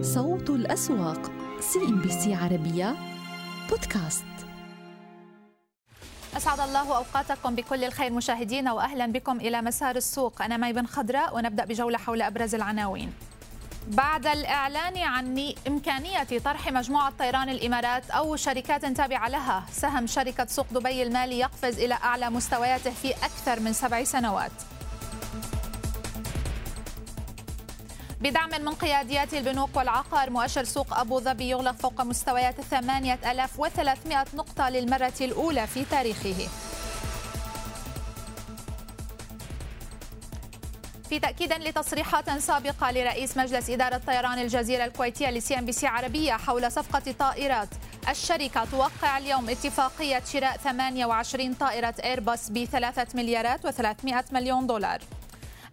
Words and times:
صوت 0.00 0.50
الأسواق 0.50 1.30
CNBC 1.60 2.34
عربية 2.34 2.96
بودكاست. 3.70 4.24
أسعد 6.36 6.60
الله 6.60 6.96
أوقاتكم 6.96 7.54
بكل 7.54 7.84
الخير 7.84 8.12
مشاهدينا 8.12 8.72
وأهلا 8.72 9.06
بكم 9.06 9.36
إلى 9.36 9.62
مسار 9.62 9.96
السوق. 9.96 10.42
أنا 10.42 10.56
مي 10.56 10.72
بن 10.72 10.86
خضراء 10.86 11.36
ونبدأ 11.36 11.64
بجولة 11.64 11.98
حول 11.98 12.22
أبرز 12.22 12.54
العناوين. 12.54 13.12
بعد 13.88 14.26
الإعلان 14.26 14.98
عن 14.98 15.52
إمكانية 15.68 16.38
طرح 16.44 16.72
مجموعة 16.72 17.12
طيران 17.18 17.48
الإمارات 17.48 18.10
أو 18.10 18.36
شركات 18.36 18.86
تابعة 18.86 19.28
لها 19.28 19.64
سهم 19.72 20.06
شركة 20.06 20.46
سوق 20.46 20.66
دبي 20.70 21.02
المالي 21.02 21.38
يقفز 21.38 21.78
إلى 21.78 21.94
أعلى 21.94 22.30
مستوياته 22.30 22.90
في 22.90 23.10
أكثر 23.10 23.60
من 23.60 23.72
سبع 23.72 24.04
سنوات. 24.04 24.52
بدعم 28.20 28.50
من 28.50 28.74
قياديات 28.74 29.34
البنوك 29.34 29.76
والعقار 29.76 30.30
مؤشر 30.30 30.64
سوق 30.64 30.98
أبو 30.98 31.20
ظبي 31.20 31.48
يغلق 31.48 31.76
فوق 31.76 32.00
مستويات 32.00 32.60
8300 32.60 34.24
نقطة 34.34 34.68
للمرة 34.68 35.12
الأولى 35.20 35.66
في 35.66 35.84
تاريخه. 35.84 36.48
في 41.08 41.18
تأكيد 41.18 41.52
لتصريحات 41.52 42.30
سابقة 42.30 42.90
لرئيس 42.90 43.36
مجلس 43.36 43.70
إدارة 43.70 44.00
طيران 44.06 44.38
الجزيرة 44.38 44.84
الكويتية 44.84 45.30
ل 45.30 45.58
CNBC 45.58 45.86
عربية 45.86 46.32
حول 46.32 46.72
صفقة 46.72 47.12
طائرات. 47.18 47.68
الشركة 48.08 48.64
توقع 48.64 49.18
اليوم 49.18 49.48
اتفاقية 49.50 50.22
شراء 50.32 50.56
28 50.56 51.54
طائرة 51.54 51.94
إيرباص 52.04 52.50
ب 52.50 52.64
3 52.64 53.06
مليارات 53.14 53.66
و300 53.66 54.32
مليون 54.32 54.66
دولار. 54.66 55.00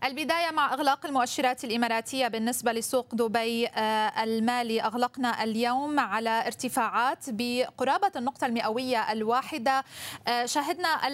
البداية 0.03 0.51
مع 0.51 0.73
إغلاق 0.73 1.05
المؤشرات 1.05 1.63
الإماراتية 1.63 2.27
بالنسبة 2.27 2.71
لسوق 2.71 3.15
دبي 3.15 3.67
آه، 3.67 4.23
المالي. 4.23 4.81
أغلقنا 4.81 5.43
اليوم 5.43 5.99
على 5.99 6.47
ارتفاعات 6.47 7.25
بقرابة 7.27 8.11
النقطة 8.15 8.47
المئوية 8.47 9.11
الواحدة. 9.11 9.83
آه، 10.27 10.45
شهدنا 10.45 11.07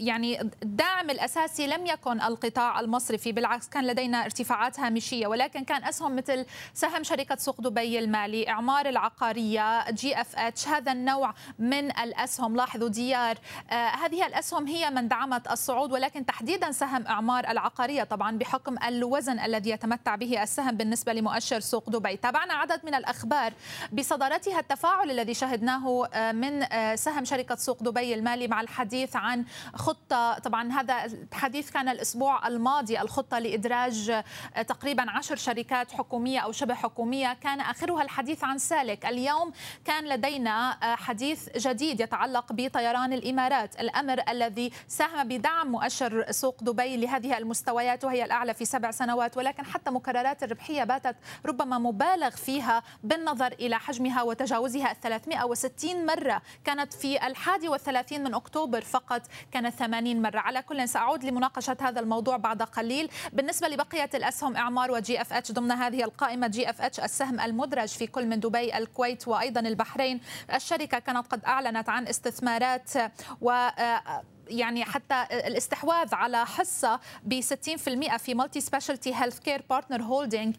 يعني 0.00 0.40
الداعم 0.40 1.10
الأساسي 1.10 1.66
لم 1.66 1.86
يكن 1.86 2.20
القطاع 2.20 2.80
المصرفي 2.80 3.32
بالعكس 3.32 3.68
كان 3.68 3.86
لدينا 3.86 4.24
ارتفاعات 4.24 4.80
هامشية 4.80 5.26
ولكن 5.26 5.64
كان 5.64 5.84
أسهم 5.84 6.16
مثل 6.16 6.46
سهم 6.74 7.02
شركة 7.02 7.36
سوق 7.36 7.60
دبي 7.60 7.98
المالي 7.98 8.48
إعمار 8.48 8.88
العقارية 8.88 9.90
GFH 9.90 10.68
هذا 10.68 10.92
النوع 10.92 11.34
من 11.58 11.98
الأسهم. 11.98 12.56
لاحظوا 12.56 12.88
ديار 12.88 13.36
آه، 13.70 13.74
هذه 13.74 14.26
الأسهم 14.26 14.66
هي 14.66 14.90
من 14.90 15.08
دعمت 15.08 15.50
الصعود 15.50 15.92
ولكن 15.92 16.26
تحديدا 16.26 16.72
سهم 16.72 17.06
إعمار 17.06 17.50
العقارية. 17.50 18.11
طبعا 18.12 18.38
بحكم 18.38 18.76
الوزن 18.86 19.40
الذي 19.40 19.70
يتمتع 19.70 20.14
به 20.14 20.42
السهم 20.42 20.76
بالنسبة 20.76 21.12
لمؤشر 21.12 21.60
سوق 21.60 21.90
دبي. 21.90 22.16
تابعنا 22.16 22.54
عدد 22.54 22.80
من 22.84 22.94
الأخبار 22.94 23.52
بصدارتها 23.92 24.60
التفاعل 24.60 25.10
الذي 25.10 25.34
شهدناه 25.34 26.08
آه، 26.14 26.32
من 26.32 26.62
آه، 26.62 26.94
سهم 26.94 27.24
شركة 27.24 27.54
سوق 27.54 27.82
دبي 27.82 28.14
المالي 28.14 28.48
مع 28.48 28.60
الحديث 28.60 29.16
عن 29.16 29.44
خطة. 29.74 30.38
طبعا 30.38 30.72
هذا 30.72 31.04
الحديث 31.04 31.70
كان 31.70 31.88
الأسبوع 31.88 32.48
الماضي 32.48 33.00
الخطة 33.00 33.38
لإدراج 33.38 34.10
آه، 34.10 34.62
تقريبا 34.62 35.10
عشر 35.10 35.36
شركات 35.36 35.92
حكومية 35.92 36.38
أو 36.38 36.52
شبه 36.52 36.74
حكومية. 36.74 37.32
كان 37.32 37.60
آخرها 37.60 38.02
الحديث 38.02 38.44
عن 38.44 38.58
سالك. 38.58 39.06
اليوم 39.06 39.52
كان 39.84 40.04
لدينا 40.04 40.76
حديث 40.96 41.48
جديد 41.56 42.00
يتعلق 42.00 42.52
بطيران 42.52 43.12
الإمارات. 43.12 43.80
الأمر 43.80 44.22
الذي 44.28 44.72
ساهم 44.88 45.28
بدعم 45.28 45.72
مؤشر 45.72 46.26
سوق 46.30 46.64
دبي 46.64 46.96
لهذه 46.96 47.38
المستويات 47.38 48.01
وهي 48.04 48.24
الأعلى 48.24 48.54
في 48.54 48.64
سبع 48.64 48.90
سنوات 48.90 49.36
ولكن 49.36 49.64
حتى 49.64 49.90
مكررات 49.90 50.42
الربحية 50.42 50.84
باتت 50.84 51.16
ربما 51.46 51.78
مبالغ 51.78 52.30
فيها 52.30 52.82
بالنظر 53.02 53.52
إلى 53.52 53.78
حجمها 53.78 54.22
وتجاوزها 54.22 54.92
360 54.92 56.06
مرة. 56.06 56.42
كانت 56.64 56.92
في 56.92 57.26
الحادي 57.26 57.68
والثلاثين 57.68 58.24
من 58.24 58.34
أكتوبر 58.34 58.80
فقط 58.80 59.22
كانت 59.52 59.74
80 59.74 60.22
مرة. 60.22 60.38
على 60.38 60.62
كل 60.62 60.88
سأعود 60.88 61.24
لمناقشة 61.24 61.76
هذا 61.80 62.00
الموضوع 62.00 62.36
بعد 62.36 62.62
قليل. 62.62 63.10
بالنسبة 63.32 63.68
لبقية 63.68 64.10
الأسهم 64.14 64.56
إعمار 64.56 64.90
و 64.90 65.20
GFH 65.20 65.52
ضمن 65.52 65.72
هذه 65.72 66.04
القائمة 66.04 66.46
GFH 66.46 67.00
السهم 67.00 67.40
المدرج 67.40 67.88
في 67.88 68.06
كل 68.06 68.26
من 68.26 68.40
دبي 68.40 68.78
الكويت 68.78 69.28
وأيضا 69.28 69.60
البحرين. 69.60 70.20
الشركة 70.54 70.98
كانت 70.98 71.26
قد 71.26 71.44
أعلنت 71.44 71.88
عن 71.88 72.06
استثمارات 72.08 72.90
و 73.40 73.68
يعني 74.48 74.84
حتى 74.84 75.26
الاستحواذ 75.30 76.14
على 76.14 76.46
حصة 76.46 77.00
ب 77.24 77.40
60% 77.40 78.16
في 78.16 78.34
مالتي 78.34 78.60
سبيشالتي 78.60 79.14
هيلث 79.14 79.38
كير 79.38 79.62
بارتنر 79.70 80.02
هولدنج 80.02 80.56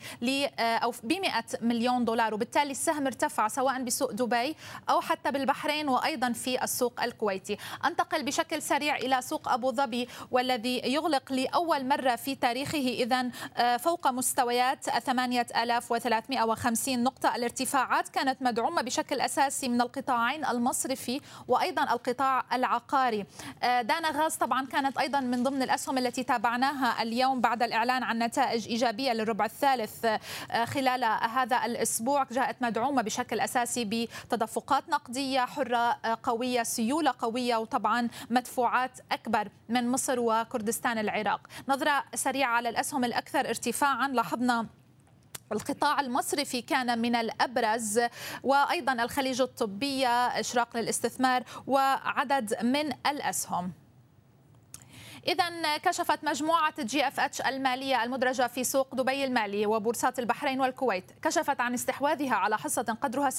أو 0.60 0.94
ب 1.04 1.14
100 1.14 1.32
مليون 1.62 2.06
دولار. 2.06 2.34
وبالتالي 2.34 2.72
السهم 2.72 3.06
ارتفع 3.06 3.48
سواء 3.48 3.84
بسوق 3.84 4.12
دبي 4.12 4.56
أو 4.90 5.02
حتى 5.02 5.32
بالبحرين 5.32 5.90
وأيضا 5.90 6.32
في 6.32 6.64
السوق 6.64 7.04
الكويتي. 7.04 7.58
أنتقل 7.86 8.24
بشكل 8.24 8.62
سريع 8.62 8.96
إلى 8.96 9.22
سوق 9.22 9.50
أبو 9.50 9.72
ظبي 9.72 10.08
والذي 10.32 10.82
يغلق 10.86 11.32
لأول 11.32 11.88
مرة 11.88 12.16
في 12.16 12.36
تاريخه. 12.36 12.78
اذا 12.78 13.30
آه، 13.58 13.78
فوق 13.78 14.08
مستويات 14.08 14.90
8350 14.90 17.04
نقطة. 17.04 17.36
الارتفاعات 17.36 18.10
كانت 18.10 18.42
مدعومة 18.42 18.82
بشكل 18.82 19.22
أساسي 19.22 19.70
من 19.70 19.82
القطاعين 19.82 20.46
المصرفي 20.46 21.22
وأيضا 21.48 21.84
القطاع 21.84 22.46
العقاري. 22.54 23.26
آه، 23.64 23.72
دانا 23.81 24.11
غاز 24.11 24.35
طبعا 24.35 24.66
كانت 24.66 24.97
أيضا 24.97 25.19
من 25.19 25.44
ضمن 25.44 25.61
الأسهم 25.61 25.97
التي 25.97 26.23
تابعناها 26.23 27.01
اليوم 27.01 27.41
بعد 27.41 27.63
الإعلان 27.63 28.03
عن 28.03 28.19
نتائج 28.19 28.67
إيجابية 28.67 29.13
للربع 29.13 29.45
الثالث 29.45 30.06
آه، 30.06 30.66
خلال 30.66 31.03
هذا 31.29 31.66
الأسبوع 31.66 32.23
جاءت 32.31 32.61
مدعومة 32.61 33.01
بشكل 33.01 33.39
أساسي 33.39 33.85
بتدفقات 33.85 34.89
نقدية 34.89 35.39
حرة 35.45 35.78
آه، 35.78 36.17
قوية 36.23 36.63
سيولة 36.63 37.13
قوية 37.19 37.56
وطبعا 37.56 38.07
مدفوعات 38.29 39.00
أكبر 39.11 39.47
من 39.69 39.90
مصر 39.90 40.19
وكردستان 40.19 40.97
العراق. 40.97 41.47
نظرة 41.67 42.03
سريعة 42.16 42.55
على 42.55 42.69
الأسهم 42.69 43.03
الأكثر 43.05 43.40
ارتفاعا 43.40 44.07
لاحظنا 44.07 44.67
القطاع 45.53 46.00
المصرفي 46.00 46.62
كان 46.62 47.00
من 47.00 47.16
الأبرز 47.16 48.00
وأيضا 48.44 48.94
الخليج 48.94 49.41
الطبية 49.41 50.28
إشراق 50.28 50.78
للاستثمار 50.78 51.44
وعدد 51.68 52.64
من 52.64 52.94
الأسهم. 53.08 53.83
إذا 55.28 55.78
كشفت 55.78 56.23
مجموعة 56.23 56.73
جي 56.79 57.07
اف 57.07 57.19
اتش 57.19 57.41
المالية 57.41 58.03
المدرجة 58.03 58.47
في 58.47 58.63
سوق 58.63 58.95
دبي 58.95 59.23
المالي 59.23 59.66
وبورصات 59.66 60.19
البحرين 60.19 60.61
والكويت 60.61 61.03
كشفت 61.22 61.61
عن 61.61 61.73
استحواذها 61.73 62.35
على 62.35 62.57
حصة 62.57 62.97
قدرها 63.01 63.29
60% 63.29 63.35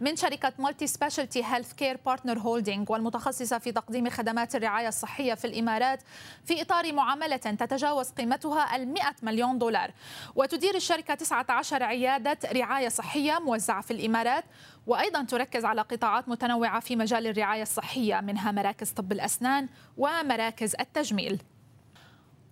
من 0.00 0.16
شركة 0.16 0.52
مالتي 0.58 0.86
سبيشالتي 0.86 1.44
هيلث 1.44 1.72
كير 1.72 1.98
بارتنر 2.06 2.38
هولدينج 2.38 2.90
والمتخصصة 2.90 3.58
في 3.58 3.72
تقديم 3.72 4.10
خدمات 4.10 4.54
الرعاية 4.56 4.88
الصحية 4.88 5.34
في 5.34 5.46
الإمارات 5.46 6.02
في 6.44 6.62
إطار 6.62 6.92
معاملة 6.92 7.36
تتجاوز 7.36 8.10
قيمتها 8.10 8.76
ال 8.76 8.88
100 8.88 9.02
مليون 9.22 9.58
دولار. 9.58 9.90
وتدير 10.34 10.74
الشركة 10.74 11.14
19 11.14 11.82
عيادة 11.82 12.38
رعاية 12.52 12.88
صحية 12.88 13.38
موزعة 13.38 13.80
في 13.80 13.90
الإمارات 13.90 14.44
وأيضا 14.86 15.24
تركز 15.24 15.64
على 15.64 15.80
قطاعات 15.80 16.28
متنوعة 16.28 16.80
في 16.80 16.96
مجال 16.96 17.26
الرعاية 17.26 17.62
الصحية 17.62 18.20
منها 18.20 18.52
مراكز 18.52 18.90
طب 18.90 19.12
الأسنان 19.12 19.68
ومراكز 19.96 20.74
التجميل. 20.80 21.42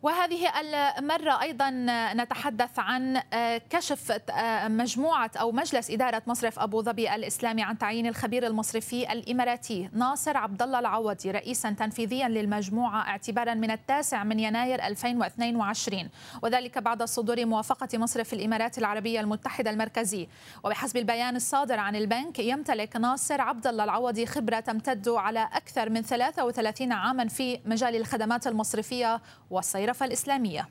وهذه 0.05 0.61
المرة 0.99 1.43
أيضا 1.43 1.71
نتحدث 2.15 2.79
عن 2.79 3.23
آه، 3.33 3.59
كشف 3.71 4.21
آه، 4.31 4.69
مجموعة 4.69 5.31
أو 5.41 5.53
مجلس 5.53 5.91
إدارة 5.91 6.23
مصرف 6.27 6.59
أبو 6.59 6.83
ظبي 6.83 7.15
الإسلامي 7.15 7.63
عن 7.63 7.79
تعيين 7.79 8.07
الخبير 8.07 8.47
المصرفي 8.47 9.13
الإماراتي 9.13 9.89
ناصر 9.93 10.37
عبد 10.37 10.63
الله 10.63 10.79
العوضي 10.79 11.31
رئيسا 11.31 11.71
تنفيذيا 11.71 12.29
للمجموعة 12.29 13.01
اعتبارا 13.01 13.55
من 13.55 13.71
التاسع 13.71 14.25
من 14.25 14.41
يناير 14.41 14.87
2022 14.87 16.09
وذلك 16.43 16.79
بعد 16.79 17.03
صدور 17.03 17.47
موافقة 17.47 17.99
مصرف 17.99 18.33
الإمارات 18.33 18.79
العربية 18.79 19.21
المتحدة 19.21 19.71
المركزي 19.71 20.29
وبحسب 20.65 20.97
البيان 20.97 21.37
الصادر 21.37 21.79
عن 21.79 21.97
البنك 21.97 22.39
يمتلك 22.39 22.97
ناصر 22.97 23.41
عبد 23.41 23.67
الله 23.67 23.85
العوضي 23.85 24.27
خبرة 24.27 24.61
تمتد 24.61 25.09
على 25.09 25.49
أكثر 25.53 25.91
من 25.91 26.03
33 26.03 26.93
عاما 26.93 27.29
في 27.29 27.61
مجال 27.67 27.97
الخدمات 27.97 28.47
المصرفية 28.47 29.21
والصيرفة 29.51 29.94
الخلافة 29.95 30.07
الإسلامية. 30.07 30.69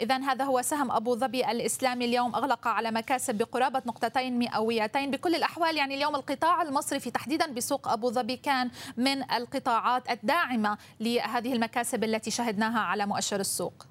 إذا 0.00 0.18
هذا 0.18 0.44
هو 0.44 0.62
سهم 0.62 0.90
أبو 0.90 1.16
ظبي 1.16 1.50
الإسلامي 1.50 2.04
اليوم. 2.04 2.34
أغلق 2.34 2.68
على 2.68 2.90
مكاسب 2.90 3.34
بقرابة 3.34 3.82
نقطتين 3.86 4.38
مئويتين. 4.38 5.10
بكل 5.10 5.34
الأحوال 5.34 5.76
يعني 5.76 5.94
اليوم 5.94 6.14
القطاع 6.14 6.62
المصرفي 6.62 7.10
تحديدا 7.10 7.46
بسوق 7.46 7.88
أبو 7.88 8.10
ظبي 8.10 8.36
كان 8.36 8.70
من 8.96 9.30
القطاعات 9.32 10.10
الداعمة 10.10 10.78
لهذه 11.00 11.52
المكاسب 11.52 12.04
التي 12.04 12.30
شهدناها 12.30 12.78
على 12.78 13.06
مؤشر 13.06 13.40
السوق. 13.40 13.86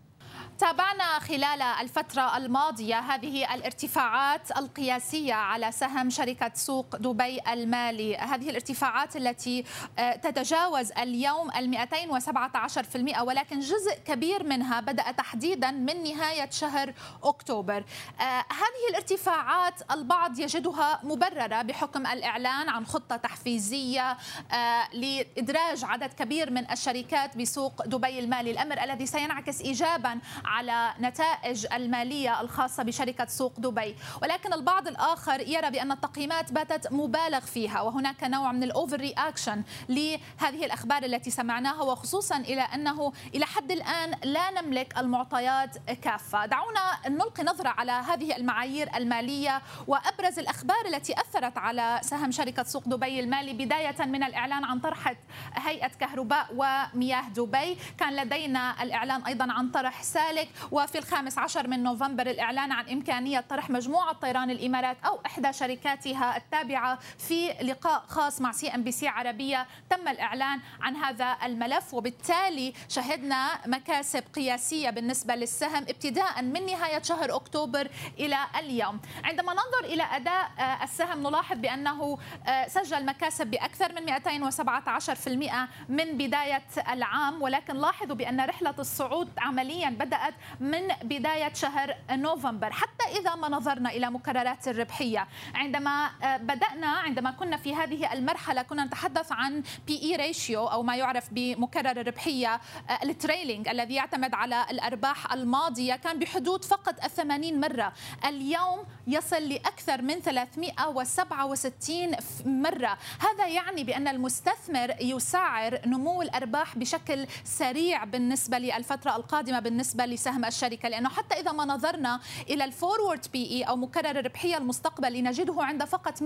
تابعنا 0.60 1.19
خلال 1.19 1.62
الفترة 1.62 2.38
الماضية 2.38 3.00
هذه 3.00 3.56
الارتفاعات 3.56 4.57
القياسية 4.57 5.34
على 5.34 5.72
سهم 5.72 6.10
شركة 6.10 6.52
سوق 6.54 6.96
دبي 6.96 7.40
المالي. 7.54 8.18
هذه 8.18 8.50
الارتفاعات 8.50 9.16
التي 9.16 9.63
آه، 10.00 10.16
تتجاوز 10.16 10.92
اليوم 10.92 11.52
ال 11.52 11.69
217% 11.69 13.22
ولكن 13.22 13.60
جزء 13.60 13.96
كبير 14.06 14.44
منها 14.44 14.80
بدأ 14.80 15.12
تحديدا 15.12 15.72
من 15.72 16.04
نهاية 16.04 16.50
شهر 16.50 16.94
أكتوبر. 17.24 17.84
آه، 18.19 18.46
هذه 18.50 18.90
الارتفاعات 18.90 19.92
البعض 19.92 20.40
يجدها 20.40 21.00
مبررة 21.04 21.62
بحكم 21.62 22.07
الإعلان 22.07 22.69
عن 22.69 22.86
خطة 22.86 23.16
تحفيزية 23.16 24.18
آه، 24.52 24.88
لإدراج 24.94 25.84
عدد 25.84 26.13
كبير 26.13 26.52
من 26.52 26.72
الشركات 26.72 27.38
بسوق 27.38 27.86
دبي 27.86 28.19
المالي. 28.19 28.52
الأمر 28.52 28.84
الذي 28.84 29.06
سينعكس 29.06 29.62
إيجابا 29.62 30.19
على 30.45 30.94
نتائج 31.00 31.65
المالية 31.74 32.42
الخاصة 32.42 32.83
بشركة 32.83 33.25
سوق 33.25 33.53
دبي. 33.57 33.95
ولكن 34.21 34.53
البعض 34.53 34.88
الآخر 34.88 35.39
يرى 35.39 35.69
بأن 35.69 35.92
التقييمات 35.92 36.51
باتت 36.51 36.92
مبالغ 36.92 37.39
فيها 37.39 37.81
وهناك 37.81 38.24
نوع 38.24 38.51
من 38.51 38.63
الأوفر 38.63 38.97
رياكشن 38.97 39.63
لهذه 39.89 40.65
الأخبار 40.65 41.03
التي 41.03 41.31
سمعناها 41.31 41.81
وخصوصا 41.83 42.38
إلى 42.38 42.62
أنه 42.62 43.13
إلى 43.36 43.45
حد 43.45 43.71
الآن 43.71 44.12
لا 44.24 44.62
نملك 44.62 44.97
المعطيات 44.97 45.77
كافة. 46.01 46.45
دعونا 46.45 46.80
نلقي 47.07 47.44
نظرة 47.44 47.69
على 47.69 47.92
هذه 47.92 48.36
المعايير 48.36 48.95
المالية 48.95 49.62
وأبرز 49.88 50.39
الأخبار 50.39 50.86
التي 50.86 51.13
أثرت 51.13 51.57
على 51.57 52.00
سهم 52.03 52.31
شركة 52.31 52.63
سوق 52.63 52.83
دبي 52.88 53.19
المالي 53.19 53.53
بداية 53.53 54.06
من 54.06 54.24
الإعلان 54.24 54.63
عن 54.63 54.80
طرح 54.80 55.13
هيئة 55.53 55.88
كهرباء 55.88 56.47
ومياه 56.56 57.30
دبي. 57.30 57.77
كان 57.97 58.15
لدينا 58.15 58.83
الإعلان 58.83 59.21
أيضا 59.21 59.51
عن 59.51 59.71
طرح 59.71 60.03
سالك 60.36 60.50
وفي 60.72 60.98
الخامس 60.98 61.38
عشر 61.38 61.68
من 61.68 61.84
نوفمبر 61.84 62.28
الإعلان 62.28 62.72
عن 62.72 62.90
إمكانية 62.90 63.40
طرح 63.40 63.70
مجموعة 63.70 64.14
طيران 64.14 64.50
الإمارات 64.50 64.98
أو 65.06 65.20
إحدى 65.26 65.54
شركاتها 65.54 66.38
التابعة 66.38 67.00
في 67.18 67.48
لقاء 67.62 68.04
خاص 68.08 68.42
مع 68.42 68.52
سي 68.52 68.68
ان 68.75 68.84
بي 68.84 68.92
سي 68.92 69.08
عربية. 69.08 69.68
تم 69.90 70.08
الإعلان 70.08 70.60
عن 70.82 70.96
هذا 70.96 71.38
الملف 71.44 71.94
وبالتالي 71.94 72.74
شهدنا 72.90 73.68
مكاسب 73.68 74.24
قياسية 74.36 74.90
بالنسبة 74.90 75.36
للسهم 75.36 75.84
ابتداء 75.90 76.42
من 76.42 76.66
نهاية 76.66 77.02
شهر 77.02 77.36
أكتوبر 77.36 77.88
إلى 78.20 78.38
اليوم. 78.60 79.00
عندما 79.24 79.54
ننظر 79.54 79.94
إلى 79.94 80.04
أداء 80.04 80.50
السهم 80.84 81.24
نلاحظ 81.28 81.58
بأنه 81.58 82.18
آه، 82.48 82.68
سجل 82.68 83.06
مكاسب 83.06 83.48
بأكثر 83.48 83.94
من 83.94 84.06
217% 84.06 85.70
من 85.90 86.18
بداية 86.18 86.64
العام. 86.90 87.42
ولكن 87.42 87.76
لاحظوا 87.76 88.16
بأن 88.16 88.42
رحلة 88.42 88.76
الصعود 88.80 89.30
عمليا 89.38 89.90
بدأت 90.25 90.33
من 90.60 90.88
بداية 91.04 91.54
شهر 91.54 91.95
نوفمبر. 92.12 92.72
حتى 92.72 93.19
إذا 93.19 93.36
ما 93.36 93.50
نظرنا 93.50 93.89
إلى 93.89 94.12
مكررات 94.12 94.68
الربحية 94.68 95.27
عندما 95.56 96.10
آه، 96.24 96.38
بدأنا 96.38 96.88
عندما 96.88 97.31
كنا 97.31 97.57
في 97.57 97.75
هذه 97.75 98.13
المرحلة 98.13 98.62
كنا 98.62 98.86
نتحدث 98.86 99.31
عن 99.31 99.63
P/E 99.88 100.02
ratio 100.02 100.68
أو 100.68 100.83
ما 100.83 100.95
يعرف 100.95 101.27
بمكرر 101.31 102.01
الربحية 102.01 102.62
ال 103.04 103.11
trailing 103.11 103.68
الذي 103.68 103.94
يعتمد 103.94 104.33
على 104.33 104.66
الأرباح 104.72 105.33
الماضية 105.33 105.95
كان 105.95 106.19
بحدود 106.19 106.66
فقط 106.66 107.04
الثمانين 107.04 107.60
مرة. 107.60 107.94
اليوم 108.25 108.86
يصل 109.07 109.50
لأكثر 109.50 110.01
من 110.01 110.19
367 110.19 112.16
مرة. 112.45 112.98
هذا 113.19 113.48
يعني 113.48 113.83
بأن 113.83 114.07
المستثمر 114.07 114.95
يسعر 115.01 115.80
نمو 115.86 116.21
الأرباح 116.21 116.78
بشكل 116.78 117.28
سريع 117.44 118.04
بالنسبة 118.04 118.57
للفترة 118.57 119.16
القادمة 119.16 119.60
بالنسبة 119.60 120.06
لسهم 120.16 120.46
الشركة 120.46 120.90
لأنه 120.90 121.10
حتى 121.10 121.40
إذا 121.40 121.52
ما 121.52 121.66
نظرنا 121.66 122.20
إلى 122.50 122.64
ال 122.63 123.25
forward 123.34 123.52
P/E 123.52 123.63
أو 123.64 123.76
مكرر 123.76 124.20
الربحية 124.20 124.58
المستقبلي 124.58 125.22
نجده 125.22 125.56
عند 125.64 125.84
فقط 125.84 126.24
148% 126.24 126.26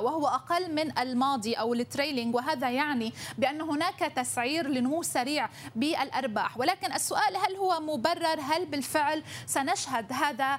وهو 0.00 0.26
أقل 0.26 0.74
من 0.74 0.98
الماضي 0.98 1.54
أو 1.54 1.74
ال 1.74 1.81
trailing 1.81 2.34
وهذا 2.34 2.70
يعني 2.70 3.12
بأن 3.38 3.60
هناك 3.60 3.98
تسعير 3.98 4.68
لنمو 4.68 5.02
سريع 5.02 5.48
بالأرباح. 5.76 6.58
ولكن 6.58 6.92
السؤال 6.92 7.36
هل 7.36 7.56
هو 7.56 7.80
مبرر؟ 7.80 8.40
هل 8.40 8.66
بالفعل 8.66 9.22
سنشهد 9.46 10.12
هذا 10.12 10.58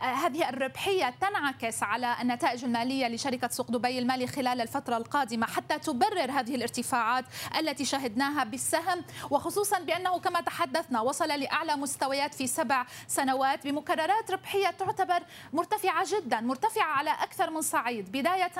هذه 0.00 0.48
الربحية 0.48 1.14
تنعكس 1.20 1.82
على 1.82 2.16
النتائج 2.22 2.64
المالية 2.64 3.08
لشركة 3.08 3.48
سوق 3.48 3.70
دبي 3.70 3.98
المالي 3.98 4.26
خلال 4.26 4.60
الفترة 4.60 4.96
القادمة 4.96 5.46
حتى 5.46 5.78
تبرر 5.78 6.30
هذه 6.30 6.54
الارتفاعات 6.54 7.24
التي 7.58 7.84
شهدناها 7.84 8.44
بالسهم؟ 8.44 9.04
وخصوصا 9.30 9.78
بأنه 9.78 10.18
كما 10.18 10.40
تحدثنا 10.90 11.00
وصل 11.00 11.28
لأعلى 11.28 11.76
مستويات 11.76 12.34
في 12.34 12.46
سبع 12.46 12.86
سنوات 13.08 13.66
بمكررات 13.66 14.30
ربحية 14.30 14.70
تعتبر 14.70 15.22
مرتفعة 15.52 16.06
جدا 16.06 16.40
مرتفعة 16.40 16.84
على 16.84 17.10
أكثر 17.10 17.50
من 17.50 17.60
صعيد. 17.60 18.12
بداية 18.12 18.50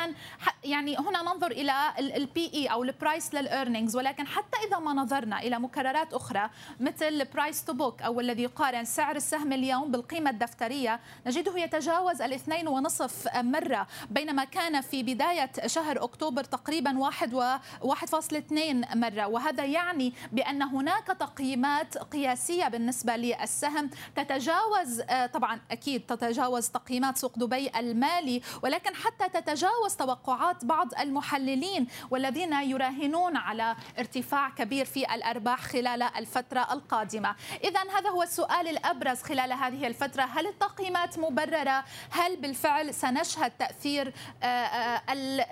يعني 0.65 0.97
هنا 0.97 1.23
ننظر 1.23 1.51
إلى 1.51 1.73
ال 1.99 2.51
P/E 2.55 2.67
أو 2.67 2.83
ال 2.83 2.91
price 2.91 3.35
لل 3.35 3.47
earnings 3.47 3.97
ولكن 3.97 4.27
حتى 4.27 4.59
إذا 4.69 4.79
ما 4.79 4.93
نظرنا 4.93 5.39
إلى 5.39 5.59
مكررات 5.59 6.15
أخرى 6.15 6.51
مثل 6.81 7.05
ال 7.09 7.18
price 7.18 7.65
to 7.65 7.73
book 7.73 8.03
أو 8.03 8.21
الذي 8.21 8.43
يقارن 8.43 8.85
سعر 8.85 9.17
السهم 9.17 9.53
اليوم 9.53 9.91
بالقيمة 9.91 10.31
الدفترية 10.31 11.01
نجده 11.27 11.59
يتجاوز 11.59 12.23
الاثنين 12.23 12.69
ونصف 12.69 13.37
مرة 13.37 13.87
بينما 14.11 14.45
كان 14.45 14.81
في 14.81 15.03
بداية 15.03 15.51
شهر 15.67 16.05
أكتوبر 16.05 16.45
تقريبا 16.45 16.99
واحد 16.99 17.35
و 17.35 17.57
1.2 17.83 18.97
مرة. 18.97 19.27
وهذا 19.27 19.65
يعني 19.65 20.13
بأن 20.33 20.63
هناك 20.63 21.07
تقييمات 21.07 21.97
قياسية 22.21 22.69
بالنسبة 22.69 23.17
للسهم. 23.17 23.91
تتجاوز 24.17 25.01
آه، 25.01 25.27
طبعا 25.27 25.61
أكيد 25.71 26.07
تتجاوز 26.07 26.69
تقييمات 26.69 27.19
سوق 27.19 27.39
دبي 27.39 27.71
المالي 27.79 28.43
ولكن 28.63 28.95
حتى 28.95 29.41
تتجاوز 29.41 29.97
توقعات 29.97 30.65
بعض 30.65 30.89
المحللين 31.01 31.87
والذين 32.11 32.53
يراهنون 32.53 33.37
على 33.37 33.77
ارتفاع 33.99 34.51
كبير 34.51 34.85
في 34.85 35.15
الأرباح 35.15 35.61
خلال 35.61 36.03
الفترة 36.03 36.73
القادمة. 36.73 37.35
إذا 37.65 37.81
هذا 37.81 38.11
هو 38.11 38.23
السؤال 38.23 38.69
الأبرز 38.69 39.23
خلال 39.23 39.53
هذه 39.53 39.87
الفترة. 39.87 40.23
هل 40.23 40.47
التقييمات 40.47 41.19
مبررة؟ 41.19 41.85
هل 42.11 42.37
بالفعل 42.37 42.95
سنشهد 42.95 43.51
تأثير 43.51 44.13
آه، 44.43 44.47
آه، 44.47 45.03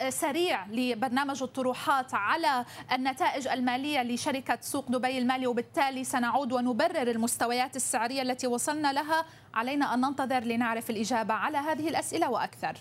السريع 0.09 0.67
لبرنامج 0.67 1.43
الطروحات 1.43 2.15
على 2.15 2.65
النتائج 2.93 3.49
المالية 3.49 4.03
لشركة 4.03 4.59
سوق 4.61 4.91
دبي 4.91 5.19
المالي 5.19 5.47
وبالتالي 5.47 6.05
سنعود 6.05 6.48
ونبرر 6.53 7.11
المستويات 7.11 7.77
السعرية 7.77 8.23
التي 8.23 8.47
وصلنا 8.47 8.93
لها. 8.93 9.25
علينا 9.55 9.95
أن 9.95 10.01
ننتظر 10.01 10.41
لنعرف 10.41 10.91
الإجابة 10.91 11.35
على 11.35 11.59
هذه 11.59 11.89
الأسئلة 11.89 12.31
وأكثر. 12.31 12.77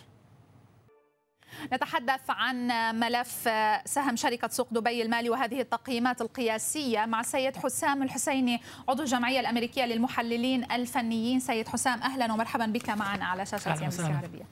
نتحدث 1.74 2.22
عن 2.30 2.68
ملف 3.00 3.50
سهم 3.86 4.16
شركة 4.16 4.48
سوق 4.48 4.68
دبي 4.72 5.02
المالي 5.02 5.30
وهذه 5.30 5.62
التقييمات 5.62 6.22
القياسية 6.22 7.06
مع 7.06 7.20
السيد 7.20 7.58
حسام 7.58 8.04
الحسيني 8.04 8.62
عضو 8.90 9.04
الجمعية 9.04 9.40
الأمريكية 9.40 9.86
للمحللين 9.86 10.72
الفنيين. 10.72 11.40
سيد 11.40 11.68
حسام 11.68 12.00
أهلا 12.02 12.34
ومرحبا 12.34 12.66
بك 12.66 12.90
معنا 12.90 13.26
على 13.26 13.46
شاشة 13.46 13.74
العربية. 14.00 14.46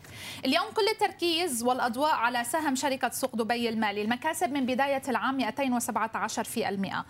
اليوم 0.46 0.66
كل 0.75 0.88
التركيز 0.92 1.63
والأضواء 1.63 2.13
على 2.13 2.44
سهم 2.44 2.75
شركة 2.75 3.10
سوق 3.10 3.36
دبي 3.36 3.70
المالي. 3.70 4.01
المكاسب 4.01 4.51
من 4.51 4.66
بداية 4.66 5.01
العام 5.08 5.38
217 5.38 6.44
في 6.44 6.70
المئة. 6.70 7.06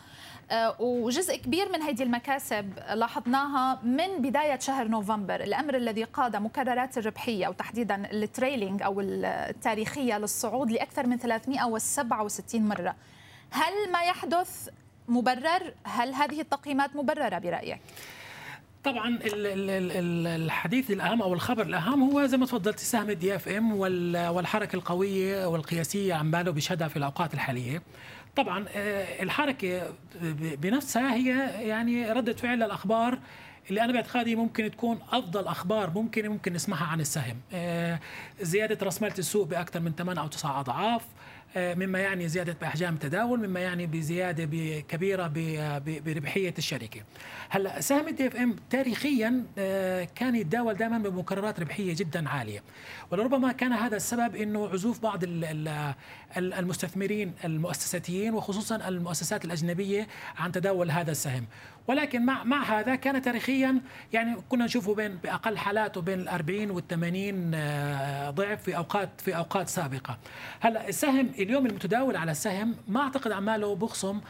وجزء 0.79 1.35
كبير 1.35 1.71
من 1.71 1.81
هذه 1.81 2.03
المكاسب 2.03 2.73
لاحظناها 2.93 3.79
من 3.83 4.21
بداية 4.21 4.59
شهر 4.59 4.87
نوفمبر 4.87 5.43
الأمر 5.43 5.75
الذي 5.75 6.03
قاد 6.03 6.35
مكررات 6.35 6.97
الربحية 6.97 7.47
وتحديدا 7.47 8.11
التريلينج 8.11 8.81
أو 8.81 9.01
التاريخية 9.01 10.17
للصعود 10.17 10.71
لأكثر 10.71 11.07
من 11.07 11.17
367 11.17 12.61
مرة 12.61 12.95
هل 13.51 13.91
ما 13.91 14.03
يحدث 14.03 14.69
مبرر؟ 15.07 15.73
هل 15.83 16.13
هذه 16.13 16.41
التقييمات 16.41 16.95
مبررة 16.95 17.37
برأيك؟ 17.37 17.79
طبعا 18.83 19.19
الحديث 19.23 20.91
الأهم 20.91 21.21
أو 21.21 21.33
الخبر 21.33 21.61
الأهم 21.61 22.03
هو 22.03 22.25
زي 22.25 22.37
ما 22.37 22.45
تفضلت 22.45 22.79
سهم 22.79 23.09
الدي 23.09 23.35
إف 23.35 23.47
إم 23.47 23.71
والحركة 23.71 24.75
القوية 24.75 25.45
والقياسية 25.45 26.13
عم 26.13 26.31
باله 26.31 26.51
بشهدها 26.51 26.87
في 26.87 26.97
الأوقات 26.97 27.33
الحالية 27.33 27.81
طبعا 28.35 28.65
آه، 28.75 29.23
الحركة 29.23 29.93
بنفسها 30.61 31.13
هي 31.15 31.27
يعني 31.67 32.11
ردة 32.11 32.33
فعل 32.33 32.57
للاخبار 32.57 33.19
اللي 33.69 33.83
أنا 33.83 33.93
باعتقادي 33.93 34.35
ممكن 34.35 34.71
تكون 34.71 34.99
أفضل 35.11 35.47
أخبار 35.47 35.89
ممكن 35.89 36.29
ممكن 36.29 36.53
نسمعها 36.53 36.85
عن 36.85 37.01
السهم. 37.01 37.37
آه، 37.53 37.99
زيادة 38.41 38.85
رأس 38.85 39.01
مال 39.01 39.11
السوق 39.19 39.47
بأكثر 39.47 39.79
من 39.79 39.91
8 39.95 40.21
أو 40.21 40.27
9 40.27 40.59
أضعاف. 40.59 41.01
مما 41.57 41.99
يعني 41.99 42.27
زيادة 42.27 42.55
بأحجام 42.61 42.93
التداول 42.93 43.47
مما 43.47 43.59
يعني 43.59 43.87
بزيادة 43.87 44.45
كبيرة 44.79 45.31
بربحية 45.85 46.53
الشركة. 46.57 47.01
هلا 47.49 47.81
سهم 47.81 48.07
الدي 48.07 48.27
إف 48.27 48.35
إم 48.35 48.55
تاريخيا 48.69 49.43
كان 50.15 50.35
يتداول 50.35 50.73
دائما 50.73 50.97
بمكررات 50.97 51.59
ربحية 51.59 51.95
جدا 51.95 52.29
عالية. 52.29 52.63
ولربما 53.11 53.51
كان 53.51 53.73
هذا 53.73 53.95
السبب 53.95 54.35
إنه 54.35 54.69
عزوف 54.69 54.99
بعض 54.99 55.19
المستثمرين 56.37 57.33
المؤسساتيين 57.45 58.33
وخصوصا 58.33 58.87
المؤسسات 58.87 59.45
الأجنبية 59.45 60.07
عن 60.37 60.51
تداول 60.51 60.91
هذا 60.91 61.11
السهم. 61.11 61.45
ولكن 61.87 62.25
مع 62.25 62.43
مع 62.43 62.63
هذا 62.63 62.95
كان 62.95 63.21
تاريخيا 63.21 63.81
يعني 64.13 64.35
كنا 64.49 64.65
نشوفه 64.65 64.95
بين 64.95 65.15
بأقل 65.15 65.57
حالاته 65.57 66.01
بين 66.01 66.19
ال 66.19 66.27
40 66.27 66.71
وال 66.71 66.87
80 66.87 67.51
آه، 67.55 68.29
ضعف 68.29 68.63
في 68.63 68.77
اوقات 68.77 69.09
في 69.21 69.37
أوقات 69.37 69.69
سابقة. 69.69 70.17
هلأ 70.59 70.89
السهم 70.89 71.29
اليوم 71.39 71.65
المتداول 71.65 72.15
على 72.15 72.31
السهم 72.31 72.75
ما 72.87 73.01
أعتقد 73.01 73.31
عماله 73.31 73.75
بخصم 73.75 74.21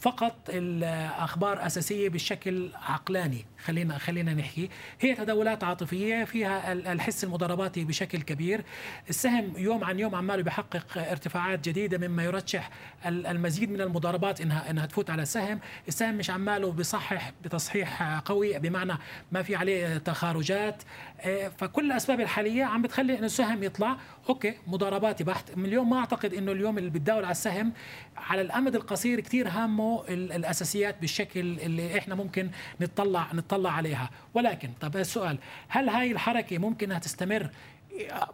فقط 0.00 0.36
الأخبار 0.48 1.66
اساسيه 1.66 2.08
بالشكل 2.08 2.70
عقلاني 2.88 3.44
خلينا 3.64 3.98
خلينا 3.98 4.34
نحكي. 4.34 4.70
هي 5.00 5.14
تداولات 5.14 5.64
عاطفية 5.64 6.24
فيها 6.24 6.72
الحس 6.72 7.24
المضارباتي 7.24 7.84
بشكل 7.84 8.22
كبير. 8.22 8.64
السهم 9.08 9.52
يوم 9.56 9.84
عن 9.84 9.98
يوم 9.98 10.14
عماله 10.14 10.42
بيحقق 10.42 10.86
ارتفاعات 11.10 11.68
جديدة 11.68 12.08
مما 12.08 12.24
يرشح 12.24 12.70
المزيد 13.06 13.70
من 13.70 13.80
المضاربات 13.80 14.40
انها 14.40 14.70
إنها 14.70 14.86
تفوت 14.86 15.10
على 15.10 15.22
السهم. 15.22 15.60
السهم 15.88 16.14
مش 16.14 16.30
عماله 16.30 16.72
بصحح 16.72 17.32
بتصحيح 17.44 18.18
قوي 18.18 18.58
بمعنى 18.58 18.92
ما 19.32 19.42
في 19.42 19.56
عليه 19.56 19.98
تخارجات. 19.98 20.82
آه، 21.20 21.48
فكل 21.58 21.86
الأسباب 21.86 22.20
الحالية 22.20 22.64
عم 22.64 22.82
بتخلي 22.82 23.18
إنه 23.18 23.26
السهم 23.26 23.62
يطلع. 23.62 23.96
أوكي 24.28 24.54
مضارباتي 24.66 25.24
بحت 25.24 25.56
من 25.56 25.64
اليوم 25.64 25.90
ما 25.90 25.98
أعتقد 25.98 26.34
إنه 26.34 26.52
اليوم 26.52 26.78
اللي 26.78 26.90
بتداول 26.90 27.24
على 27.24 27.32
السهم 27.32 27.72
على 28.16 28.40
الأمد 28.40 28.74
القصير 28.74 29.20
كثير 29.20 29.48
هامه 29.48 30.04
الأساسيات 30.08 31.00
بالشكل 31.00 31.40
اللي 31.40 31.98
إحنا 31.98 32.14
ممكن 32.14 32.50
نطلع 32.80 33.32
نطلع 33.54 33.70
عليها. 33.70 34.10
ولكن 34.34 34.70
طب 34.80 34.96
السؤال 34.96 35.38
هل 35.68 35.88
هاي 35.88 36.12
الحركة 36.12 36.58
ممكن 36.58 36.86
إنها 36.86 36.98
تستمر؟ 36.98 37.50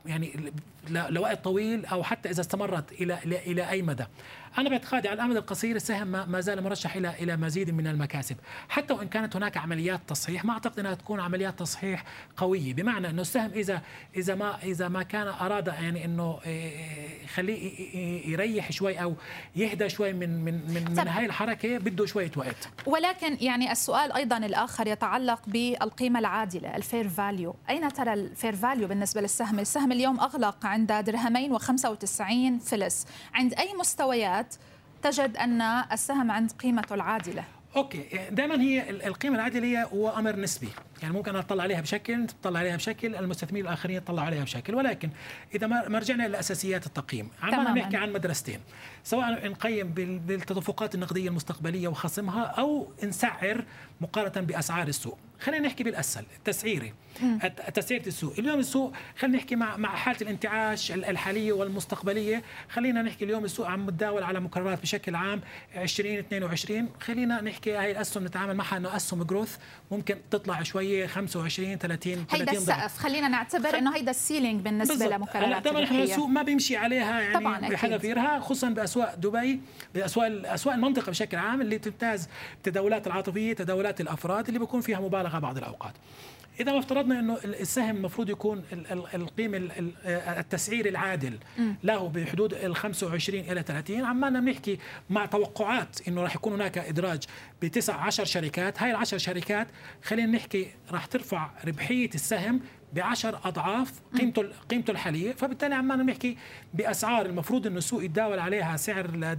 يعني 0.07 0.53
لوقت 0.91 1.45
طويل 1.45 1.87
أو 1.87 2.03
حتى 2.03 2.31
إذا 2.31 2.41
استمرت 2.41 2.93
إلى 2.93 3.19
إلى, 3.25 3.39
إلى 3.39 3.71
أي 3.71 3.83
مدى؟ 3.83 4.05
أنا 4.59 4.69
باعتقادي 4.69 5.09
على 5.09 5.17
الامد 5.17 5.37
القصير 5.37 5.77
السهم 5.77 6.31
ما 6.31 6.41
زال 6.41 6.65
مرشح 6.65 6.97
إلى 6.97 7.15
إلى 7.21 7.37
مزيد 7.37 7.71
من 7.71 7.87
المكاسب. 7.87 8.37
حتى 8.69 8.95
وإن 8.95 9.09
كانت 9.09 9.37
هناك 9.37 9.57
عمليات 9.57 10.01
تصحيح 10.09 10.45
ما 10.45 10.53
أعتقد 10.53 10.79
إنها 10.79 10.95
تكون 10.95 11.21
عمليات 11.21 11.59
تصحيح 11.59 12.05
قوية. 12.37 12.75
بمعنى 12.75 13.11
إنه 13.11 13.23
السهم 13.23 13.51
اذا 13.51 13.83
إذا 14.17 14.35
ما 14.35 14.63
إذا 14.63 14.89
ما 14.89 15.03
كان 15.03 15.29
أراد 15.29 15.67
يعني 15.67 16.05
إنه 16.05 16.39
يخليه 17.25 18.29
يريح 18.29 18.73
شوي 18.73 19.03
أو 19.03 19.15
يهدى 19.57 19.89
شوي 19.89 20.13
من 20.13 20.45
من 20.45 20.55
من, 20.55 20.85
من 20.91 21.09
هاي 21.09 21.27
الحركة 21.27 21.79
بده 21.79 22.07
شوية 22.07 22.31
وقت. 22.37 22.69
ولكن 22.87 23.37
يعني 23.41 23.73
السؤال 23.73 24.13
أيضا 24.13 24.37
الآخر 24.37 24.87
يتعلق 24.87 25.41
بالقيمة 25.47 26.19
العادلة 26.19 26.77
ال 26.77 26.83
fair 26.83 27.09
value. 27.09 27.55
أين 27.71 27.93
ترى 27.93 28.13
ال 28.13 28.22
fair 28.22 28.57
value 28.57 28.89
بالنسبة 28.89 29.21
للسهم؟ 29.21 29.59
السهم 29.59 29.93
اليوم 29.93 30.21
أغلق 30.21 30.67
عند 30.67 30.93
درهمين 30.93 31.59
و95 31.59 32.63
فلس. 32.65 33.07
عند 33.35 33.55
أي 33.55 33.75
مستويات؟ 33.81 34.40
تجد 35.03 35.37
أن 35.37 35.63
السهم 35.93 36.31
عند 36.31 36.53
قيمته 36.53 36.95
العادلة. 36.95 37.45
أوكي 37.77 38.05
دائما 38.31 38.61
هي 38.61 38.91
القيمة 38.91 39.37
العادلة 39.37 39.67
هي 39.67 39.89
هو 39.93 40.09
أمر 40.09 40.37
نسبي. 40.37 40.69
يعني 41.03 41.15
ممكن 41.15 41.37
أطلع 41.37 41.63
عليها 41.63 41.81
بشكل 41.81 42.27
تطلع 42.27 42.61
عليها 42.61 42.77
بشكل 42.77 43.17
المستثمرين 43.17 43.65
الآخرين 43.65 43.97
يطلعوا 43.97 44.27
عليها 44.27 44.45
بشكل. 44.45 44.75
ولكن 44.75 45.11
إذا 45.55 45.67
ما 45.67 45.99
رجعنا 45.99 46.29
لاساسيات 46.29 46.87
التقييم. 46.87 47.29
عم 47.43 47.79
نحكي 47.79 47.97
عن 47.97 48.13
مدرستين. 48.13 48.61
سواء 49.05 49.49
نقيم 49.49 49.93
بالتدفقات 50.27 50.95
النقدية 50.95 51.29
المستقبلية 51.29 51.89
وخصمها 51.89 52.43
أو 52.45 52.93
نسعر 53.05 53.65
مقارنة 54.01 54.47
بأسعار 54.47 54.89
السوق. 54.89 55.19
خلينا 55.41 55.67
نحكي 55.67 55.85
بالأسهل 55.85 56.25
التسعيري. 56.39 56.93
تسعيره 57.75 58.07
السوق. 58.07 58.35
اليوم 58.39 58.59
السوق 58.59 58.93
خلينا 59.19 59.37
نحكي 59.37 59.57
مع 59.57 59.77
مع 59.77 59.97
حالة 59.97 60.19
الانتعاش 60.23 60.93
الحالية 60.93 61.53
والمستقبلية. 61.53 62.43
خلينا 62.69 63.03
نحكي 63.03 63.25
اليوم 63.25 63.45
السوق 63.45 63.67
عم 63.67 63.87
متداول 63.87 64.23
على 64.23 64.41
مكررات 64.41 64.83
بشكل 64.83 65.15
عام 65.15 65.41
2022 65.77 66.89
خلينا 67.01 67.41
نحكي 67.41 67.73
هاي 67.73 67.91
الأسهم 67.91 68.25
نتعامل 68.25 68.55
معها 68.55 68.77
إنه 68.77 68.97
أسهم 68.97 69.23
growth 69.23 69.57
ممكن 69.91 70.17
تطلع 70.31 70.63
شوية 70.63 71.07
25 71.07 71.79
30 71.79 72.25
هيدا 72.31 72.53
السقف. 72.53 72.97
خلينا 72.97 73.29
نعتبر 73.29 73.79
إنه 73.79 73.97
هيدا 73.97 74.11
ال 74.11 74.17
ceiling 74.17 74.61
بالنسبة 74.61 74.95
بالزبط. 74.95 75.13
لمكررات 75.13 75.69
طبعا 75.69 75.85
إحنا 75.85 76.03
السوق 76.03 76.29
ما 76.29 76.43
بيمشي 76.43 76.77
عليها 76.77 77.21
يعني 77.21 77.35
طبعا 77.35 77.69
بحذافيرها 77.69 78.41
خصوصا 78.41 78.71
بأسواق 78.71 79.15
دبي 79.15 79.61
بأسواق 79.95 80.53
أسواق 80.53 80.75
المنطقة 80.75 81.11
بشكل 81.11 81.37
عام 81.37 81.61
اللي 81.61 81.79
تمتاز 81.79 82.29
التداولات 82.57 83.07
العاطفية 83.07 83.53
تداولات 83.53 84.01
الأفراد 84.01 84.47
اللي 84.49 84.59
بيكون 84.59 84.81
فيها 84.81 85.01
مبالغة 85.01 85.30
بعض 85.39 85.59
الأوقات. 85.59 85.95
إذا 86.61 86.73
ما 86.73 86.79
افترضنا 86.79 87.21
إنه 87.21 87.39
السهم 87.45 87.97
المفروض 87.97 88.31
يكون 88.31 88.63
القيمة 89.15 89.71
التسعير 90.07 90.89
العادل 90.89 91.39
له 91.83 92.09
بحدود 92.09 92.55
ال 92.55 92.77
25 92.77 93.41
إلى 93.41 93.63
30 93.63 94.05
عمالنا 94.05 94.41
بنحكي 94.41 94.79
مع 95.11 95.27
توقعات 95.27 96.09
إنه 96.09 96.23
راح 96.23 96.35
يكون 96.35 96.53
هناك 96.53 96.79
إدراج 96.79 97.23
بتسع 97.63 97.95
عشر 97.95 98.25
شركات. 98.25 98.83
هاي 98.83 98.91
العشر 98.91 99.19
شركات 99.19 99.69
خلينا 100.03 100.33
نحكي 100.33 100.71
راح 100.91 101.07
ترفع 101.07 101.51
ربحية 101.67 102.11
السهم 102.15 102.61
بعشر 102.93 103.41
أضعاف 103.45 103.93
قيمته 104.19 104.43
قيمته 104.71 104.91
الحالية. 104.91 105.33
فبالتالي 105.33 105.75
عمالنا 105.75 106.05
بنحكي 106.05 106.37
بأسعار 106.75 107.27
المفروض 107.27 107.67
إنه 107.67 107.79
السوق 107.79 108.05
يتداول 108.05 108.39
عليها 108.39 108.77
سعر 108.77 109.37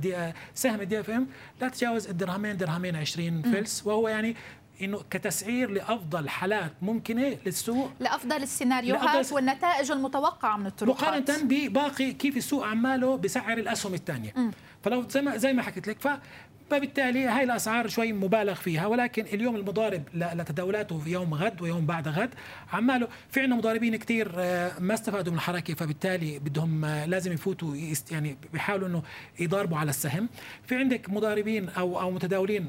سهم 0.53 0.81
ال 0.81 0.99
DFM 0.99 1.27
لا 1.61 1.69
تتجاوز 1.69 2.07
الدرهمين 2.07 2.57
درهمين 2.57 2.95
20 2.95 3.41
فلس. 3.41 3.87
وهو 3.87 4.07
يعني 4.07 4.35
إنه 4.81 5.01
كتسعير 5.09 5.69
لأفضل 5.69 6.29
حالات 6.29 6.71
ممكنة 6.81 7.37
للسوق. 7.45 7.91
لأفضل 7.99 8.43
السيناريوهات 8.43 9.15
لأفضل 9.15 9.35
والنتائج 9.35 9.91
المتوقعة 9.91 10.57
من 10.57 10.65
الطروحات 10.65 11.29
مقارنة 11.31 11.43
بباقي 11.67 12.11
كيف 12.13 12.37
السوق 12.37 12.65
عماله 12.65 13.17
بسعر 13.17 13.57
الأسهم 13.57 13.93
الثانية. 13.93 14.33
فلو 14.83 15.07
زي 15.09 15.21
ما 15.21 15.37
زي 15.37 15.53
ما 15.53 15.61
حكيت 15.61 15.87
لك 15.87 16.01
ف 16.01 16.07
فبالتالي 16.71 17.25
هاي 17.25 17.43
الأسعار 17.43 17.87
شوي 17.87 18.13
مبالغ 18.13 18.53
فيها 18.53 18.87
ولكن 18.87 19.25
اليوم 19.33 19.55
المضارب 19.55 20.03
لتداولاته 20.13 20.99
في 20.99 21.09
يوم 21.09 21.33
غد 21.33 21.61
ويوم 21.61 21.85
بعد 21.85 22.07
غد 22.07 22.29
عماله. 22.73 23.07
في 23.31 23.39
عندنا 23.39 23.55
مضاربين 23.55 23.95
كثير 23.95 24.31
آه، 24.37 24.79
ما 24.79 24.93
استفادوا 24.93 25.31
من 25.31 25.37
الحركه 25.37 25.73
فبالتالي 25.73 26.39
بدهم 26.39 26.85
آه، 26.85 27.05
لازم 27.05 27.31
يفوتوا 27.31 27.75
يعني 28.11 28.37
بيحاولوا 28.53 28.87
إنه 28.87 29.03
يضاربوا 29.39 29.77
على 29.77 29.89
السهم. 29.89 30.29
في 30.67 30.75
عندك 30.75 31.09
مضاربين 31.09 31.69
أو 31.69 32.01
أو 32.01 32.11
متداولين 32.11 32.67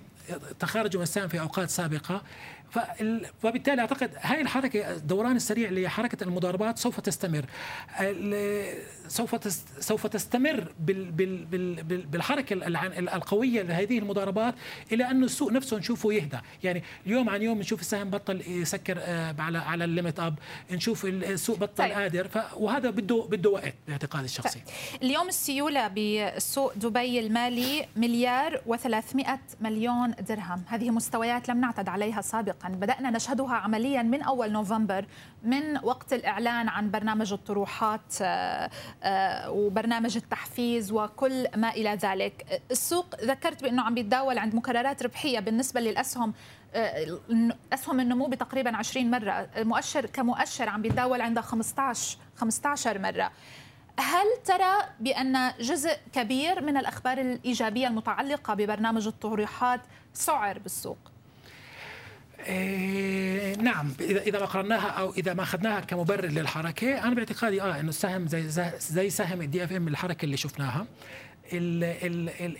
تخارجوا 0.60 1.00
من 1.00 1.02
السهم 1.02 1.28
في 1.28 1.40
أوقات 1.40 1.70
سابقة. 1.70 2.22
فبالتالي 3.40 3.80
أعتقد 3.80 4.10
هاي 4.20 4.40
الحركة 4.40 4.96
الدوران 4.96 5.36
السريع 5.36 5.70
لحركه 5.70 6.24
المضاربات 6.24 6.78
سوف 6.78 7.00
تستمر. 7.00 7.44
سوف 9.08 9.48
سوف 9.80 10.06
تستمر 10.06 10.72
بالحركة 12.10 12.54
القوية 12.98 13.62
لهذه 13.62 13.98
المضاربات 13.98 14.54
إلى 14.92 15.10
انه 15.10 15.26
السوق 15.26 15.52
نفسه 15.52 15.78
نشوفه 15.78 16.12
يهدى 16.12 16.38
يعني 16.64 16.82
يوم 17.06 17.28
عن 17.28 17.42
يوم 17.42 17.58
نشوف 17.58 17.80
السهم 17.80 18.10
بطل 18.10 18.42
يسكر 18.46 18.98
آه، 19.00 19.34
على 19.38 19.58
على 19.58 19.84
الليمت 19.84 20.20
أب. 20.20 20.38
نشوف 20.70 21.04
السوق 21.04 21.58
بطل 21.58 21.74
طيب. 21.74 21.92
قادر 21.92 22.28
وهذا 22.56 22.90
بده 22.90 23.26
بده 23.30 23.50
وقت 23.50 23.74
باعتقادي 23.88 24.24
الشخصي. 24.24 24.58
طيب. 24.58 24.68
اليوم 25.02 25.28
السيولة 25.28 25.88
بسوق 25.88 26.74
دبي 26.74 27.20
المالي 27.20 27.86
مليار 27.96 28.60
و300 28.68 29.28
مليون 29.60 30.14
درهم. 30.28 30.62
هذه 30.66 30.90
مستويات 30.90 31.48
لم 31.48 31.60
نعتد 31.60 31.88
عليها 31.88 32.20
سابقا. 32.20 32.61
بدأنا 32.68 33.10
نشهدها 33.10 33.54
عمليا 33.54 34.02
من 34.02 34.22
أول 34.22 34.52
نوفمبر 34.52 35.06
من 35.42 35.78
وقت 35.82 36.12
الإعلان 36.12 36.68
عن 36.68 36.90
برنامج 36.90 37.32
الطروحات 37.32 38.14
آه، 38.22 38.70
آه، 39.02 39.50
وبرنامج 39.50 40.16
التحفيز 40.16 40.92
وكل 40.92 41.46
ما 41.56 41.70
إلى 41.70 41.94
ذلك. 41.94 42.62
السوق 42.70 43.06
ذكرت 43.24 43.62
بأنه 43.62 43.82
عم 43.82 43.94
بيتداول 43.94 44.38
عند 44.38 44.54
مكررات 44.54 45.02
ربحية 45.02 45.40
بالنسبة 45.40 45.80
للأسهم 45.80 46.34
آه، 46.74 47.18
أسهم 47.72 48.00
النمو 48.00 48.26
بتقريبا 48.26 48.76
20 48.76 49.10
مرة. 49.10 49.48
مؤشر 49.56 50.06
كمؤشر 50.06 50.68
عم 50.68 50.82
بيتداول 50.82 51.20
عند 51.20 51.40
15 51.40 52.18
15 52.36 52.98
مرة. 52.98 53.30
هل 53.98 54.26
ترى 54.44 54.74
بأن 55.00 55.52
جزء 55.60 55.96
كبير 56.12 56.64
من 56.64 56.76
الأخبار 56.76 57.18
الإيجابية 57.18 57.86
المتعلقة 57.86 58.54
ببرنامج 58.54 59.06
الطروحات 59.06 59.80
سعر 60.12 60.58
بالسوق؟ 60.58 61.11
إيه 62.46 63.56
نعم 63.56 63.92
إذا 64.00 64.20
إذا 64.20 64.38
ما 64.40 64.46
قرأناها 64.46 64.88
أو 64.88 65.12
إذا 65.12 65.34
ما 65.34 65.42
أخذناها 65.42 65.80
كمبرر 65.80 66.26
للحركة 66.26 67.04
أنا 67.04 67.14
باعتقادي 67.14 67.62
آه 67.62 67.80
إنه 67.80 67.88
السهم 67.88 68.26
زي 68.26 68.48
زي 68.78 69.10
سهم 69.10 69.42
ال 69.42 69.64
DFM 69.64 69.88
الحركة 69.88 70.24
اللي 70.24 70.36
شفناها. 70.36 70.86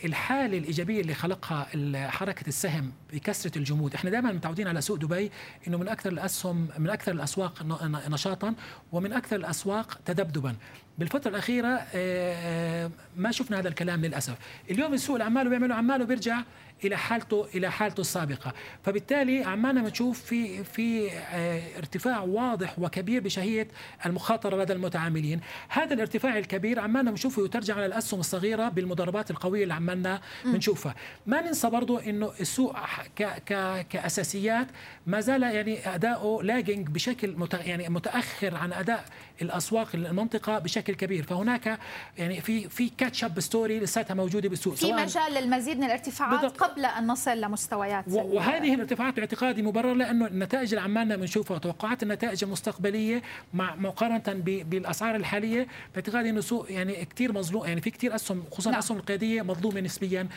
الحالة 0.04 0.58
الإيجابية 0.58 1.00
اللي 1.00 1.14
خلقها 1.14 1.66
حركة 2.10 2.48
السهم 2.48 2.92
بكسرة 3.12 3.59
الجمود. 3.59 3.95
إحنا 3.95 4.11
دائما 4.11 4.33
متعودين 4.33 4.69
على 4.69 4.81
سوق 4.81 4.97
دبي 4.97 5.31
إنه 5.69 5.78
من 5.78 5.88
أكثر 5.88 6.12
الأسهم 6.12 6.69
من 6.78 6.90
أكثر 6.90 7.12
الأسواق 7.12 7.62
نشاطا 8.09 8.54
ومن 8.92 9.12
أكثر 9.12 9.37
الأسواق 9.37 9.99
تذبذبا. 10.04 10.57
بالفترة 10.99 11.31
الأخيرة 11.31 11.69
آه، 11.69 11.87
آه، 11.95 12.90
ما 13.16 13.33
شفنا 13.33 13.59
هذا 13.59 13.69
الكلام 13.69 14.04
للأسف. 14.04 14.35
اليوم 14.71 14.95
السوق 14.95 15.16
العمال 15.16 15.49
بيعملوا 15.49 15.76
عماله 15.76 16.04
بيرجع 16.04 16.42
إلى 16.85 16.97
حالته 16.97 17.47
إلى 17.54 17.71
حالته 17.71 18.00
السابقة. 18.00 18.52
فبالتالي 18.85 19.45
عمالنا 19.45 19.83
بنشوف 19.83 20.23
في 20.23 20.64
في 20.64 21.11
آه، 21.12 21.78
ارتفاع 21.78 22.21
واضح 22.21 22.78
وكبير 22.78 23.23
بشهية 23.23 23.69
المخاطرة 24.07 24.62
لدى 24.62 24.73
المتعاملين. 24.73 25.40
هذا 25.69 25.95
الارتفاع 25.95 26.38
الكبير 26.38 26.81
عمالنا 26.81 27.11
بنشوفه 27.11 27.45
يترجم 27.45 27.75
على 27.75 27.87
الأسهم 27.87 28.21
الصغيرة 28.21 28.69
بالمضاربات 28.69 29.31
القوية 29.31 29.62
اللي 29.62 29.75
عمالنا 29.75 30.21
بنشوفها. 30.45 30.95
ما 31.26 31.40
ننسى 31.40 31.71
برضه 31.71 32.02
إنه 32.04 32.33
السوق 32.40 32.76
ك 33.16 33.23
ك 33.23 33.87
كأساسيات 33.88 34.66
ما 35.06 35.21
زال 35.21 35.42
يعني 35.42 35.94
أداؤه 35.94 36.42
lagging 36.42 36.88
بشكل 36.88 37.37
مت 37.37 37.54
يعني 37.54 37.88
متأخر 37.88 38.54
عن 38.54 38.73
أداء 38.73 39.04
الأسواق 39.42 39.88
المنطقة 39.94 40.59
بشكل 40.59 40.94
كبير. 40.94 41.23
فهناك 41.23 41.78
يعني 42.18 42.40
في 42.40 42.68
في 42.68 42.88
catch 42.88 43.25
up 43.25 43.40
story 43.40 43.80
لساتها 43.80 44.14
موجودة 44.14 44.49
بالسوق 44.49 44.75
في 44.75 44.92
مجال 44.92 45.35
للمزيد 45.35 45.76
من 45.78 45.85
الارتفاعات 45.85 46.56
قبل 46.56 46.85
أن 46.85 47.06
نصل 47.06 47.40
لمستويات 47.40 48.04
وهذه 48.09 48.75
الارتفاعات 48.75 49.16
باعتقادي 49.16 49.62
مبررة 49.62 49.92
لأنه 49.92 50.26
النتائج 50.26 50.68
اللي 50.68 50.80
عمالنا 50.80 51.16
بنشوفها 51.16 51.56
وتوقعات 51.56 52.02
النتائج 52.02 52.44
المستقبلية 52.44 53.23
مع 53.54 53.75
مقارنة 53.75 54.23
بالأسعار 54.44 55.16
الحالية 55.16 55.66
باعتقادي 55.94 56.30
إنه 56.30 56.40
سوق 56.40 56.73
يعني 56.73 57.04
كثير 57.04 57.32
مظلوم 57.32 57.66
يعني 57.66 57.80
في 57.80 57.90
كثير 57.90 58.14
أسهم 58.14 58.44
خصوصا 58.50 58.71
نعم. 58.71 58.78
الأسهم 58.78 58.99
القيادية 58.99 59.42
مظلومة 59.42 59.80
نسبيا 59.80 60.28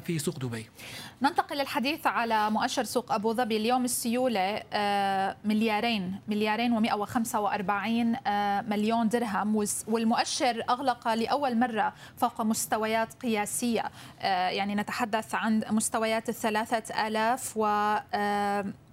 في 0.00 0.18
سوق 0.18 0.38
دبي. 0.38 0.66
ننتقل 1.22 1.60
للحديث 1.64 2.06
على 2.06 2.50
مؤشر 2.50 2.84
سوق 2.84 3.12
أبو 3.12 3.32
ظبي 3.32 3.56
اليوم 3.56 3.84
السيولة 3.84 4.62
آه، 4.72 5.36
مليارين 5.44 6.20
مليارين 6.28 6.80
و145 6.80 8.18
آه، 8.26 8.60
مليون 8.60 9.08
درهم. 9.08 9.66
والمؤشر 9.88 10.64
أغلق 10.70 11.08
لأول 11.08 11.58
مرة 11.58 11.92
فوق 12.16 12.40
مستويات 12.40 13.14
قياسية. 13.22 13.84
آه، 14.20 14.48
يعني 14.48 14.74
نتحدث 14.74 15.34
عن 15.34 15.62
مستويات 15.70 16.28
الثلاثة 16.28 17.06
آلاف 17.06 17.52
و 17.56 17.96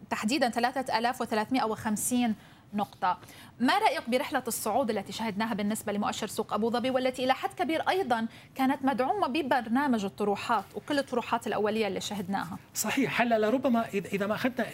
تحديدا 0.09 0.49
3350 0.49 2.35
نقطة. 2.73 3.17
ما 3.59 3.79
رأيك 3.79 4.09
برحلة 4.09 4.43
الصعود 4.47 4.89
التي 4.89 5.11
شهدناها 5.11 5.53
بالنسبة 5.53 5.91
لمؤشر 5.93 6.27
سوق 6.27 6.53
أبو 6.53 6.69
ظبي 6.69 6.89
والتي 6.89 7.23
إلى 7.23 7.33
حد 7.33 7.53
كبير 7.53 7.89
أيضا 7.89 8.27
كانت 8.55 8.85
مدعومة 8.85 9.27
ببرنامج 9.27 10.05
الطروحات 10.05 10.63
وكل 10.75 10.99
الطروحات 10.99 11.47
الأولية 11.47 11.87
اللي 11.87 12.01
شهدناها؟ 12.01 12.57
صحيح 12.73 13.21
هلا 13.21 13.39
لربما 13.39 13.85
إذا 13.93 14.27
ما 14.27 14.35
أخذنا 14.35 14.65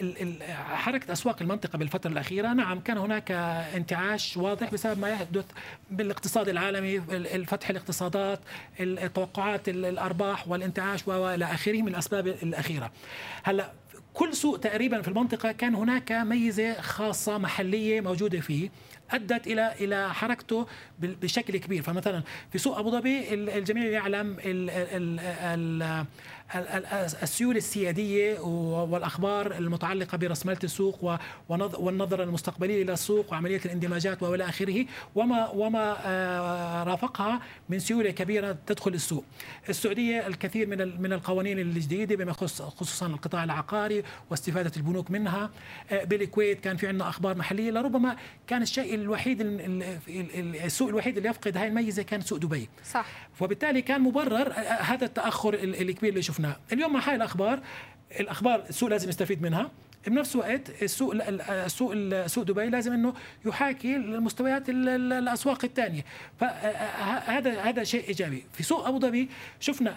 حركة 0.74 1.12
أسواق 1.12 1.36
المنطقة 1.40 1.78
بالفترة 1.78 2.10
الأخيرة 2.10 2.52
نعم 2.52 2.80
كان 2.80 2.98
هناك 2.98 3.30
انتعاش 3.74 4.36
واضح 4.36 4.72
بسبب 4.72 4.98
ما 4.98 5.08
يحدث 5.08 5.44
بالاقتصاد 5.90 6.48
العالمي 6.48 6.96
الفتح 7.10 7.70
الاقتصادات 7.70 8.40
توقعات 9.14 9.68
الأرباح 9.68 10.48
والانتعاش 10.48 11.08
وإلى 11.08 11.44
آخره 11.44 11.82
من 11.82 11.88
الأسباب 11.88 12.26
الأخيرة. 12.26 12.90
هلا 13.42 13.72
كل 14.18 14.34
سوق 14.34 14.58
تقريبا 14.60 15.02
في 15.02 15.08
المنطقة 15.08 15.52
كان 15.52 15.74
هناك 15.74 16.12
ميزة 16.12 16.80
خاصة 16.80 17.38
محلية 17.38 18.00
موجودة 18.00 18.40
فيه 18.40 18.70
أدت 19.10 19.46
إلى 19.46 19.74
إلى 19.80 20.14
حركته 20.14 20.66
بشكل 20.98 21.56
كبير. 21.56 21.82
فمثلا 21.82 22.22
في 22.52 22.58
سوق 22.58 22.78
أبو 22.78 22.90
ظبي 22.90 23.34
الجميع 23.34 23.84
يعلم 23.84 24.36
السيوله 26.54 27.58
السيادية 27.58 28.40
والأخبار 28.40 29.52
المتعلقة 29.58 30.18
برسملة 30.18 30.58
السوق 30.64 31.18
والنظره 31.48 32.24
المستقبليه 32.24 32.82
إلى 32.82 32.92
السوق 32.92 33.32
وعملية 33.32 33.60
الاندماجات 33.64 34.22
وإلى 34.22 34.44
آخره 34.44 34.86
وما 35.14 35.48
وما 35.48 35.96
آه، 36.06 36.84
رافقها 36.84 37.40
من 37.68 37.78
سيولة 37.78 38.10
كبيرة 38.10 38.56
تدخل 38.66 38.94
السوق. 38.94 39.24
السعودية 39.68 40.26
الكثير 40.26 40.66
من 40.66 41.02
من 41.02 41.12
القوانين 41.12 41.58
الجديدة 41.58 42.16
بما 42.16 42.30
يخص 42.30 42.62
خصوصا 42.62 43.06
القطاع 43.06 43.44
العقاري 43.44 44.02
واستفادة 44.30 44.72
البنوك 44.76 45.10
منها. 45.10 45.50
آه، 45.90 46.04
بالكويت 46.04 46.60
كان 46.60 46.76
في 46.76 46.86
عندنا 46.88 47.08
أخبار 47.08 47.36
محلية 47.36 47.70
لربما 47.70 48.16
كان 48.46 48.62
الشيء 48.62 48.94
الوحيد 48.94 49.38
السوق 50.64 50.88
الوحيد 50.88 51.16
اللي 51.16 51.28
يفقد 51.28 51.56
هاي 51.56 51.68
الميزة 51.68 52.02
كان 52.02 52.20
سوق 52.20 52.38
دبي. 52.38 52.68
صح. 52.90 53.06
وبالتالي 53.40 53.82
كان 53.82 54.00
مبرر 54.00 54.52
آه، 54.52 54.82
هذا 54.82 55.04
التأخر 55.04 55.54
الكبير 55.54 56.10
اللي 56.10 56.22
شفناه 56.22 56.37
اليوم 56.72 56.92
مع 56.92 57.00
هاي 57.00 57.14
الأخبار 57.14 57.60
الأخبار 58.20 58.64
السوق 58.68 58.88
لازم 58.88 59.08
يستفيد 59.08 59.42
منها. 59.42 59.70
بنفس 60.08 60.34
الوقت 60.34 60.82
السوق 60.82 61.14
السوق 61.50 62.26
سوق 62.26 62.44
دبي 62.44 62.66
لازم 62.66 62.92
إنه 62.92 63.14
يحاكي 63.46 63.96
المستويات 63.96 64.68
الأسواق 64.68 65.64
الثانية 65.64 66.04
فهذا 66.40 67.60
هذا 67.60 67.84
شيء 67.84 68.08
إيجابي. 68.08 68.44
في 68.52 68.62
سوق 68.62 68.86
أبو 68.86 68.98
ظبي 68.98 69.28
شفنا 69.60 69.96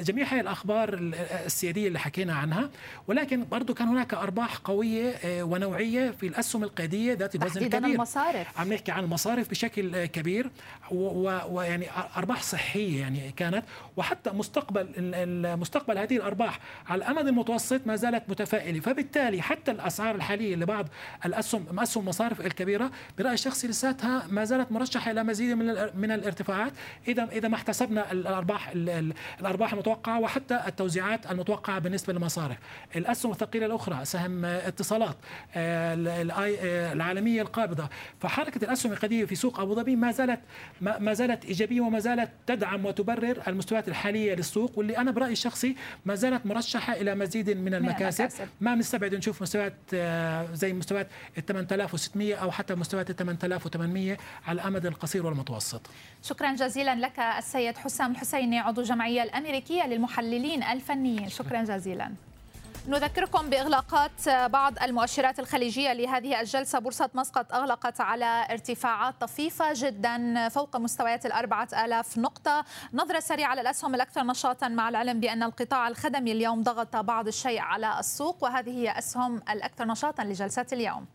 جميع 0.00 0.26
هاي 0.32 0.40
الأخبار 0.40 0.98
السيادية 1.46 1.88
اللي 1.88 1.98
حكينا 1.98 2.34
عنها 2.34 2.70
ولكن 3.06 3.44
برضه 3.50 3.74
كان 3.74 3.88
هناك 3.88 4.14
أرباح 4.14 4.56
قوية 4.56 5.10
آه، 5.10 5.42
ونوعية 5.42 6.10
في 6.10 6.26
الأسهم 6.26 6.64
القيادية 6.64 7.12
ذات 7.12 7.34
الوزن 7.34 7.64
الكبير 7.64 7.90
المصارف. 7.90 8.60
عم 8.60 8.72
نحكي 8.72 8.92
عن 8.92 9.04
المصارف 9.04 9.50
بشكل 9.50 10.06
كبير 10.06 10.50
ويعني 10.90 11.86
أرباح 12.16 12.42
صحية 12.42 13.00
يعني 13.00 13.32
كانت. 13.36 13.64
وحتى 13.96 14.30
مستقبل 14.30 14.88
مستقبل 15.58 15.98
هذه 15.98 16.16
الأرباح 16.16 16.58
على 16.86 16.98
الأمد 17.04 17.26
المتوسط 17.26 17.86
ما 17.86 17.96
زالت 17.96 18.22
متفائلة. 18.28 18.80
فبالتالي 18.80 19.42
حتى 19.48 19.70
الأسعار 19.70 20.14
الحالية 20.14 20.56
لبعض 20.56 20.88
الاسهم 21.24 21.80
أسهم 21.80 22.02
المصارف 22.02 22.40
الكبيرة 22.46 22.90
برايي 23.18 23.34
الشخصي 23.34 23.68
لساتها 23.68 24.26
ما 24.30 24.44
زالت 24.44 24.72
مرشحة 24.72 25.10
إلى 25.10 25.24
مزيد 25.24 25.56
من 25.56 25.66
من 25.94 26.10
الارتفاعات. 26.10 26.72
اذا 27.08 27.28
إذا 27.32 27.48
ما 27.48 27.54
احتسبنا 27.54 28.12
الارباح 28.12 28.72
الأرباح 29.40 29.72
المتوقعة 29.72 30.20
وحتى 30.20 30.60
التوزيعات 30.66 31.30
المتوقعة 31.30 31.78
بالنسبة 31.78 32.12
للمصارف. 32.12 32.56
الأسهم 32.96 33.32
الثقيلة 33.32 33.66
الأخرى 33.66 34.04
سهم 34.04 34.44
اتصالات 34.44 35.16
آه، 35.56 35.94
آه، 35.94 36.92
العالمية 36.92 37.42
القابضة. 37.42 37.88
فحركة 38.20 38.64
الأسهم 38.64 38.92
القديمة 38.92 39.26
في 39.26 39.34
سوق 39.34 39.60
أبو 39.60 39.74
ظبي 39.74 39.96
ما 39.96 40.10
زالت 40.12 40.40
ما 40.80 41.12
زالت 41.12 41.44
إيجابية 41.44 41.80
وما 41.80 41.98
زالت 41.98 42.30
تدعم 42.46 42.86
وتبرر 42.86 43.42
المستويات 43.48 43.88
الحالية 43.88 44.34
للسوق 44.34 44.78
واللي 44.78 44.98
أنا 44.98 45.10
برأيي 45.10 45.32
الشخصي 45.32 45.76
ما 46.04 46.14
زالت 46.14 46.46
مرشحة 46.46 46.92
إلى 46.92 47.14
مزيد 47.14 47.50
من 47.50 47.74
المكاسب. 47.74 48.28
ما 48.60 48.74
بنستبعد 48.74 49.14
نشوف 49.14 49.27
نشوف 49.28 49.42
مستويات 49.42 49.74
آه، 49.94 50.54
زي 50.54 50.72
مستويات 50.72 51.08
ال 51.38 51.46
8600 51.46 52.34
أو 52.34 52.50
حتى 52.50 52.74
مستويات 52.74 53.10
ال 53.10 53.16
8800 53.16 54.16
على 54.46 54.60
الأمد 54.60 54.86
القصير 54.86 55.26
والمتوسط. 55.26 55.80
شكرا 56.22 56.54
جزيلا 56.54 56.94
لك 56.94 57.18
السيد 57.18 57.76
حسام 57.78 58.10
الحسيني 58.12 58.58
عضو 58.58 58.80
الجمعيه 58.80 59.22
الأمريكية 59.22 59.86
للمحللين 59.86 60.62
الفنيين، 60.62 61.28
شكرا 61.28 61.62
جزيلا. 61.62 62.12
نذكركم 62.88 63.50
بإغلاقات 63.50 64.28
بعض 64.28 64.78
المؤشرات 64.82 65.38
الخليجية 65.40 65.92
لهذه 65.92 66.40
الجلسة. 66.40 66.78
بورصة 66.78 67.10
مسقط 67.14 67.52
أغلقت 67.52 68.00
على 68.00 68.46
ارتفاعات 68.50 69.14
طفيفة 69.20 69.72
جدا 69.74 70.48
فوق 70.48 70.76
مستويات 70.76 71.26
الأربعة 71.26 71.68
آلاف 71.84 72.18
نقطة. 72.18 72.64
نظرة 72.92 73.20
سريعة 73.20 73.50
على 73.50 73.60
الأسهم 73.60 73.94
الأكثر 73.94 74.24
نشاطا 74.24 74.68
مع 74.68 74.88
العلم 74.88 75.20
بأن 75.20 75.42
القطاع 75.42 75.88
الخدمي 75.88 76.32
اليوم 76.32 76.62
ضغط 76.62 76.96
بعض 76.96 77.26
الشيء 77.26 77.60
على 77.60 77.98
السوق 77.98 78.44
وهذه 78.44 78.70
هي 78.70 78.98
أسهم 78.98 79.36
الأكثر 79.50 79.84
نشاطا 79.84 80.24
لجلسة 80.24 80.66
اليوم. 80.72 81.06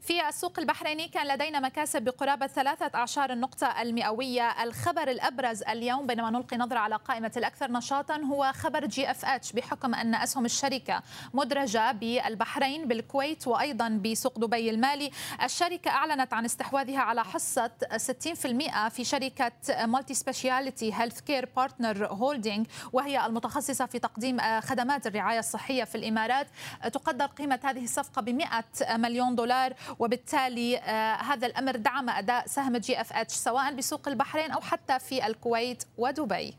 في 0.00 0.28
السوق 0.28 0.58
البحريني 0.58 1.08
كان 1.08 1.26
لدينا 1.26 1.60
مكاسب 1.60 2.02
بقرابة 2.02 2.46
ثلاثة 2.46 2.90
أعشار 2.94 3.32
النقطة 3.32 3.82
المئوية. 3.82 4.62
الخبر 4.62 5.08
الأبرز 5.10 5.62
اليوم 5.62 6.06
بينما 6.06 6.30
نلقي 6.30 6.56
نظرة 6.56 6.78
على 6.78 6.96
قائمة 6.96 7.32
الأكثر 7.36 7.70
نشاطا 7.70 8.16
هو 8.16 8.52
خبر 8.54 8.86
جي 8.86 9.10
اف 9.10 9.24
اتش 9.24 9.52
بحكم 9.52 9.94
أن 9.94 10.14
أسهم 10.14 10.44
الشركة 10.44 11.02
مدرجة 11.34 11.92
بالبحرين 11.92 12.88
بالكويت 12.88 13.46
وأيضا 13.48 13.88
بسوق 13.88 14.38
دبي 14.38 14.70
المالي. 14.70 15.10
الشركة 15.42 15.90
أعلنت 15.90 16.34
عن 16.34 16.44
استحواذها 16.44 17.00
على 17.00 17.24
حصة 17.24 17.70
60% 17.96 18.88
في 18.88 19.04
شركة 19.04 19.52
مالتي 19.86 20.14
سبيشاليتي 20.14 20.94
هيلث 20.94 21.20
كير 21.20 21.48
بارتنر 21.56 22.06
هولدينج 22.06 22.66
وهي 22.92 23.26
المتخصصة 23.26 23.86
في 23.86 23.98
تقديم 23.98 24.60
خدمات 24.60 25.06
الرعاية 25.06 25.38
الصحية 25.38 25.84
في 25.84 25.94
الإمارات. 25.94 26.46
تقدر 26.92 27.26
قيمة 27.26 27.60
هذه 27.64 27.84
الصفقة 27.84 28.22
ب 28.22 28.28
100 28.28 28.64
مليون 28.96 29.34
دولار. 29.34 29.74
وبالتالي 29.98 30.78
آه، 30.78 31.14
هذا 31.14 31.46
الأمر 31.46 31.76
دعم 31.76 32.10
أداء 32.10 32.46
سهم 32.46 32.76
GFH 32.76 33.34
سواء 33.34 33.74
بسوق 33.74 34.08
البحرين 34.08 34.50
أو 34.50 34.60
حتى 34.60 34.98
في 34.98 35.26
الكويت 35.26 35.84
ودبي. 35.98 36.54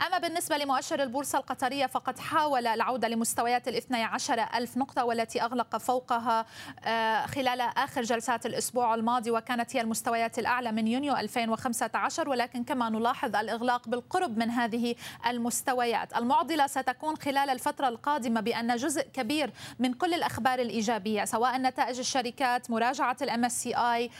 أما 0.00 0.18
بالنسبة 0.18 0.56
لمؤشر 0.56 1.02
البورصة 1.02 1.38
القطرية 1.38 1.86
فقد 1.86 2.18
حاول 2.18 2.66
العودة 2.66 3.08
لمستويات 3.08 3.68
الاثنى 3.68 4.02
عشر 4.02 4.46
ألف 4.54 4.76
نقطة 4.76 5.04
والتي 5.04 5.42
أغلق 5.42 5.76
فوقها 5.76 6.46
آه، 6.84 7.26
خلال 7.26 7.60
آخر 7.60 8.02
جلسات 8.02 8.46
الأسبوع 8.46 8.94
الماضي 8.94 9.30
وكانت 9.30 9.76
هي 9.76 9.80
المستويات 9.80 10.38
الأعلى 10.38 10.72
من 10.72 10.86
يونيو 10.88 11.16
2015 11.16 12.28
ولكن 12.28 12.64
كما 12.64 12.88
نلاحظ 12.88 13.36
الإغلاق 13.36 13.88
بالقرب 13.88 14.38
من 14.38 14.50
هذه 14.50 14.94
المستويات. 15.26 16.16
المعضلة 16.16 16.66
ستكون 16.66 17.16
خلال 17.16 17.50
الفترة 17.50 17.88
القادمة 17.88 18.40
بأن 18.40 18.76
جزء 18.76 19.02
كبير 19.02 19.50
من 19.78 19.92
كل 19.94 20.14
الأخبار 20.14 20.58
الإيجابية 20.58 21.24
سواء 21.24 21.58
نتائج 21.58 21.98
الشركات 21.98 22.70
مراجعة 22.70 23.16
الام 23.22 23.48
سي 23.48 23.74
اي 23.74 24.10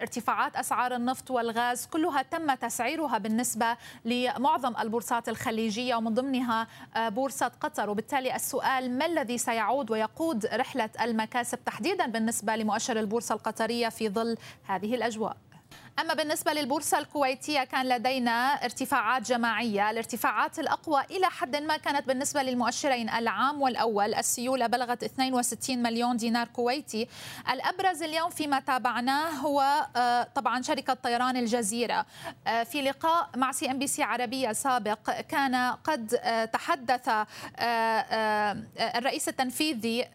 ارتفاعات 0.00 0.56
أسعار 0.56 0.94
النفط 0.94 1.30
والغاز 1.30 1.86
كلها 1.86 2.22
تم 2.22 2.54
تسعيرها 2.54 3.18
بالنسبة 3.18 3.76
لمعظم 4.04 4.76
البورصات 4.96 5.28
الخليجية 5.28 5.94
ومن 5.94 6.14
ضمنها 6.14 6.66
آه، 6.96 7.08
بورصة 7.08 7.52
قطر. 7.60 7.90
وبالتالي 7.90 8.36
السؤال 8.36 8.98
ما 8.98 9.06
الذي 9.06 9.38
سيعود 9.38 9.90
ويقود 9.90 10.46
رحلة 10.46 10.90
المكاسب 11.00 11.58
تحديدا 11.64 12.06
بالنسبة 12.06 12.56
لمؤشر 12.56 13.00
البورصة 13.00 13.34
القطرية 13.34 13.88
في 13.88 14.08
ظل 14.08 14.36
هذه 14.64 14.94
الأجواء؟ 14.94 15.36
أما 16.00 16.14
بالنسبة 16.14 16.52
للبورصة 16.52 16.98
الكويتية 16.98 17.64
كان 17.64 17.88
لدينا 17.88 18.64
ارتفاعات 18.64 19.22
جماعية. 19.22 19.90
الارتفاعات 19.90 20.58
الأقوى 20.58 21.02
إلى 21.10 21.26
حد 21.26 21.56
ما 21.56 21.76
كانت 21.76 22.08
بالنسبة 22.08 22.42
للمؤشرين 22.42 23.08
العام 23.10 23.62
والأول. 23.62 24.14
السيولة 24.14 24.66
بلغت 24.66 25.02
62 25.02 25.82
مليون 25.82 26.16
دينار 26.16 26.48
كويتي. 26.48 27.08
الأبرز 27.50 28.02
اليوم 28.02 28.30
فيما 28.30 28.60
تابعناه 28.60 29.30
هو 29.30 29.86
آه، 29.96 30.28
طبعا 30.34 30.62
شركة 30.62 30.94
طيران 30.94 31.36
الجزيرة. 31.36 32.06
آه، 32.46 32.62
في 32.62 32.82
لقاء 32.82 33.28
مع 33.36 33.52
CNBC 33.52 34.02
عربية 34.02 34.52
سابق 34.52 35.10
كان 35.10 35.54
قد 35.84 36.14
آه، 36.22 36.44
تحدث 36.44 37.08
الرئيس 38.96 39.28
التنفيذي 39.28 40.08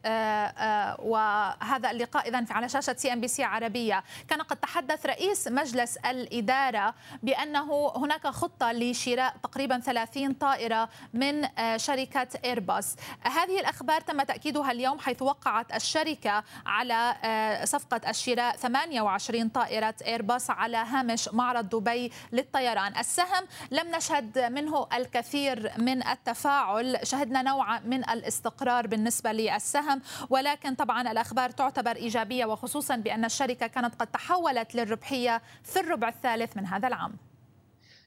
وهذا 0.99 1.91
اللقاء 1.91 2.27
إذا 2.29 2.45
على 2.49 2.69
شاشة 2.69 2.95
CNBC 2.97 3.43
عربية. 3.43 4.03
كان 4.27 4.41
قد 4.41 4.57
تحدث 4.57 5.05
رئيس 5.05 5.47
مجلس 5.47 5.70
مجلس 5.71 5.97
الإدارة 5.97 6.93
بأنه 7.23 7.91
هناك 7.95 8.27
خطة 8.27 8.71
لشراء 8.71 9.35
تقريبا 9.43 9.79
30 9.79 10.33
طائرة 10.33 10.89
من 11.13 11.45
آه، 11.59 11.77
شركة 11.77 12.27
إيرباص 12.45 12.95
هذه 13.21 13.59
الأخبار 13.59 14.01
تم 14.01 14.21
تأكيدها 14.23 14.71
اليوم 14.71 14.99
حيث 14.99 15.21
وقعت 15.21 15.75
الشركة 15.75 16.43
على 16.65 17.15
آه، 17.23 17.65
صفقة 17.65 18.09
الشراء 18.09 18.55
28 18.55 19.49
طائرة 19.49 19.95
إيرباص 20.05 20.49
على 20.49 20.77
هامش 20.77 21.29
معرض 21.33 21.69
دبي 21.69 22.11
للطيران. 22.31 22.97
السهم 22.97 23.47
لم 23.71 23.95
نشهد 23.95 24.39
منه 24.39 24.87
الكثير 24.93 25.71
من 25.77 26.07
التفاعل. 26.07 26.99
شهدنا 27.03 27.41
نوعا 27.41 27.79
من 27.79 28.09
الاستقرار 28.09 28.87
بالنسبة 28.87 29.31
للسهم 29.31 30.01
ولكن 30.29 30.75
طبعا 30.75 31.11
الأخبار 31.11 31.49
تعتبر 31.49 31.95
إيجابية 31.95 32.45
وخصوصا 32.45 32.95
بأن 32.95 33.25
الشركة 33.25 33.67
كانت 33.67 33.95
قد 33.95 34.07
تحولت 34.07 34.75
للربحية 34.75 35.41
في 35.63 35.79
الربع 35.79 36.09
الثالث 36.09 36.57
من 36.57 36.65
هذا 36.65 36.87
العام 36.87 37.13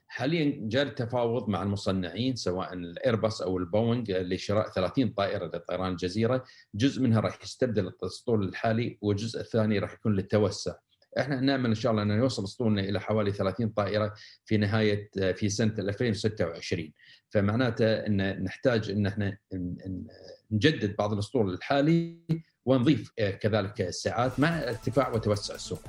حاليا 0.09 0.59
جاري 0.69 0.89
التفاوض 0.89 1.49
مع 1.49 1.63
المصنعين 1.63 2.37
سواء 2.37 2.73
الإيرباص 2.73 3.43
أو 3.43 3.59
البوينغ 3.59 4.05
لشراء 4.11 4.69
30 4.71 5.09
طائرة 5.09 5.47
لطيران 5.47 5.91
الجزيرة، 5.93 6.45
جزء 6.75 7.03
منها 7.03 7.21
راح 7.21 7.39
يستبدل 7.43 7.87
الاسطول 7.87 8.49
الحالي 8.49 8.99
والجزء 9.01 9.41
الثاني 9.41 9.79
راح 9.79 9.93
يكون 9.93 10.15
للتوسع. 10.17 10.75
إحنا 11.19 11.41
نامل 11.41 11.67
إن 11.67 11.75
شاء 11.75 11.93
الله 11.93 12.03
أن 12.03 12.11
يوصل 12.11 12.45
اسطولنا 12.45 12.81
إلى 12.81 13.01
حوالي 13.01 13.33
30 13.33 13.69
طائرة 13.69 14.15
في 14.45 14.57
نهاية 14.57 15.11
في 15.33 15.49
سنة 15.49 15.75
2026 15.79 16.93
فمعناته 17.31 17.87
إن 18.07 18.45
نحتاج 18.45 18.91
إن 18.91 19.07
إحنا 19.07 19.39
نجدد 20.51 20.97
بعض 20.97 21.13
الأسطول 21.13 21.55
الحالي 21.55 22.19
ونضيف 22.65 23.11
كذلك 23.17 23.81
السعات 23.81 24.41
مع 24.41 24.49
ارتفاع 24.63 25.09
وتوسع 25.15 25.55
السوق. 25.55 25.83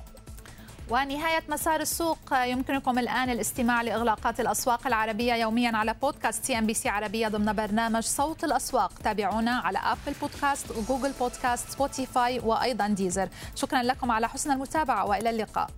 ونهاية 0.90 1.44
مسار 1.50 1.82
السوق. 1.82 2.18
يمكنكم 2.34 3.00
الآن 3.00 3.30
الاستماع 3.30 3.82
لإغلاقات 3.82 4.40
الأسواق 4.40 4.88
العربية 4.88 5.34
يوميا 5.34 5.78
على 5.78 5.96
بودكاست 6.02 6.46
CNBC 6.46 6.90
عربية 6.90 7.28
ضمن 7.28 7.54
برنامج 7.54 8.04
صوت 8.04 8.44
الأسواق. 8.44 8.94
تابعونا 9.04 9.52
على 9.52 9.78
Apple 9.78 10.16
Podcast 10.22 10.72
و 10.72 10.78
Google 10.78 11.12
Podcast 11.20 11.70
Spotify 11.70 12.40
وأيضا 12.40 12.88
Deezer 12.88 13.30
شكرا 13.56 13.84
لكم 13.84 14.12
على 14.12 14.30
حسن 14.30 14.52
المتابعة 14.52 15.06
وإلى 15.06 15.30
اللقاء. 15.30 15.70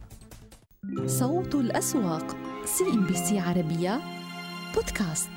صوت 1.05 1.55
الأسواق 1.55 2.35
CNBC 2.65 3.39
عربية 3.39 4.01
بودكاست. 4.75 5.29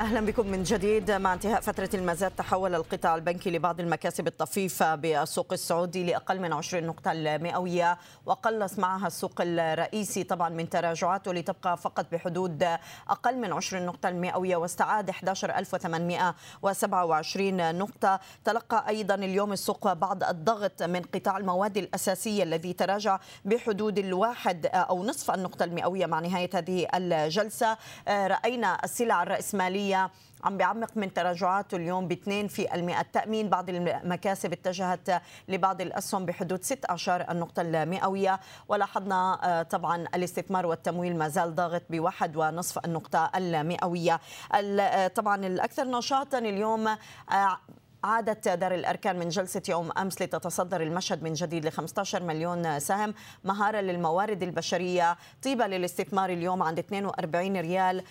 أهلا 0.00 0.20
بكم 0.20 0.46
من 0.46 0.62
جديد. 0.62 1.10
مع 1.10 1.34
انتهاء 1.34 1.60
فترة 1.60 1.88
المزاد 1.94 2.30
تحول 2.30 2.74
القطاع 2.74 3.14
البنكي 3.14 3.50
لبعض 3.50 3.80
المكاسب 3.80 4.26
الطفيفة 4.26 4.94
بالسوق 4.94 5.52
السعودي 5.52 6.04
لأقل 6.04 6.40
من 6.40 6.52
20 6.52 6.84
نقطة 6.84 7.12
المئوية 7.12 7.98
وقلص 8.26 8.78
معها 8.78 9.06
السوق 9.06 9.32
الرئيسي 9.40 10.24
طبعا 10.24 10.48
من 10.48 10.68
تراجعاته 10.70 11.32
لتبقى 11.32 11.76
فقط 11.76 12.06
بحدود 12.12 12.66
أقل 13.10 13.38
من 13.38 13.52
20 13.52 13.86
نقطة 13.86 14.08
المئوية 14.08 14.56
واستعاد 14.56 15.10
11827 15.10 17.78
نقطة. 17.78 18.20
تلقى 18.44 18.84
أيضا 18.88 19.14
اليوم 19.14 19.52
السوق 19.52 19.92
بعض 19.92 20.24
الضغط 20.24 20.82
من 20.82 21.02
قطاع 21.02 21.38
المواد 21.38 21.76
الأساسية 21.76 22.42
الذي 22.42 22.72
تراجع 22.72 23.18
بحدود 23.44 23.98
الواحد 23.98 24.66
أو 24.66 25.04
نصف 25.04 25.30
النقطة 25.30 25.64
المئوية 25.64 26.06
مع 26.06 26.20
نهاية 26.20 26.50
هذه 26.54 26.86
الجلسة. 26.94 27.76
رأينا 28.08 28.78
السلع 28.84 29.22
الرأسمالية 29.22 29.89
التأمينية 29.90 30.10
عم 30.44 30.56
بيعمق 30.56 30.96
من 30.96 31.14
تراجعاته 31.14 31.76
اليوم 31.76 32.08
ب 32.08 32.12
2 32.12 32.48
في 32.48 32.74
المئة. 32.74 33.00
التأمين 33.00 33.48
بعض 33.48 33.70
المكاسب 33.70 34.52
اتجهت 34.52 35.22
لبعض 35.48 35.80
الأسهم 35.80 36.26
بحدود 36.26 36.62
16 36.62 37.30
النقطة 37.30 37.62
المئوية. 37.62 38.40
ولاحظنا 38.68 39.38
آه، 39.42 39.62
طبعا 39.62 40.06
الاستثمار 40.14 40.66
والتمويل 40.66 41.18
ما 41.18 41.28
زال 41.28 41.54
ضاغط 41.54 41.82
بواحد 41.90 42.36
ونصف 42.36 42.84
النقطة 42.84 43.30
المئوية. 43.36 44.20
آه، 44.54 45.06
طبعا 45.06 45.46
الأكثر 45.46 45.84
نشاطا 45.84 46.38
اليوم 46.38 46.88
آه، 46.88 47.58
عادت 48.04 48.48
دار 48.48 48.74
الأركان 48.74 49.18
من 49.18 49.28
جلسة 49.28 49.62
يوم 49.68 49.90
أمس 49.98 50.22
لتتصدر 50.22 50.82
المشهد 50.82 51.22
من 51.22 51.32
جديد 51.32 51.66
ل 51.66 51.72
15 51.72 52.22
مليون 52.22 52.80
سهم 52.80 53.14
مهارة 53.44 53.80
للموارد 53.80 54.42
البشرية. 54.42 55.16
طيبة 55.42 55.66
للاستثمار 55.66 56.30
اليوم 56.30 56.62
عند 56.62 56.78
42 56.78 57.56
ريال 57.56 58.02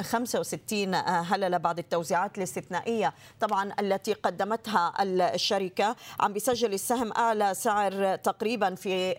65 0.00 0.94
هللة 0.94 1.56
بعد 1.56 1.78
التوزيعات 1.78 2.38
الاستثنائية. 2.38 3.14
طبعا 3.40 3.72
التي 3.80 4.12
قدمتها 4.12 4.92
الشركة 5.02 5.96
عم 6.20 6.32
بيسجل 6.32 6.74
السهم 6.74 7.12
أعلى 7.12 7.54
سعر 7.54 8.16
تقريبا 8.16 8.74
في 8.74 9.10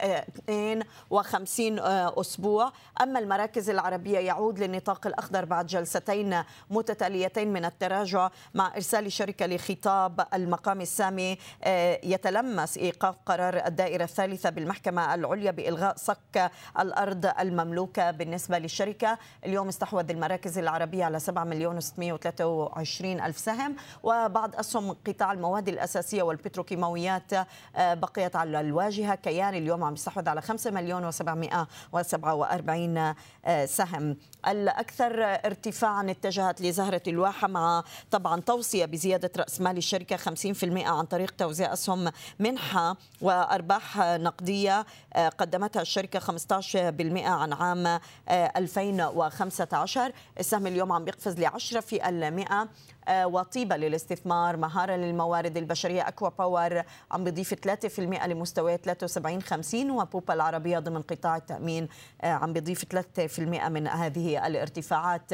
52 0.49 1.79
أسبوع. 2.19 2.71
أما 3.01 3.19
المراكز 3.19 3.69
العربية 3.69 4.19
يعود 4.19 4.59
للنطاق 4.59 5.07
الأخضر 5.07 5.45
بعد 5.45 5.65
جلستين 5.65 6.43
متتاليتين 6.69 7.53
من 7.53 7.65
التراجع 7.65 8.29
مع 8.53 8.75
إرسال 8.75 9.05
الشركة 9.05 9.45
لخطاب 9.45 10.16
المقام 10.33 10.81
السامي 10.81 11.37
آه، 11.63 11.99
يتلمس 12.03 12.77
إيقاف 12.77 13.15
قرار 13.25 13.65
الدائرة 13.65 14.03
الثالثة 14.03 14.49
بالمحكمة 14.49 15.13
العليا 15.13 15.51
بإلغاء 15.51 15.95
صك 15.97 16.51
الأرض 16.79 17.25
المملوكة 17.39 18.11
بالنسبة 18.11 18.57
للشركة. 18.57 19.17
اليوم 19.45 19.67
استحوذ 19.67 20.09
المراكز 20.09 20.57
العربية 20.57 21.05
على 21.05 21.19
7 21.19 21.43
مليون 21.43 21.81
و623 21.81 23.03
ألف 23.03 23.37
سهم 23.37 23.75
وبعض 24.03 24.55
أسهم 24.55 24.95
قطاع 25.07 25.31
المواد 25.31 25.67
الأساسية 25.67 26.23
والبتروكيماويات 26.23 27.33
آه، 27.75 27.93
بقيت 27.93 28.35
على 28.35 28.59
الواجهة. 28.59 29.15
كيان 29.15 29.53
اليوم 29.53 29.83
عم 29.83 29.93
يستحوذ 29.93 30.29
على 30.29 30.41
5 30.41 30.71
مليون 30.71 31.11
و747 31.11 33.15
آه، 33.45 33.65
سهم. 33.65 34.17
الأكثر 34.47 35.23
ارتفاعا 35.23 36.11
اتجهت 36.11 36.61
لزهرة 36.61 37.01
الواحة 37.07 37.47
مع 37.47 37.83
طبعا 38.11 38.41
توصية 38.41 38.85
بزيادة 38.85 39.31
رأس 39.37 39.61
مال 39.61 39.77
الشركة 39.77 40.06
الشركة 40.11 40.53
50% 40.83 40.87
عن 40.87 41.05
طريق 41.05 41.31
توزيع 41.37 41.73
أسهم 41.73 42.11
منحة 42.39 42.97
وأرباح 43.21 43.97
نقدية 43.97 44.85
آه، 45.13 45.29
قدمتها 45.29 45.81
الشركة 45.81 46.19
15% 46.19 47.27
عن 47.27 47.53
عام 47.53 47.99
2015 48.29 50.01
آه، 50.01 50.13
السهم 50.39 50.67
اليوم 50.67 50.91
عم 50.91 51.05
بيقفز 51.05 51.39
ل 51.39 51.45
10 51.45 51.79
في 51.79 52.09
المئة 52.09 52.69
آه، 53.07 53.27
وطيبة 53.27 53.77
للاستثمار 53.77 54.57
مهارة 54.57 54.95
للموارد 54.95 55.57
البشرية 55.57 56.07
أكوا 56.07 56.29
باور 56.29 56.83
عم 57.11 57.23
بيضيف 57.23 57.53
3% 57.53 58.27
لمستويات 58.27 58.85
73 58.85 59.41
50 59.41 59.91
وبوبا 59.91 60.33
العربية 60.33 60.79
ضمن 60.79 61.01
قطاع 61.01 61.37
التأمين 61.37 61.87
عم 62.23 62.53
بيضيف 62.53 62.85
3% 62.85 63.39
من 63.69 63.87
هذه 63.87 64.47
الارتفاعات. 64.47 65.33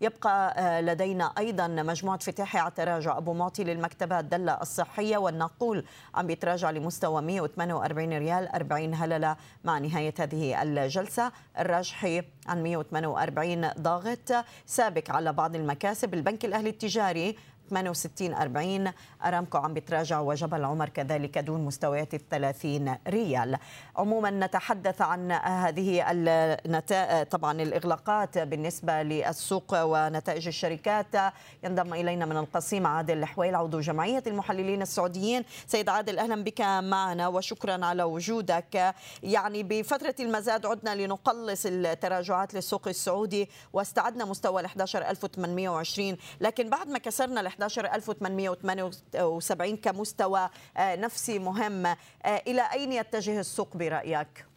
يبقى 0.00 0.54
آه، 0.58 0.80
لدينا 0.80 1.32
أيضا 1.38 1.66
مجموعة 1.66 2.18
فتاحي 2.18 2.58
على 2.58 2.70
تراجع 2.70 3.18
أبو 3.18 3.32
معطي 3.32 3.64
للمكتبة 3.64 4.20
الدلة 4.20 4.52
الصحية 4.62 5.16
والناقول 5.16 5.84
عم 6.14 6.26
بيتراجع 6.26 6.70
لمستوى 6.70 7.22
148 7.22 8.18
ريال 8.18 8.48
40 8.48 8.94
هللة 8.94 9.36
مع 9.64 9.78
نهاية 9.78 10.14
هذه 10.18 10.62
الجلسة. 10.62 11.32
الراجحي 11.58 12.22
عن 12.46 12.62
148 12.62 13.70
ضاغط 13.78 14.44
سابق 14.66 15.10
على 15.10 15.32
بعض 15.32 15.54
المكاسب. 15.54 16.14
البنك 16.14 16.44
الأهلي 16.44 16.70
التجاري 16.70 17.36
68 17.70 18.34
40 18.34 18.92
أرامكو 19.24 19.58
عم 19.58 19.74
بتراجع 19.74 20.20
وجبل 20.20 20.64
عمر 20.64 20.88
كذلك 20.88 21.38
دون 21.38 21.64
مستويات 21.64 22.14
ال 22.14 22.28
30 22.28 22.96
ريال. 23.08 23.56
عموما 23.96 24.30
نتحدث 24.30 25.02
عن 25.02 25.32
هذه 25.32 26.04
النتائج 26.10 27.26
طبعا 27.26 27.62
الإغلاقات 27.62 28.38
بالنسبة 28.38 29.02
للسوق 29.02 29.74
ونتائج 29.74 30.46
الشركات. 30.46 31.32
ينضم 31.64 31.94
إلينا 31.94 32.26
من 32.26 32.36
القصيم 32.36 32.86
عادل 32.86 33.18
الحويل 33.18 33.54
عضو 33.54 33.80
جمعية 33.80 34.22
المحللين 34.26 34.82
السعوديين. 34.82 35.44
سيد 35.66 35.88
عادل 35.88 36.18
أهلا 36.18 36.44
بك 36.44 36.60
معنا 36.60 37.28
وشكرا 37.28 37.84
على 37.84 38.02
وجودك. 38.02 38.94
يعني 39.22 39.62
بفترة 39.62 40.14
المزاد 40.20 40.66
عدنا 40.66 40.94
لنقلص 40.94 41.66
التراجعات 41.66 42.54
للسوق 42.54 42.88
السعودي 42.88 43.48
واستعدنا 43.72 44.24
مستوى 44.24 44.60
ال 44.60 44.66
11820 44.66 46.16
لكن 46.40 46.70
بعد 46.70 46.88
ما 46.88 46.98
كسرنا 46.98 47.40
ال 47.40 47.46
11878 47.62 49.76
كمستوى 49.76 50.50
آه، 50.76 50.96
نفسي 50.96 51.38
مهم 51.38 51.86
آه، 51.86 51.96
إلى 52.24 52.62
أين 52.72 52.92
يتجه 52.92 53.40
السوق 53.40 53.76
برأيك؟ 53.76 54.50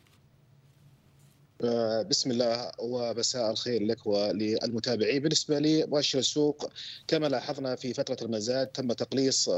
آه، 1.64 2.02
بسم 2.02 2.32
الله 2.32 2.72
ومساء 2.80 3.52
الخير 3.52 3.84
لك 3.84 4.08
وللمتابعين 4.08 5.22
بالنسبة 5.22 5.60
لمؤشر 5.60 6.20
السوق 6.20 6.70
كما 7.08 7.28
لاحظنا 7.28 7.76
في 7.76 7.94
فترة 7.94 8.18
المزاد 8.22 8.68
تم 8.68 8.94
تقليص 8.94 9.50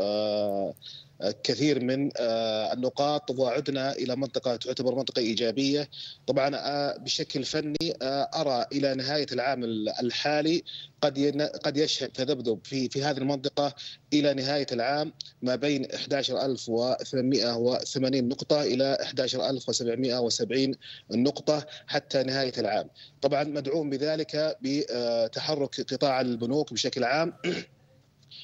كثير 1.43 1.83
من 1.83 2.09
آه، 2.17 2.73
النقاط 2.73 3.31
وعدنا 3.31 3.91
إلى 3.91 4.15
منطقة 4.15 4.55
تعتبر 4.55 4.95
منطقة 4.95 5.19
إيجابية. 5.19 5.89
طبعا 6.27 6.55
آه، 6.55 6.97
بشكل 6.97 7.43
فني 7.43 7.93
آه، 8.01 8.29
أرى 8.35 8.65
إلى 8.71 8.95
نهاية 8.95 9.27
العام 9.31 9.63
الحالي 10.03 10.63
قد 11.01 11.41
قد 11.63 11.77
يشهد 11.77 12.09
تذبذب 12.09 12.59
في 12.63 12.89
في 12.89 13.03
هذه 13.03 13.17
المنطقة 13.17 13.75
إلى 14.13 14.33
نهاية 14.33 14.67
العام 14.71 15.13
ما 15.41 15.55
بين 15.55 15.85
11880 15.85 18.27
نقطة 18.27 18.61
إلى 18.61 18.97
11770 19.01 20.71
نقطة 21.11 21.65
حتى 21.87 22.23
نهاية 22.23 22.53
العام. 22.57 22.89
طبعا 23.21 23.43
مدعوم 23.43 23.89
بذلك 23.89 24.57
بتحرك 24.61 25.93
قطاع 25.93 26.21
البنوك 26.21 26.73
بشكل 26.73 27.03
عام. 27.03 27.33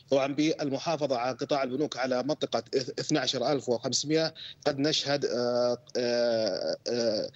طبعا 0.10 0.36
بالمحافظة 0.36 1.18
على 1.18 1.36
قطاع 1.38 1.64
البنوك 1.64 1.98
على 1.98 2.24
منطقة 2.24 2.64
12500 3.00 4.34
قد 4.68 4.80
نشهد 4.80 5.26
آه، 5.26 5.78
آه، 5.98 6.78
آه، 6.88 7.30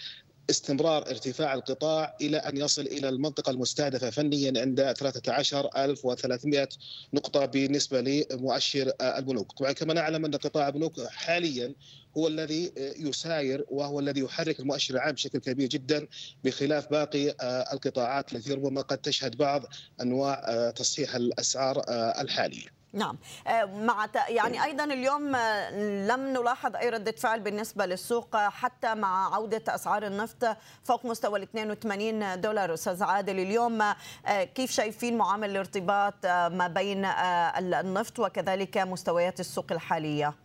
استمرار 0.50 1.10
ارتفاع 1.10 1.54
القطاع 1.54 2.16
إلى 2.22 2.38
أن 2.38 2.58
يصل 2.58 2.82
إلى 2.82 3.10
المنطقة 3.10 3.50
المستهدفة 3.50 4.10
فنيا 4.10 4.62
عند 4.62 4.94
13300 4.98 6.70
نقطة 7.14 7.46
بالنسبة 7.46 8.02
لمؤشر 8.02 8.92
البنوك، 9.02 9.52
طبعا 9.52 9.72
كما 9.72 9.94
نعلم 9.94 10.26
أن 10.26 10.36
قطاع 10.36 10.68
البنوك 10.68 11.08
حاليا 11.08 11.74
هو 12.18 12.28
الذي 12.28 12.72
يساير 12.78 13.66
وهو 13.70 14.00
الذي 14.00 14.22
يحرك 14.22 14.60
المؤشر 14.60 14.94
العام 14.94 15.12
بشكل 15.12 15.40
كبير 15.40 15.70
جدا 15.70 16.08
بخلاف 16.44 16.88
باقي 16.92 17.36
القطاعات 17.74 18.34
التي 18.34 18.54
ربما 18.54 18.82
قد 18.82 18.98
تشهد 18.98 19.38
بعض 19.38 19.64
أنواع 20.02 20.70
تصحيح 20.70 21.16
الأسعار 21.16 21.86
الحالية. 22.22 22.76
نعم. 22.96 23.18
آه، 23.48 23.66
مع 23.66 24.08
يعني 24.30 24.64
أيضا 24.64 24.84
اليوم 24.84 25.36
آه، 25.36 25.72
لم 26.08 26.20
نلاحظ 26.20 26.76
أي 26.76 26.90
ردة 26.90 27.12
فعل 27.12 27.40
بالنسبة 27.40 27.86
للسوق 27.86 28.38
حتى 28.38 28.96
مع 28.96 29.36
عودة 29.36 29.76
أسعار 29.76 30.08
النفط 30.08 30.58
فوق 30.84 31.06
مستوى 31.06 31.40
ال 31.40 31.44
82 31.44 32.42
دولار. 32.42 32.74
أستاذ 32.74 33.04
عادل 33.04 33.40
اليوم 33.40 33.82
آه، 33.82 34.44
كيف 34.56 34.72
شايفين 34.72 35.18
معامل 35.18 35.50
الارتباط 35.50 36.26
ما 36.26 36.68
بين 36.68 37.06
النفط 37.06 38.20
وكذلك 38.20 38.78
مستويات 38.78 39.40
السوق 39.40 39.72
الحالية؟ 39.72 40.45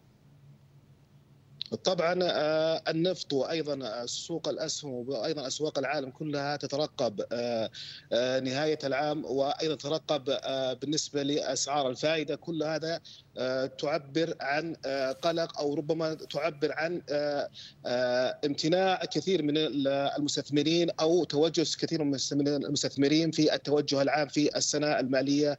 طبعا 1.76 2.18
آه، 2.22 2.82
النفط 2.88 3.32
وأيضا 3.32 4.06
سوق 4.06 4.48
الأسهم 4.48 4.92
وأيضا 4.92 5.46
أسواق 5.46 5.78
العالم 5.78 6.10
كلها 6.10 6.56
تترقب 6.56 7.20
آه، 7.32 7.70
آه، 8.12 8.40
نهاية 8.40 8.78
العام 8.84 9.24
وأيضا 9.24 9.74
تترقب 9.74 10.24
بالنسبة 10.80 11.22
لأسعار 11.22 11.90
الفائدة. 11.90 12.36
كل 12.36 12.62
هذا 12.62 13.00
تعبر 13.78 14.34
عن 14.40 14.74
قلق 15.22 15.58
أو 15.58 15.74
ربما 15.74 16.14
تعبر 16.14 16.72
عن 16.72 17.02
امتناع 18.44 19.04
كثير 19.04 19.42
من 19.42 19.54
المستثمرين 19.86 20.90
أو 20.90 21.24
توجه 21.24 21.76
كثير 21.78 22.04
من 22.04 22.18
المستثمرين 22.32 23.30
في 23.30 23.54
التوجه 23.54 24.02
العام 24.02 24.28
في 24.28 24.56
السنة 24.56 25.00
المالية 25.00 25.58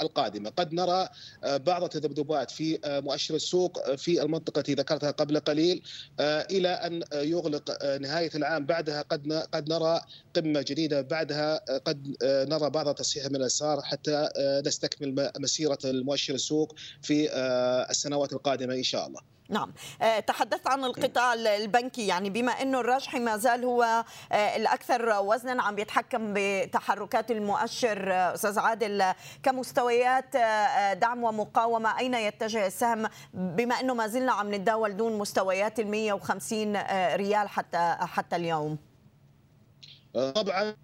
القادمة. 0.00 0.50
قد 0.50 0.74
نرى 0.74 1.08
بعض 1.44 1.82
التذبذبات 1.82 2.50
في 2.50 2.78
مؤشر 2.84 3.34
السوق 3.34 3.94
في 3.94 4.22
المنطقة 4.22 4.62
ذكرتها 4.84 5.10
قبل 5.10 5.40
قليل 5.40 5.82
آه، 6.20 6.46
إلى 6.50 6.68
أن 6.68 7.02
يغلق 7.12 7.76
آه، 7.82 7.98
نهاية 7.98 8.30
العام 8.34 8.66
بعدها 8.66 9.02
قد 9.02 9.32
قد 9.32 9.68
نرى 9.68 10.00
قمة 10.34 10.64
جديدة 10.68 11.00
بعدها 11.00 11.78
قد 11.78 12.16
آه، 12.22 12.44
نرى 12.44 12.70
بعض 12.70 12.94
تصحيح 12.94 13.26
من 13.26 13.36
الاسعار 13.36 13.82
حتى 13.82 14.28
نستكمل 14.66 15.30
مسيرة 15.38 15.78
المؤشر 15.84 16.34
السوق 16.34 16.74
في 17.02 17.28
السنوات 17.90 18.32
القادمة 18.32 18.74
إن 18.74 18.82
شاء 18.82 19.06
الله. 19.06 19.20
نعم. 19.48 19.72
تحدثت 20.26 20.68
عن 20.68 20.84
القطاع 20.84 21.34
البنكي 21.34 22.06
يعني 22.06 22.30
بما 22.30 22.52
إنه 22.52 22.80
الراجحي 22.80 23.18
ما 23.18 23.36
زال 23.36 23.64
هو 23.64 24.04
الأكثر 24.32 25.20
وزنا 25.20 25.62
عم 25.62 25.74
بيتحكم 25.74 26.32
بتحركات 26.36 27.30
المؤشر 27.30 28.12
أستاذ 28.34 28.58
عادل 28.58 29.12
كمستويات 29.42 30.36
دعم 30.98 31.24
ومقاومة 31.24 31.98
أين 31.98 32.14
يتجه 32.14 32.66
السهم؟ 32.66 33.08
بما 33.34 33.80
إنه 33.80 33.94
ما 33.94 34.06
زلنا 34.06 34.32
عم 34.32 34.54
نتداول 34.54 34.96
دون 34.96 35.18
مستويات 35.18 35.80
ال 35.80 35.86
150 35.86 36.76
ريال 37.14 37.48
حتى 37.48 37.96
حتى 38.00 38.36
اليوم. 38.36 38.93
طبعا 40.14 40.76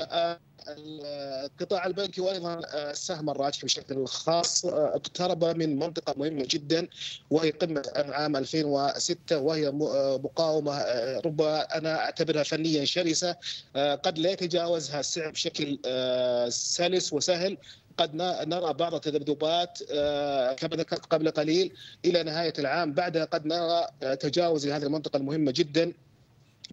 القطاع 0.69 1.87
البنكي 1.87 2.21
وأيضا 2.21 2.61
السهم 2.75 3.31
الراجحي 3.31 3.67
بشكل 3.67 4.07
خاص. 4.07 4.67
اقترب 4.67 5.45
من 5.45 5.79
منطقة 5.79 6.15
مهمة 6.17 6.47
جدا 6.51 6.89
وهي 7.31 7.51
قمة 7.51 7.83
عام 7.97 8.37
2006 8.37 9.39
وهي 9.39 9.71
مقاومة 9.71 10.85
ربما 11.25 11.79
أنا 11.79 11.99
أعتبرها 11.99 12.43
فنيا 12.43 12.85
شرسة. 12.85 13.37
قد 13.77 14.19
لا 14.19 14.31
يتجاوزها 14.31 15.01
السعر 15.01 15.31
بشكل 15.31 15.79
سلس 16.49 17.13
وسهل. 17.13 17.57
قد 17.99 18.15
نرى 18.15 18.73
بعض 18.75 18.95
التذبذبات 18.95 19.79
كما 20.59 20.77
ذكرت 20.77 21.07
قبل 21.07 21.31
قليل 21.31 21.73
إلى 22.05 22.23
نهاية 22.23 22.53
العام. 22.59 22.95
بعدها 22.95 23.25
قد 23.25 23.47
نرى 23.47 23.87
تجاوز 24.17 24.67
لهذه 24.67 24.83
المنطقة 24.83 25.17
المهمة 25.17 25.53
جدا. 25.57 25.93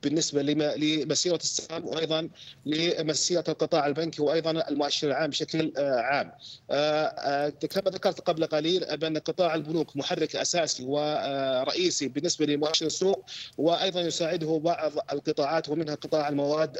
بالنسبة 0.03 0.41
لمسيرة 0.41 1.35
السهم 1.35 1.85
وأيضا 1.85 2.29
لمسيرة 2.65 3.43
القطاع 3.49 3.87
البنكي 3.87 4.21
وأيضا 4.21 4.51
المؤشر 4.69 5.07
العام 5.07 5.29
بشكل 5.29 5.73
آه، 5.77 5.99
عام. 5.99 6.31
آه، 6.71 7.05
آه، 7.05 7.49
كما 7.49 7.91
ذكرت 7.91 8.21
قبل 8.21 8.45
قليل 8.45 8.97
بأن 8.97 9.17
قطاع 9.17 9.55
البنوك 9.55 9.97
محرك 9.97 10.35
أساسي 10.35 10.83
ورئيسي 10.85 12.07
بالنسبة 12.07 12.45
لمؤشر 12.45 12.85
السوق 12.85 13.25
وأيضا 13.57 14.01
يساعده 14.01 14.59
بعض 14.63 14.91
القطاعات 15.11 15.69
ومنها 15.69 15.95
قطاع 15.95 16.29
المواد 16.29 16.77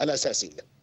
الأساسية. 0.00 0.73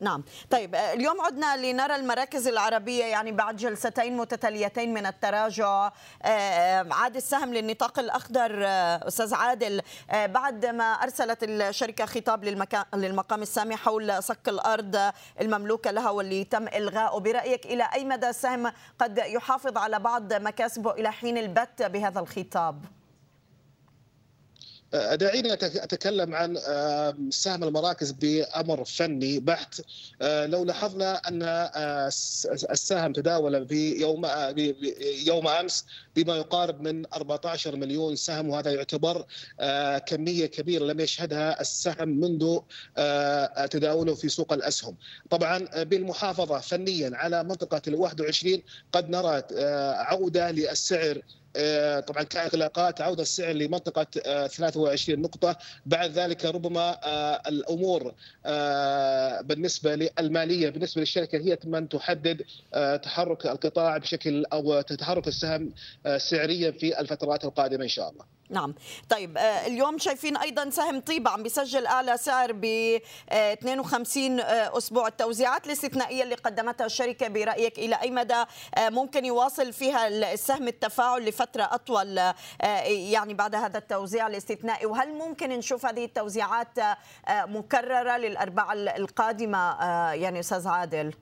نعم. 0.00 0.22
طيب 0.50 0.74
آه، 0.74 0.92
اليوم 0.92 1.20
عدنا 1.20 1.56
لنرى 1.56 1.96
المراكز 1.96 2.48
العربية 2.48 3.04
يعني 3.04 3.32
بعد 3.32 3.56
جلستين 3.56 4.16
متتاليتين 4.16 4.94
من 4.94 5.06
التراجع. 5.06 5.86
آه، 6.22 6.28
آه، 6.28 6.86
عاد 6.90 7.16
السهم 7.16 7.54
للنطاق 7.54 7.98
الأخضر 7.98 8.64
أستاذ 9.08 9.34
عادل. 9.34 9.82
بعد 10.12 10.66
ما 10.66 10.84
أرسلت 10.84 11.38
الشركة 11.42 12.06
خطاب 12.06 12.44
للمقام 12.94 13.42
السامي 13.42 13.76
حول 13.76 14.22
صك 14.22 14.48
الأرض 14.48 15.12
المملوكة 15.40 15.90
لها 15.90 16.10
واللي 16.10 16.44
تم 16.44 16.68
إلغائه 16.68 17.18
برأيك 17.18 17.66
إلى 17.66 17.88
أي 17.94 18.04
مدى 18.04 18.28
السهم 18.28 18.72
قد 18.98 19.18
يحافظ 19.18 19.78
على 19.78 19.98
بعض 19.98 20.32
مكاسبه 20.32 20.90
إلى 20.90 21.12
حين 21.12 21.38
البت 21.38 21.82
بهذا 21.82 22.20
الخطاب؟ 22.20 22.84
دعيني 24.94 25.52
أتكلم 25.52 26.34
عن 26.34 26.56
سهم 27.30 27.64
المراكز 27.64 28.10
بأمر 28.10 28.84
فني 28.84 29.40
بحت 29.40 29.80
آه، 30.22 30.46
لو 30.46 30.64
لاحظنا 30.64 31.28
أن 31.28 31.42
آه، 31.42 32.06
السهم 32.70 33.12
تداول 33.12 33.68
في 33.68 34.00
يوم 34.00 34.26
يوم 35.26 35.48
أمس 35.48 35.84
بما 36.16 36.36
يقارب 36.36 36.80
من 36.80 37.06
14 37.12 37.76
مليون 37.76 38.16
سهم 38.16 38.48
وهذا 38.48 38.70
يعتبر 38.70 39.26
آه، 39.60 39.98
كمية 39.98 40.46
كبيرة 40.46 40.84
لم 40.84 41.00
يشهدها 41.00 41.60
السهم 41.60 42.08
منذ 42.08 42.58
تداوله 43.70 44.14
في 44.14 44.28
سوق 44.28 44.52
الأسهم. 44.52 44.96
طبعا 45.30 45.82
بالمحافظة 45.82 46.58
فنيا 46.58 47.10
على 47.14 47.44
منطقة 47.44 47.82
ال 47.88 47.94
21 47.94 48.62
قد 48.92 49.10
نرى 49.10 49.42
عودة 49.94 50.50
للسعر 50.50 51.22
طبعا 52.06 52.22
كإغلاقات 52.22 53.00
عودة 53.00 53.22
السعر 53.22 53.52
لمنطقة 53.52 54.06
23 54.46 55.20
نقطة 55.22 55.56
بعد 55.86 56.10
ذلك 56.10 56.44
ربما 56.44 56.98
الأمور 57.48 58.14
بالنسبة 59.42 59.94
للمالية 59.94 60.70
بالنسبة 60.70 61.00
للشركة 61.00 61.38
هي 61.38 61.58
من 61.64 61.88
تحدد 61.88 62.42
تحرك 63.02 63.46
القطاع 63.46 63.98
بشكل 63.98 64.44
أو 64.52 64.80
تحرك 64.80 65.28
السهم 65.28 65.72
سعريا 66.16 66.70
في 66.70 67.00
الفترات 67.00 67.44
القادمة 67.44 67.82
إن 67.84 67.88
شاء 67.88 68.10
الله. 68.10 68.24
نعم. 68.54 68.74
طيب 69.08 69.38
آه، 69.38 69.66
اليوم 69.66 69.98
شايفين 69.98 70.36
أيضا 70.36 70.70
سهم 70.70 71.00
طيبة 71.00 71.30
عم 71.30 71.42
بيسجل 71.42 71.86
أعلى 71.86 72.16
سعر 72.16 72.52
ب 72.52 72.64
52 73.32 74.40
آه، 74.40 74.42
آه، 74.42 74.78
أسبوع. 74.78 75.08
التوزيعات 75.08 75.66
الاستثنائية 75.66 76.22
اللي 76.22 76.34
قدمتها 76.34 76.86
الشركة 76.86 77.28
برأيك 77.28 77.78
إلى 77.78 77.94
أي 78.02 78.10
مدى 78.10 78.44
ممكن 78.78 79.24
يواصل 79.24 79.72
فيها 79.72 80.08
السهم 80.32 80.68
التفاعل 80.68 81.24
لفترة 81.24 81.68
أطول 81.72 82.32
يعني 82.86 83.34
بعد 83.34 83.54
هذا 83.54 83.78
التوزيع 83.78 84.26
الاستثنائي؟ 84.26 84.86
وهل 84.86 85.12
ممكن 85.12 85.48
نشوف 85.48 85.86
هذه 85.86 86.04
التوزيعات 86.04 86.78
مكررة 87.28 88.16
للارباع 88.16 88.72
القادمة 88.72 89.82
يعني 90.12 90.40
أستاذ 90.40 90.68
عادل؟ 90.68 91.14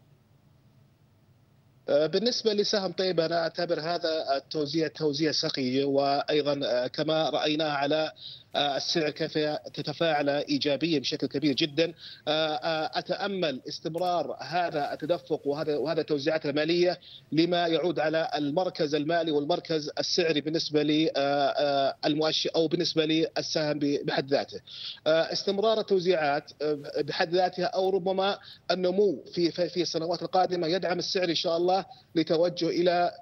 بالنسبة 1.88 2.52
لسهم 2.52 2.92
طيب 2.92 3.20
أنا 3.20 3.42
أعتبر 3.42 3.80
هذا 3.80 4.36
التوزيع 4.36 4.88
توزيع 4.88 5.32
سخي 5.32 5.84
وأيضا 5.84 6.60
آه، 6.64 6.86
كما 6.86 7.30
رأيناه 7.30 7.70
على 7.70 8.12
آه، 8.56 8.76
السعر 8.76 9.10
كيف 9.10 9.38
تتفاعل 9.74 10.28
ايجابيا 10.28 10.98
بشكل 10.98 11.26
كبير 11.26 11.54
جدا 11.54 11.94
آه، 12.28 12.54
آه، 12.54 12.98
أتأمل 12.98 13.60
استمرار 13.68 14.36
هذا 14.40 14.92
التدفق 14.92 15.46
وهذا 15.46 15.76
وهذا 15.76 16.00
التوزيعات 16.00 16.46
المالية 16.46 16.98
لما 17.32 17.66
يعود 17.66 17.98
على 17.98 18.30
المركز 18.34 18.94
المالي 18.94 19.30
والمركز 19.30 19.90
السعري 19.98 20.40
بالنسبة 20.40 20.82
للمؤشر 20.82 22.50
أو 22.56 22.68
بالنسبة 22.68 23.04
للسهم 23.04 23.78
بحد 23.78 24.30
ذاته. 24.30 24.60
استمرار 25.06 25.80
التوزيعات 25.80 26.50
بحد 26.98 27.34
ذاتها 27.34 27.64
أو 27.64 27.90
ربما 27.90 28.38
النمو 28.70 29.24
في 29.34 29.50
في 29.50 29.82
السنوات 29.82 30.22
القادمة 30.22 30.66
يدعم 30.66 30.98
السعر 30.98 31.28
إن 31.28 31.34
شاء 31.34 31.56
الله 31.56 31.71
لتوجه 32.14 32.68
إلى 32.68 33.12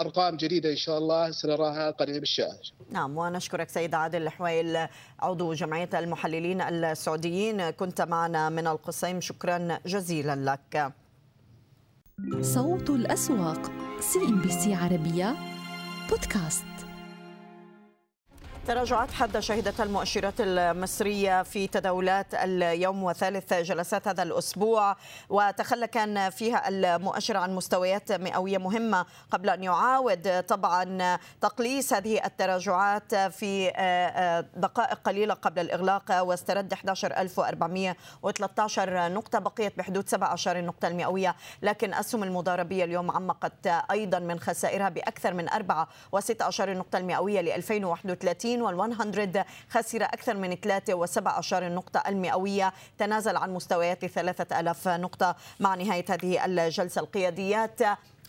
أرقام 0.00 0.36
جديدة 0.36 0.70
إن 0.70 0.76
شاء 0.76 0.98
الله 0.98 1.30
سنراها 1.30 1.90
قريب 1.90 2.22
الشهر. 2.22 2.72
نعم 2.90 3.18
ونشكرك 3.18 3.68
سيد 3.68 3.94
عادل 3.94 4.22
الحويل 4.22 4.88
عضو 5.20 5.52
جمعية 5.52 5.90
المحللين 5.94 6.60
السعوديين. 6.60 7.70
كنت 7.70 8.02
معنا 8.02 8.48
من 8.48 8.66
القصيم. 8.66 9.20
شكرا 9.20 9.78
جزيلا 9.86 10.36
لك. 10.52 10.92
صوت 12.40 12.90
الأسواق 12.90 13.70
CNBC 14.00 14.50
سي 14.50 14.74
عربية 14.74 15.36
بودكاست. 16.10 16.75
تراجعات 18.66 19.10
حادة 19.10 19.40
شهدتها 19.40 19.84
المؤشرات 19.84 20.34
المصرية 20.40 21.42
في 21.42 21.66
تداولات 21.66 22.34
اليوم 22.34 23.04
وثالث 23.04 23.54
جلسات 23.54 24.08
هذا 24.08 24.22
الأسبوع. 24.22 24.96
وتخلى 25.28 25.86
كان 25.86 26.30
فيها 26.30 26.68
المؤشر 26.68 27.36
عن 27.36 27.54
مستويات 27.54 28.12
مئوية 28.12 28.58
مهمة 28.58 29.06
قبل 29.30 29.50
أن 29.50 29.64
يعاود 29.64 30.42
طبعا 30.42 31.18
تقليص 31.40 31.92
هذه 31.92 32.24
التراجعات 32.24 33.14
في 33.14 33.70
دقائق 34.56 34.98
قليلة 35.04 35.34
قبل 35.34 35.60
الإغلاق 35.60 36.22
واسترد 36.22 36.72
11413 36.72 39.12
نقطة 39.12 39.38
بقيت 39.38 39.78
بحدود 39.78 40.08
17 40.08 40.60
نقطة 40.60 40.88
المئوية. 40.88 41.36
لكن 41.62 41.94
أسهم 41.94 42.24
المضاربية 42.24 42.84
اليوم 42.84 43.10
عمقت 43.10 43.66
أيضا 43.66 44.18
من 44.18 44.40
خسائرها 44.40 44.88
بأكثر 44.88 45.34
من 45.34 45.48
4 45.48 45.88
و16 46.16 46.60
نقطة 46.60 46.98
المئوية 46.98 47.40
ل 47.40 47.48
2031 47.48 48.55
وال100 48.62 49.44
خسر 49.70 50.04
أكثر 50.04 50.36
من 50.36 50.54
3 50.54 50.94
نقطة 51.68 52.02
المئوية. 52.08 52.72
تنازل 52.98 53.36
عن 53.36 53.54
مستويات 53.54 54.06
3000 54.06 54.88
نقطة 54.88 55.36
مع 55.60 55.74
نهاية 55.74 56.04
هذه 56.10 56.44
الجلسة 56.44 57.00
القياديات 57.00 57.80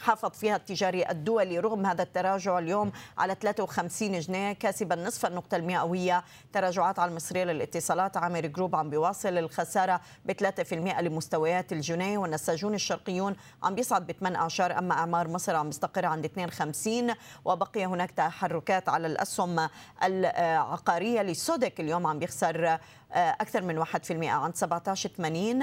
حافظ 0.02 0.30
فيها 0.30 0.56
التجاري 0.56 1.10
الدولي 1.10 1.60
رغم 1.60 1.86
هذا 1.86 2.04
التراجع 2.04 2.60
اليوم 2.60 2.92
على 3.18 3.36
53 3.42 4.20
جنيه 4.20 4.54
كاسبا 4.54 4.96
نصف 4.96 5.26
النقطة 5.26 5.58
المئوية. 5.58 6.24
تراجعات 6.54 7.00
على 7.00 7.10
المصرية 7.12 7.44
للاتصالات 7.44 8.18
عامر 8.18 8.46
جروب 8.46 8.76
عم 8.76 8.90
بيواصل 8.90 9.38
الخسارة 9.38 10.02
ب 10.26 10.32
3% 10.32 10.74
لمستويات 10.74 11.72
الجنيه 11.72 12.18
والنساجون 12.18 12.74
الشرقيون 12.74 13.36
عم 13.64 13.76
بيصعد 13.76 14.08
ب 14.08 14.12
8 14.12 14.38
أعشار 14.38 14.78
أما 14.78 14.94
أعمار 14.94 15.28
مصر 15.28 15.56
عم 15.56 15.66
بيستقر 15.66 16.06
عند 16.06 16.26
52 16.26 17.14
وبقي 17.46 17.86
هناك 17.86 18.12
تحركات 18.12 18.90
على 18.90 19.08
الأسهم 19.08 19.70
العقارية 20.04 21.22
للسودك 21.22 21.80
اليوم 21.80 22.08
عم 22.08 22.20
بيخسر 22.20 22.78
أكثر 23.12 23.62
من 23.62 23.86
1% 23.86 23.86
عند 24.12 24.56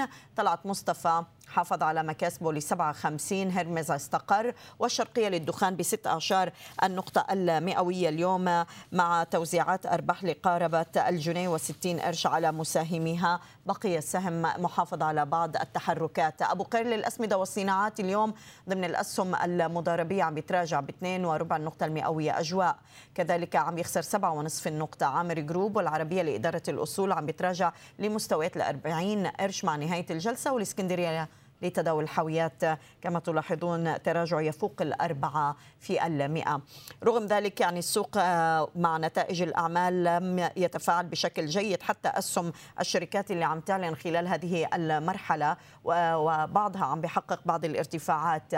17.80 0.03 0.09
طلعت 0.35 0.65
مصطفى 0.65 1.23
حافظ 1.47 1.83
على 1.83 2.03
مكاسبه 2.03 2.53
ل 2.53 2.61
57 2.61 3.51
هرمز 3.51 3.91
استقر. 3.91 4.53
والشرقية 4.79 5.27
للدخان 5.27 5.75
ب 5.75 5.81
16 5.81 6.51
النقطة 6.83 7.25
المئوية 7.31 8.09
اليوم 8.09 8.65
مع 8.91 9.23
توزيعات 9.23 9.85
أرباح 9.85 10.23
لقاربة 10.23 10.85
الجنيه 11.07 11.57
و60 11.57 12.01
قرش 12.01 12.27
على 12.27 12.51
مساهميها. 12.51 13.39
بقي 13.65 13.97
السهم 13.97 14.41
محافظ 14.41 15.03
على 15.03 15.25
بعض 15.25 15.57
التحركات. 15.57 16.41
أبو 16.41 16.63
قير 16.63 16.85
للأسمدة 16.85 17.37
والصناعات 17.37 17.99
اليوم 17.99 18.33
ضمن 18.69 18.83
الأسهم 18.83 19.35
المضاربية 19.35 20.23
عم 20.23 20.33
بيتراجع 20.33 20.79
ب 20.79 20.89
2 20.89 21.25
وربع 21.25 21.55
النقطة 21.55 21.85
المئوية 21.85 22.39
أجواء. 22.39 22.75
كذلك 23.15 23.55
عم 23.55 23.77
يخسر 23.77 24.01
7 24.01 24.31
ونصف 24.31 24.67
النقطة 24.67 25.05
عامر 25.05 25.39
جروب. 25.39 25.75
والعربية 25.75 26.21
لإدارة 26.21 26.63
الأصول 26.67 27.11
عم 27.11 27.25
بيتراجع 27.35 27.71
لمستويات 27.99 28.57
ال 28.57 28.61
40 28.61 29.27
قرش 29.27 29.65
مع 29.65 29.75
نهاية 29.75 30.05
الجلسة. 30.09 30.53
والإسكندرية 30.53 31.29
لتداول 31.61 32.03
الحاويات. 32.03 32.63
كما 33.01 33.19
تلاحظون 33.19 34.03
تراجع 34.03 34.41
يفوق 34.41 34.81
الأربعة 34.81 35.55
في 35.79 36.05
المئة. 36.07 36.61
رغم 37.03 37.25
ذلك 37.25 37.61
يعني 37.61 37.79
السوق 37.79 38.17
آه، 38.17 38.67
مع 38.75 38.97
نتائج 38.97 39.41
الأعمال 39.41 40.03
لم 40.03 40.49
يتفاعل 40.55 41.05
بشكل 41.05 41.45
جيد 41.45 41.83
حتى 41.83 42.09
أسهم 42.09 42.51
الشركات 42.79 43.31
اللي 43.31 43.45
عم 43.45 43.59
تعلن 43.59 43.95
خلال 43.95 44.27
هذه 44.27 44.67
المرحلة 44.73 45.57
وبعضها 45.83 46.85
عم 46.85 47.01
بيحقق 47.01 47.39
بعض 47.45 47.65
الارتفاعات. 47.65 48.53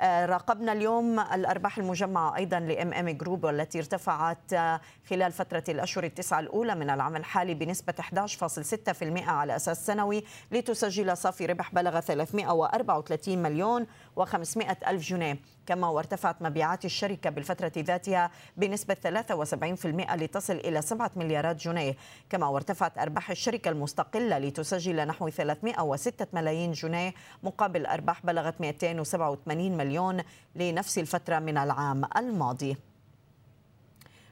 آه، 0.00 0.26
راقبنا 0.26 0.72
اليوم 0.72 1.20
الأرباح 1.20 1.78
المجمعة 1.78 2.36
أيضا 2.36 2.60
لإم 2.60 2.92
إم 2.92 3.10
جروب 3.10 3.44
والتي 3.44 3.78
ارتفعت 3.78 4.52
آه، 4.52 4.80
خلال 5.10 5.32
فترة 5.32 5.64
الأشهر 5.68 6.04
التسعة 6.04 6.40
الأولى 6.40 6.74
من 6.74 6.90
العام 6.90 7.16
الحالي 7.16 7.54
بنسبة 7.54 7.94
11.6% 8.00 9.28
على 9.28 9.56
أساس 9.56 9.86
سنوي 9.86 10.24
لتسجل 10.52 11.16
صافي 11.16 11.46
ربح 11.46 11.74
بلغ 11.74 12.00
334 12.32 13.42
مليون 13.42 13.86
و500 14.20 14.88
ألف 14.88 15.02
جنيه. 15.02 15.38
كما 15.66 15.88
وارتفعت 15.88 16.42
مبيعات 16.42 16.84
الشركة 16.84 17.30
بالفترة 17.30 17.72
ذاتها 17.78 18.30
بنسبة 18.56 18.94
73% 18.94 20.14
لتصل 20.14 20.52
إلى 20.52 20.82
7 20.82 21.10
مليارات 21.16 21.56
جنيه. 21.56 21.96
كما 22.30 22.46
وارتفعت 22.46 22.98
أرباح 22.98 23.30
الشركة 23.30 23.68
المستقلة 23.68 24.38
لتسجل 24.38 25.06
نحو 25.06 25.28
306 25.28 26.26
ملايين 26.32 26.72
جنيه 26.72 27.14
مقابل 27.42 27.86
أرباح 27.86 28.26
بلغت 28.26 28.60
287 28.60 29.76
مليون 29.76 30.22
لنفس 30.56 30.98
الفترة 30.98 31.38
من 31.38 31.58
العام 31.58 32.04
الماضي. 32.16 32.76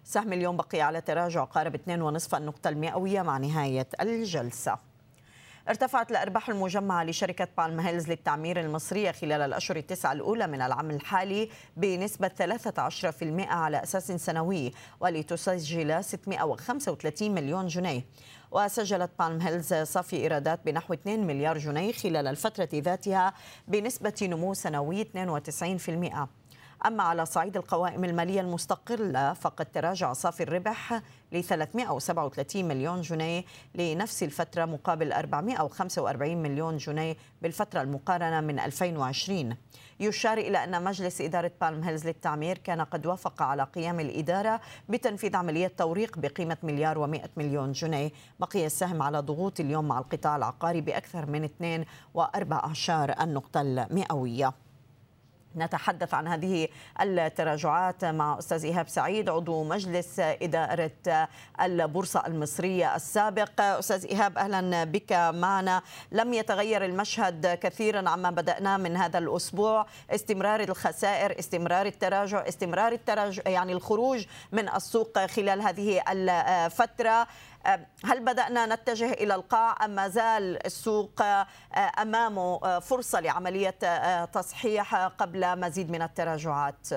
سهم 0.04 0.32
اليوم 0.32 0.56
بقي 0.56 0.80
على 0.80 1.00
تراجع 1.00 1.44
قارب 1.44 1.76
2.5 1.76 2.34
النقطة 2.34 2.68
المئوية 2.68 3.22
مع 3.22 3.38
نهاية 3.38 3.88
الجلسة. 4.00 4.89
ارتفعت 5.68 6.11
الأرباح 6.11 6.49
المجمعة 6.49 7.05
لشركة 7.05 7.49
بالم 7.59 7.81
هيلز 7.81 8.09
للتعمير 8.09 8.61
المصرية 8.61 9.11
خلال 9.11 9.40
الأشهر 9.42 9.77
التسعة 9.77 10.12
الأولى 10.12 10.46
من 10.46 10.62
العام 10.62 10.90
الحالي 10.90 11.49
بنسبة 11.77 12.29
13% 12.29 12.42
على 13.40 13.83
أساس 13.83 14.12
سنوي 14.12 14.73
ولتسجل 15.01 16.05
635 16.05 17.31
مليون 17.31 17.66
جنيه. 17.66 18.05
وسجلت 18.51 19.11
بالم 19.18 19.40
هيلز 19.40 19.75
صافي 19.75 20.16
إيرادات 20.16 20.61
بنحو 20.66 20.94
2 20.94 21.27
مليار 21.27 21.59
جنيه 21.59 21.92
خلال 21.92 22.27
الفترة 22.27 22.68
ذاتها 22.75 23.35
بنسبة 23.68 24.14
نمو 24.23 24.55
سنوي 24.55 25.05
92% 25.05 26.39
أما 26.86 27.02
على 27.02 27.26
صعيد 27.26 27.56
القوائم 27.56 28.04
المالية 28.04 28.40
المستقلة 28.40 29.32
فقد 29.32 29.66
تراجع 29.66 30.12
صافي 30.12 30.42
الربح 30.42 31.02
ل 31.32 31.42
337 31.42 32.64
مليون 32.64 33.00
جنيه 33.00 33.44
لنفس 33.74 34.22
الفترة 34.22 34.64
مقابل 34.64 35.12
445 35.12 36.36
مليون 36.36 36.76
جنيه 36.76 37.16
بالفترة 37.42 37.82
المقارنة 37.82 38.40
من 38.40 38.60
2020 38.60 39.56
يشار 40.00 40.38
إلى 40.38 40.64
أن 40.64 40.84
مجلس 40.84 41.20
إدارة 41.20 41.52
بالم 41.60 41.82
هيلز 41.82 42.06
للتعمير 42.06 42.58
كان 42.58 42.80
قد 42.80 43.06
وافق 43.06 43.42
على 43.42 43.62
قيام 43.62 44.00
الإدارة 44.00 44.60
بتنفيذ 44.88 45.36
عملية 45.36 45.72
توريق 45.76 46.18
بقيمة 46.18 46.56
مليار 46.62 47.06
و100 47.06 47.28
مليون 47.36 47.72
جنيه. 47.72 48.10
بقي 48.40 48.66
السهم 48.66 49.02
على 49.02 49.18
ضغوط 49.20 49.60
اليوم 49.60 49.88
مع 49.88 49.98
القطاع 49.98 50.36
العقاري 50.36 50.80
بأكثر 50.80 51.26
من 51.26 51.44
2 51.44 51.84
و4 52.18 53.20
النقطة 53.20 53.60
المئوية. 53.60 54.52
نتحدث 55.56 56.14
عن 56.14 56.28
هذه 56.28 56.68
التراجعات 57.00 58.04
مع 58.04 58.38
أستاذ 58.38 58.64
إيهاب 58.64 58.88
سعيد 58.88 59.28
عضو 59.28 59.64
مجلس 59.64 60.20
إدارة 60.20 61.28
البورصة 61.60 62.26
المصرية 62.26 62.96
السابق. 62.96 63.60
أستاذ 63.60 64.06
إيهاب 64.06 64.38
أهلا 64.38 64.84
بك 64.84 65.12
معنا. 65.34 65.82
لم 66.12 66.34
يتغير 66.34 66.84
المشهد 66.84 67.46
كثيرا 67.46 68.08
عما 68.08 68.30
بدأنا 68.30 68.76
من 68.76 68.96
هذا 68.96 69.18
الأسبوع. 69.18 69.86
استمرار 70.10 70.60
الخسائر 70.60 71.38
استمرار 71.38 71.86
التراجع 71.86 72.48
استمرار 72.48 72.92
التراجع 72.92 73.42
يعني 73.46 73.72
الخروج 73.72 74.26
من 74.52 74.68
السوق 74.68 75.26
خلال 75.26 75.62
هذه 75.62 76.02
الفترة. 76.08 77.26
هل 78.05 78.25
بدأنا 78.25 78.75
نتجه 78.75 79.12
إلى 79.12 79.35
القاع 79.35 79.85
أم 79.85 79.90
ما 79.90 80.09
زال 80.09 80.66
السوق 80.66 81.23
أمامه 82.01 82.79
فرصة 82.79 83.21
لعملية 83.21 84.25
تصحيح 84.25 84.94
قبل 84.94 85.61
مزيد 85.61 85.90
من 85.90 86.02
التراجعات؟ 86.02 86.88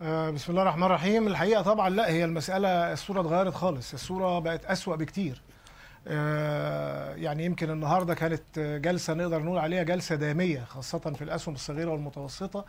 بسم 0.00 0.50
الله 0.52 0.62
الرحمن 0.62 0.82
الرحيم. 0.82 1.26
الحقيقة 1.26 1.62
طبعا 1.62 1.90
لا 1.90 2.08
هي 2.08 2.24
المسألة 2.24 2.92
الصورة 2.92 3.20
اتغيرت 3.20 3.54
خالص. 3.54 3.92
الصورة 3.92 4.38
بقت 4.38 4.64
أسوأ 4.64 4.96
بكتير. 4.96 5.42
يعني 7.16 7.44
يمكن 7.44 7.70
النهاردة 7.70 8.14
كانت 8.14 8.58
جلسة 8.58 9.14
نقدر 9.14 9.42
نقول 9.42 9.58
عليها 9.58 9.82
جلسة 9.82 10.14
دامية 10.14 10.64
خاصة 10.64 10.98
في 10.98 11.22
الأسهم 11.22 11.54
الصغيرة 11.54 11.90
والمتوسطة 11.90 12.64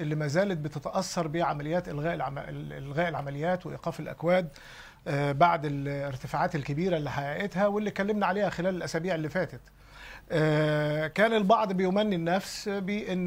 اللي 0.00 0.14
ما 0.14 0.26
زالت 0.26 0.58
بتتأثر 0.58 1.26
بعمليات 1.26 1.88
إلغاء 1.88 2.14
إلغاء 2.78 3.08
العمليات 3.08 3.66
وإيقاف 3.66 4.00
الأكواد. 4.00 4.48
بعد 5.06 5.64
الارتفاعات 5.66 6.54
الكبيرة 6.54 6.96
اللي 6.96 7.10
حققتها 7.10 7.66
واللي 7.66 7.90
اتكلمنا 7.90 8.26
عليها 8.26 8.50
خلال 8.50 8.74
الأسابيع 8.76 9.14
اللي 9.14 9.28
فاتت. 9.28 9.60
كان 11.14 11.32
البعض 11.32 11.72
بيمني 11.72 12.16
النفس 12.16 12.68
بأن 12.68 13.26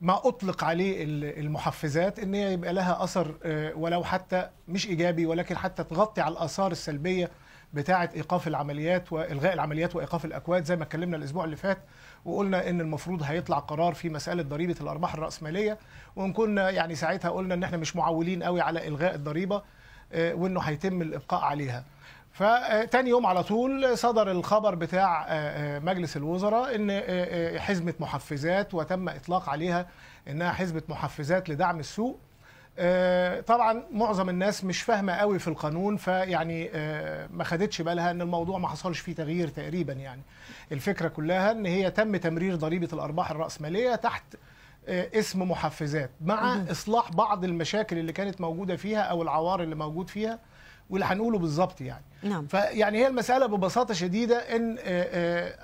ما 0.00 0.28
أطلق 0.28 0.64
عليه 0.64 1.04
المحفزات 1.40 2.18
إن 2.18 2.34
هي 2.34 2.52
يبقى 2.52 2.72
لها 2.72 3.04
أثر 3.04 3.34
ولو 3.76 4.04
حتى 4.04 4.48
مش 4.68 4.86
إيجابي 4.86 5.26
ولكن 5.26 5.56
حتى 5.56 5.84
تغطي 5.84 6.20
على 6.20 6.32
الآثار 6.32 6.72
السلبية 6.72 7.30
بتاعة 7.74 8.10
إيقاف 8.16 8.48
العمليات 8.48 9.12
وإلغاء 9.12 9.52
العمليات 9.52 9.96
وإيقاف 9.96 10.24
الأكواد 10.24 10.64
زي 10.64 10.76
ما 10.76 10.82
اتكلمنا 10.82 11.16
الأسبوع 11.16 11.44
اللي 11.44 11.56
فات 11.56 11.78
وقلنا 12.24 12.68
إن 12.70 12.80
المفروض 12.80 13.22
هيطلع 13.22 13.58
قرار 13.58 13.94
في 13.94 14.08
مسألة 14.08 14.42
ضريبة 14.42 14.76
الأرباح 14.80 15.14
الرأسمالية 15.14 15.78
وإن 16.16 16.32
كنا 16.32 16.70
يعني 16.70 16.94
ساعتها 16.94 17.30
قلنا 17.30 17.54
إن 17.54 17.62
إحنا 17.64 17.76
مش 17.76 17.96
معولين 17.96 18.42
قوي 18.42 18.60
على 18.60 18.88
إلغاء 18.88 19.14
الضريبة 19.14 19.62
وإنه 20.14 20.60
هيتم 20.60 21.02
الإبقاء 21.02 21.40
عليها. 21.40 21.84
فتاني 22.32 23.10
يوم 23.10 23.26
على 23.26 23.42
طول 23.42 23.98
صدر 23.98 24.30
الخبر 24.30 24.74
بتاع 24.74 25.26
مجلس 25.78 26.16
الوزراء 26.16 26.74
إن 26.74 27.02
حزمة 27.60 27.94
محفزات 28.00 28.74
وتم 28.74 29.08
إطلاق 29.08 29.48
عليها 29.48 29.86
إنها 30.28 30.52
حزمة 30.52 30.82
محفزات 30.88 31.48
لدعم 31.48 31.80
السوق. 31.80 32.18
طبعا 33.46 33.82
معظم 33.92 34.28
الناس 34.28 34.64
مش 34.64 34.82
فاهمة 34.82 35.12
قوي 35.12 35.38
في 35.38 35.48
القانون 35.48 35.96
فيعني 35.96 36.70
ما 37.32 37.44
خدتش 37.44 37.82
بالها 37.82 38.10
إن 38.10 38.20
الموضوع 38.22 38.58
ما 38.58 38.68
حصلش 38.68 38.98
فيه 38.98 39.14
تغيير 39.14 39.48
تقريبا 39.48 39.92
يعني. 39.92 40.22
الفكرة 40.72 41.08
كلها 41.08 41.50
إن 41.50 41.66
هي 41.66 41.90
تم 41.90 42.16
تمرير 42.16 42.56
ضريبة 42.56 42.88
الأرباح 42.92 43.30
الرأسمالية 43.30 43.94
تحت 43.94 44.24
اسم 44.88 45.42
محفزات 45.50 46.10
مع 46.20 46.62
إصلاح 46.70 47.12
بعض 47.12 47.44
المشاكل 47.44 47.98
اللي 47.98 48.12
كانت 48.12 48.40
موجودة 48.40 48.76
فيها 48.76 49.00
أو 49.00 49.22
العوار 49.22 49.62
اللي 49.62 49.74
موجود 49.74 50.10
فيها 50.10 50.38
واللي 50.90 51.06
هنقوله 51.06 51.38
بالظبط 51.38 51.80
يعني. 51.80 52.04
نعم. 52.22 52.46
فيعني 52.46 52.98
هي 52.98 53.06
المسألة 53.06 53.46
ببساطة 53.46 53.94
شديدة 53.94 54.36
إن 54.36 54.76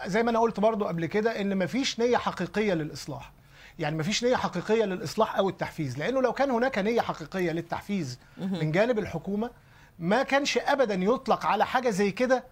زي 0.06 0.22
ما 0.22 0.30
أنا 0.30 0.38
قلت 0.38 0.60
برضو 0.60 0.84
قبل 0.84 1.06
كده 1.06 1.40
إن 1.40 1.58
مفيش 1.58 2.00
نية 2.00 2.16
حقيقية 2.16 2.74
للإصلاح. 2.74 3.32
يعني 3.78 3.96
مفيش 3.96 4.24
نية 4.24 4.36
حقيقية 4.36 4.84
للإصلاح 4.84 5.36
أو 5.38 5.48
التحفيز 5.48 5.98
لأنه 5.98 6.22
لو 6.22 6.32
كان 6.32 6.50
هناك 6.50 6.78
نية 6.78 7.00
حقيقية 7.00 7.52
للتحفيز 7.52 8.18
من 8.38 8.72
جانب 8.72 8.98
الحكومة 8.98 9.50
ما 9.98 10.22
كانش 10.22 10.58
ابدا 10.58 10.94
يطلق 10.94 11.46
على 11.46 11.66
حاجة 11.66 11.90
زي 11.90 12.10
كده 12.10 12.44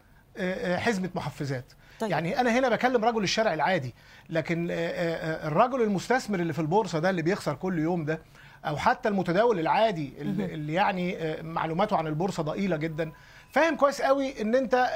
حزمة 0.77 1.11
محفزات. 1.15 1.73
طيب. 2.01 2.11
يعني 2.11 2.41
أنا 2.41 2.59
هنا 2.59 2.69
بكلم 2.69 3.05
رجل 3.05 3.23
الشارع 3.23 3.55
العادي 3.55 3.95
لكن 4.31 4.69
الرجل 4.71 5.83
المستثمر 5.83 6.41
اللي 6.41 6.53
في 6.53 6.59
البورصة 6.59 6.99
ده 6.99 7.11
اللي 7.11 7.23
بيخسر 7.23 7.55
كل 7.55 7.79
يوم 7.79 8.05
ده 8.05 8.21
أو 8.65 8.77
حتى 8.77 9.09
المتداول 9.09 9.61
العادي 9.61 10.13
اللي 10.21 10.73
يعني 10.73 11.19
معلوماته 11.43 11.97
عن 11.97 12.07
البورصة 12.07 12.43
ضئيلة 12.43 12.77
جدا 12.77 13.13
فاهم 13.51 13.77
كويس 13.77 14.03
قوي 14.03 14.41
إن 14.43 14.55
أنت 14.55 14.89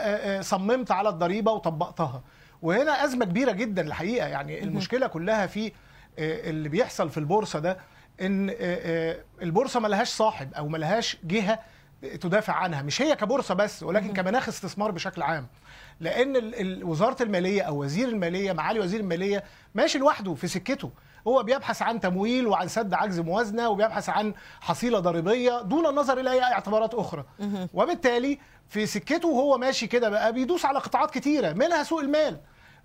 صممت 0.45 0.91
على 0.91 1.09
الضريبة 1.09 1.53
وطبقتها. 1.53 2.23
وهنا 2.63 3.05
أزمة 3.05 3.25
كبيرة 3.25 3.53
جدا 3.53 3.83
الحقيقة 3.83 4.27
يعني 4.29 4.63
المشكلة 4.65 5.07
كلها 5.07 5.47
في 5.47 5.73
اللي 6.19 6.69
بيحصل 6.69 7.11
في 7.11 7.19
البورصة 7.19 7.59
ده 7.59 7.79
إن 8.21 8.55
البورصة 9.43 9.81
ملهاش 9.81 10.09
صاحب 10.09 10.55
أو 10.55 10.69
ملهاش 10.69 11.17
جهة 11.25 11.59
تدافع 12.03 12.53
عنها. 12.53 12.83
مش 12.83 13.03
هي 13.03 13.17
كبورصة 13.17 13.55
بس 13.55 13.83
ولكن 13.83 14.13
كمناخ 14.13 14.49
استثمار 14.49 14.91
بشكل 14.91 15.23
عام. 15.23 15.47
لأن 16.01 16.53
وزارة 16.85 17.23
المالية 17.23 17.63
أو 17.63 17.83
وزير 17.83 18.09
المالية 18.09 18.53
معالي 18.53 18.81
وزير 18.81 19.01
المالية 19.01 19.45
ماشي 19.75 19.99
لوحده 19.99 20.35
في 20.35 20.49
سكته. 20.49 20.91
هو 21.29 21.43
بيبحث 21.43 21.83
عن 21.83 22.01
تمويل 22.01 22.47
وعن 22.47 22.69
سد 22.69 22.95
عجز 22.95 23.21
موازنة 23.21 23.69
وبيبحث 23.69 24.09
عن 24.09 24.35
حصيلة 24.61 24.99
ضريبية 24.99 25.63
دون 25.63 25.87
النظر 25.87 26.21
إلى 26.21 26.33
أي 26.33 26.43
اعتبارات 26.43 26.95
أخرى. 26.95 27.25
وبالتالي 27.75 28.39
في 28.69 28.87
سكته 28.87 29.29
هو 29.29 29.59
ماشي 29.59 29.87
كده 29.87 30.09
بقى 30.09 30.33
بيدوس 30.33 30.65
على 30.65 30.79
قطاعات 30.79 31.11
كتيرة 31.11 31.53
منها 31.53 31.83
سوق 31.83 32.01
المال. 32.01 32.41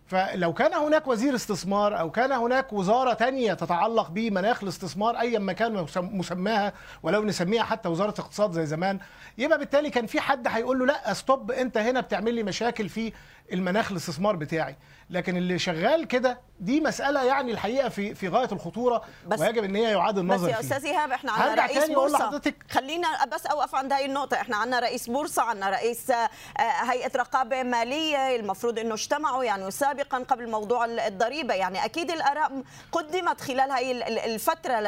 فلو 0.08 0.53
كان 0.53 0.74
هناك 0.74 1.08
وزير 1.08 1.36
استثمار 1.36 1.99
أو 1.99 2.12
كان 2.12 2.32
هناك 2.32 2.74
وزارة 2.74 3.14
تانية 3.14 3.53
تتعلق 3.53 4.10
بمناخ 4.10 4.64
الاستثمار 4.64 5.20
أيا 5.20 5.39
ما 5.39 5.53
كان 5.53 5.86
مسماها 5.97 6.74
ولو 7.03 7.24
نسميها 7.24 7.64
حتى 7.64 7.89
وزارة 7.89 8.10
اقتصاد 8.22 8.51
زي 8.51 8.66
زمان 8.66 8.99
يبقى 9.38 9.58
بالتالي 9.60 9.89
كان 9.89 10.06
في 10.06 10.20
حد 10.22 10.47
هيقول 10.47 10.80
له 10.80 10.86
لا 10.86 11.14
ستوب 11.14 11.51
أنت 11.51 11.78
هنا 11.78 12.01
بتعمل 12.01 12.34
لي 12.34 12.43
مشاكل 12.43 12.89
في 12.89 13.14
المناخ 13.53 13.91
الاستثمار 13.91 14.36
بتاعي. 14.36 14.76
لكن 15.10 15.38
اللي 15.38 15.60
شغال 15.60 16.08
كده 16.08 16.39
دي 16.60 16.82
مسألة 16.82 17.24
يعني 17.24 17.51
الحقيقة 17.51 17.89
في 17.89 18.16
في 18.16 18.28
غاية 18.28 18.49
الخطورة 18.51 19.01
بس 19.28 19.39
ويجب 19.39 19.64
إن 19.64 19.76
هي 19.76 19.91
يعاد 19.91 20.18
النظر 20.18 20.47
بس 20.47 20.53
يا 20.53 20.60
أستاذ 20.60 20.86
إيهاب 20.86 21.12
إحنا 21.12 21.32
عندنا 21.32 21.66
رئيس 21.66 21.89
بورصة. 21.89 22.41
خلينا 22.70 23.26
بس 23.26 23.45
أوقف 23.45 23.76
عند 23.76 23.93
هاي 23.93 24.06
النقطة. 24.06 24.41
إحنا 24.41 24.58
عندنا 24.58 24.80
رئيس 24.80 25.10
بورصة 25.10 25.43
عندنا 25.43 25.70
رئيس 25.70 26.12
هيئة 26.60 27.12
رقابة 27.16 27.64
مالية 27.64 28.36
المفروض 28.36 28.80
إنه 28.80 28.93
اجتمعوا 28.93 29.43
يعني 29.43 29.72
سابقا 29.72 30.18
قبل 30.18 30.49
موضوع 30.49 30.86
الضريبة. 30.86 31.53
يعني 31.53 31.86
أكيد 31.86 32.12
الأراء 32.12 32.64
قدمت 32.91 33.41
خلال 33.41 33.72
هاي 33.72 33.91
الفترة 34.26 34.80
ل 34.80 34.86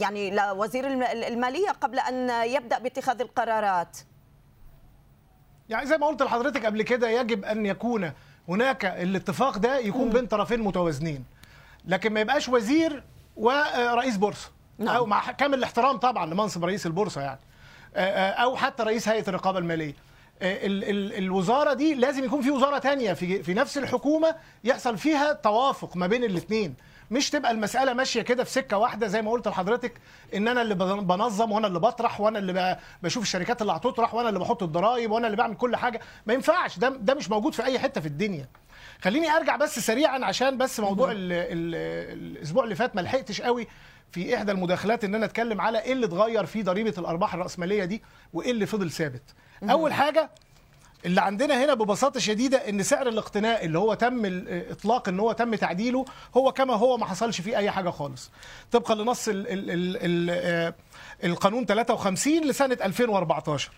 يعني 0.00 0.30
لوزير 0.30 0.86
المالية 1.12 1.70
قبل 1.70 1.98
أن 1.98 2.30
يبدأ 2.30 2.78
باتخاذ 2.78 3.20
القرارات. 3.20 3.98
يعني 5.68 5.86
زي 5.86 5.98
ما 5.98 6.06
قلت 6.06 6.22
لحضرتك 6.22 6.66
قبل 6.66 6.82
كده 6.82 7.08
يجب 7.08 7.44
أن 7.44 7.66
يكون 7.66 8.12
هناك 8.48 8.84
الاتفاق 8.84 9.58
ده 9.58 9.78
يكون 9.78 10.10
بين 10.10 10.26
طرفين 10.26 10.60
متوازنين. 10.60 11.24
لكن 11.84 12.12
ما 12.12 12.20
يبقاش 12.20 12.48
وزير 12.48 13.02
ورئيس 13.36 14.16
بورصة. 14.16 14.50
نعم. 14.78 14.96
أو 14.96 15.06
مع 15.06 15.32
كامل 15.32 15.58
الاحترام 15.58 15.96
طبعا 15.96 16.26
لمنصب 16.26 16.64
رئيس 16.64 16.86
البورصة 16.86 17.20
يعني. 17.20 17.40
أو 18.42 18.56
حتى 18.56 18.82
رئيس 18.82 19.08
هيئة 19.08 19.28
الرقابة 19.28 19.58
المالية. 19.58 19.94
ال 20.42 20.84
ال 20.84 21.18
الوزارة 21.24 21.72
دي 21.72 21.94
لازم 21.94 22.24
يكون 22.24 22.42
في 22.42 22.50
وزارة 22.50 22.78
تانية 22.78 23.12
في 23.12 23.42
في 23.42 23.54
نفس 23.54 23.78
الحكومة 23.78 24.34
يحصل 24.64 24.98
فيها 24.98 25.32
توافق 25.32 25.96
ما 25.96 26.06
بين 26.06 26.24
الاثنين 26.24 26.74
مش 27.10 27.30
تبقى 27.30 27.50
المسألة 27.50 27.92
ماشية 27.92 28.22
كده 28.22 28.44
في 28.44 28.50
سكة 28.50 28.78
واحدة 28.78 29.06
زي 29.06 29.22
ما 29.22 29.30
قلت 29.30 29.48
لحضرتك 29.48 29.92
إن 30.34 30.48
أنا 30.48 30.62
اللي 30.62 30.74
بنظم 31.00 31.52
وأنا 31.52 31.66
اللي 31.66 31.78
بطرح 31.80 32.20
وأنا 32.20 32.38
اللي 32.38 32.78
بشوف 33.02 33.22
الشركات 33.22 33.62
اللي 33.62 33.72
هتطرح 33.72 34.14
وأنا 34.14 34.28
اللي 34.28 34.40
بحط 34.40 34.62
الضرايب 34.62 35.10
وأنا 35.10 35.26
اللي 35.26 35.36
بعمل 35.36 35.54
كل 35.56 35.76
حاجة. 35.76 36.00
ما 36.26 36.34
ينفعش 36.34 36.78
ده 36.78 36.88
ده 36.88 37.14
مش 37.14 37.30
موجود 37.30 37.54
في 37.54 37.64
أي 37.64 37.78
حتة 37.78 38.00
في 38.00 38.06
الدنيا. 38.06 38.48
خليني 39.02 39.30
أرجع 39.30 39.56
بس 39.56 39.78
سريعا 39.78 40.24
عشان 40.24 40.58
بس 40.58 40.80
موضوع 40.80 41.10
ال 41.12 41.32
ال 41.32 41.74
الأسبوع 42.36 42.64
اللي 42.64 42.74
فات 42.74 42.96
ما 42.96 43.00
لحقتش 43.00 43.40
قوي 43.40 43.66
في 44.12 44.36
إحدى 44.36 44.52
المداخلات 44.52 45.04
إن 45.04 45.14
أنا 45.14 45.24
أتكلم 45.24 45.60
على 45.60 45.80
إيه 45.82 45.92
اللي 45.92 46.06
اتغير 46.06 46.46
في 46.46 46.62
ضريبة 46.62 46.94
الأرباح 46.98 47.34
الرأسمالية 47.34 47.84
دي 47.84 48.02
وإيه 48.32 48.50
اللي 48.50 48.66
فضل 48.66 48.90
ثابت. 48.90 49.22
أول 49.62 49.92
حاجة 49.92 50.30
اللي 51.04 51.20
عندنا 51.20 51.64
هنا 51.64 51.74
ببساطة 51.74 52.20
شديدة 52.20 52.68
إن 52.68 52.82
سعر 52.82 53.08
الاقتناء 53.08 53.64
اللي 53.64 53.78
هو 53.78 53.94
تم 53.94 54.24
الاطلاق 54.24 55.08
إن 55.08 55.20
هو 55.20 55.32
تم 55.32 55.54
تعديله 55.54 56.04
هو 56.36 56.52
كما 56.52 56.74
هو 56.74 56.96
ما 56.96 57.06
حصلش 57.06 57.40
فيه 57.40 57.56
أي 57.56 57.70
حاجة 57.70 57.90
خالص. 57.90 58.30
طبقا 58.72 58.94
لنص 58.94 59.28
ال 59.28 59.48
ال 59.48 59.70
ال 59.70 59.96
ال 60.30 60.74
القانون 61.24 61.66
53 61.66 62.40
لسنة 62.40 62.78
2014 62.84 63.70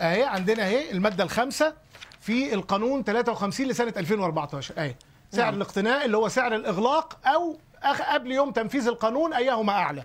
أهي 0.00 0.22
عندنا 0.24 0.62
أهي 0.66 0.90
المادة 0.90 1.24
الخامسة 1.24 1.74
في 2.20 2.54
القانون 2.54 3.04
53 3.04 3.66
لسنة 3.66 3.92
2014 3.96 4.74
أهي 4.78 4.94
سعر 5.30 5.44
نعم. 5.44 5.54
الاقتناء 5.54 6.04
اللي 6.04 6.16
هو 6.16 6.28
سعر 6.28 6.54
الإغلاق 6.54 7.18
أو 7.26 7.58
قبل 8.12 8.32
يوم 8.32 8.50
تنفيذ 8.50 8.88
القانون 8.88 9.32
أيهما 9.32 9.72
أعلى. 9.72 10.04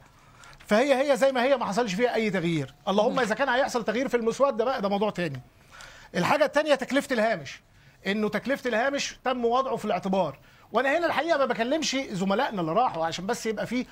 فهي 0.67 1.11
هي 1.11 1.17
زي 1.17 1.31
ما 1.31 1.43
هي 1.43 1.57
ما 1.57 1.65
حصلش 1.65 1.93
فيها 1.93 2.15
أي 2.15 2.29
تغيير. 2.29 2.73
اللهم 2.87 3.19
إذا 3.19 3.35
كان 3.35 3.49
هيحصل 3.49 3.83
تغيير 3.85 4.07
في 4.07 4.17
المسود 4.17 4.57
ده 4.57 4.65
بقى 4.65 4.81
ده 4.81 4.89
موضوع 4.89 5.09
تاني. 5.09 5.41
الحاجة 6.15 6.45
الثانية 6.45 6.75
تكلفة 6.75 7.13
الهامش. 7.13 7.61
إنه 8.07 8.29
تكلفة 8.29 8.67
الهامش 8.67 9.17
تم 9.25 9.45
وضعه 9.45 9.75
في 9.75 9.85
الاعتبار. 9.85 10.39
وأنا 10.71 10.97
هنا 10.97 11.05
الحقيقة 11.05 11.37
ما 11.37 11.45
بكلمش 11.45 11.95
زملائنا 12.11 12.61
اللي 12.61 12.71
راحوا 12.73 13.05
عشان 13.05 13.25
بس 13.25 13.45
يبقى 13.45 13.67
في 13.67 13.85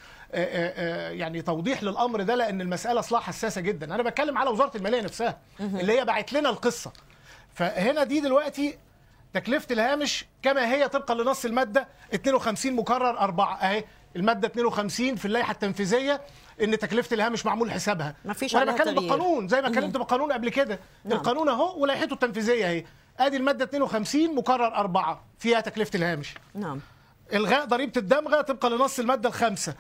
يعني 1.14 1.42
توضيح 1.42 1.84
للأمر 1.84 2.22
ده 2.22 2.36
لأن 2.36 2.62
المسألة 2.62 3.00
أصلا 3.00 3.20
حساسة 3.20 3.62
جدا. 3.62 3.96
أنا 3.96 4.04
بتكلم 4.04 4.38
على 4.38 4.50
وزارة 4.50 4.78
المالية 4.78 5.02
نفسها 5.02 5.38
اللي 5.60 6.00
هي 6.00 6.06
باعت 6.06 6.34
لنا 6.34 6.50
القصة. 6.50 6.92
فهنا 7.54 8.04
دي 8.04 8.20
دلوقتي 8.20 8.78
تكلفة 9.34 9.68
الهامش 9.74 10.26
كما 10.44 10.74
هي 10.74 10.88
طبقا 10.88 11.14
لنص 11.16 11.46
المادة 11.46 11.88
52 12.14 12.74
مكرر 12.76 13.20
4 13.20 13.56
أهي 13.56 13.84
المادة 14.16 14.48
52 14.48 15.16
في 15.16 15.26
اللائحة 15.26 15.52
التنفيذية. 15.52 16.22
إن 16.64 16.80
تكلفة 16.80 17.14
الهامش 17.14 17.46
معمول 17.46 17.72
حسابها 17.72 18.16
ما 18.26 18.34
فيش 18.34 18.54
وأنا 18.54 18.72
بتكلم. 18.72 18.96
بالقانون 18.96 19.48
زي 19.48 19.62
ما 19.62 19.68
اتكلمت 19.68 19.98
بالقانون 19.98 20.32
قبل 20.32 20.50
كده. 20.50 20.80
نعم. 21.06 21.18
القانون 21.18 21.50
أهو 21.50 21.82
ولائحته 21.82 22.14
التنفيذية 22.14 22.66
أهي. 22.70 22.86
أدي 23.20 23.38
المادة 23.38 23.66
52 23.66 24.36
مكرر 24.36 24.76
4 24.76 25.24
فيها 25.40 25.60
تكلفة 25.62 25.98
الهامش 25.98 26.34
نعم. 26.56 26.80
الغاء 27.34 27.66
ضريبة 27.66 27.94
الدمغة 27.98 28.42
طبقا 28.42 28.70
لنص 28.70 29.00
المادة 29.00 29.30
الخامسة. 29.30 29.76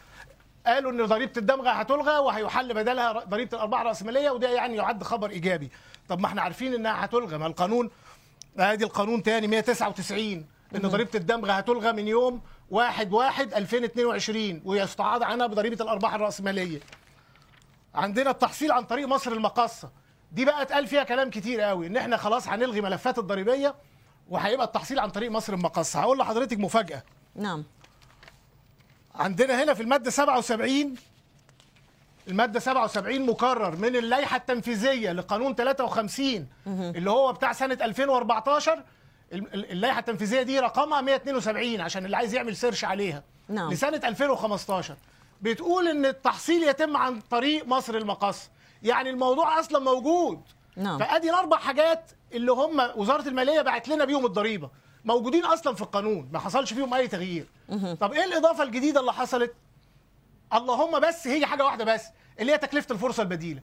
قالوا 0.65 0.91
إن 0.91 1.05
ضريبة 1.05 1.32
الدمغة 1.38 1.69
هتلغى 1.69 2.17
وهيحل 2.17 2.73
بدلها 2.73 3.11
ضريبة 3.11 3.49
الارباح 3.53 3.82
الرأسمالية 3.82 4.30
وده 4.30 4.49
يعني 4.49 4.75
يعد 4.75 5.03
خبر 5.03 5.30
إيجابي. 5.30 5.69
طب 6.09 6.19
ما 6.19 6.25
إحنا 6.28 6.41
عارفين 6.41 6.73
إنها 6.73 7.05
هتلغى. 7.05 7.38
ما 7.38 7.47
القانون 7.47 7.89
أدي 8.59 8.84
القانون 8.84 9.23
تاني 9.23 9.47
199 9.47 10.45
إن 10.76 10.82
ضريبة 10.82 11.09
الدمغه 11.15 11.51
هتلغى 11.51 11.91
من 11.91 12.07
يوم 12.07 12.41
1 12.70 13.11
1 13.13 13.53
2022 13.53 14.61
ويستعاض 14.65 15.24
عنها 15.24 15.47
بضريبة 15.47 15.84
الأرباح 15.84 16.13
الرأسمالية. 16.13 16.80
عندنا 17.95 18.30
التحصيل 18.32 18.72
عن 18.72 18.84
طريق 18.84 19.07
مصر 19.07 19.32
المقاصة. 19.32 19.89
دي 20.32 20.45
بقى 20.45 20.61
اتقال 20.61 20.88
فيها 20.88 21.03
كلام 21.03 21.30
كتير 21.30 21.61
قوي 21.61 21.88
إن 21.88 21.97
إحنا 21.97 22.18
خلاص 22.18 22.47
هنلغي 22.47 22.82
ملفات 22.82 23.20
الضريبية 23.20 23.76
وهيبقى 24.30 24.65
التحصيل 24.65 24.99
عن 24.99 25.09
طريق 25.09 25.32
مصر 25.32 25.53
المقاصة. 25.53 25.99
هقول 25.99 26.18
لحضرتك 26.18 26.59
مفاجأة. 26.59 27.03
نعم. 27.36 27.63
عندنا 29.15 29.63
هنا 29.63 29.74
في 29.74 29.84
المادة 29.84 30.11
77 30.11 30.95
المادة 32.28 32.59
77 32.59 33.26
مكرر 33.26 33.76
من 33.76 33.95
اللائحة 33.95 34.38
التنفيذية 34.38 35.11
لقانون 35.11 35.55
53 35.55 36.47
اللي 36.68 37.09
هو 37.11 37.34
بتاع 37.34 37.53
سنة 37.53 37.78
2014 37.82 38.84
ال- 39.34 39.53
ال- 39.53 39.71
اللائحة 39.71 39.99
التنفيذية 39.99 40.41
دي 40.41 40.59
رقمها 40.59 41.01
172 41.01 41.82
عشان 41.82 42.05
اللي 42.05 42.17
عايز 42.17 42.34
يعمل 42.34 42.55
سيرش 42.55 42.86
عليها. 42.86 43.23
نعم. 43.49 43.71
لسنة 43.73 44.01
2015 44.05 44.95
بتقول 45.41 45.88
إن 45.88 46.05
التحصيل 46.05 46.63
يتم 46.63 46.97
عن 46.97 47.19
طريق 47.21 47.65
مصر 47.67 47.95
المقاصة. 47.95 48.49
يعني 48.84 49.09
الموضوع 49.09 49.59
أصلا 49.59 49.80
موجود. 49.80 50.41
نعم. 50.75 50.99
فأدي 50.99 51.30
الأربع 51.30 51.57
حاجات 51.57 52.11
اللي 52.34 52.51
هم 52.51 52.89
وزارة 52.95 53.28
المالية 53.28 53.61
بعت 53.61 53.88
لنا 53.88 54.05
بيهم 54.05 54.25
الضريبة. 54.25 54.69
موجودين 55.05 55.45
أصلا 55.45 55.75
في 55.75 55.82
القانون 55.82 56.30
ما 56.32 56.39
حصلش 56.39 56.73
فيهم 56.73 56.93
أي 56.93 57.07
تغيير. 57.07 57.45
طب 58.01 58.13
إيه 58.13 58.23
الإضافة 58.25 58.63
الجديدة 58.63 58.99
اللي 58.99 59.13
حصلت؟ 59.13 59.53
اللهم 60.53 60.99
بس 60.99 61.28
هي 61.28 61.45
حاجة 61.45 61.65
واحدة 61.65 61.86
بس 61.86 62.03
اللي 62.39 62.51
هي 62.53 62.57
تكلفة 62.57 62.93
الفرصة 62.93 63.23
البديلة. 63.23 63.61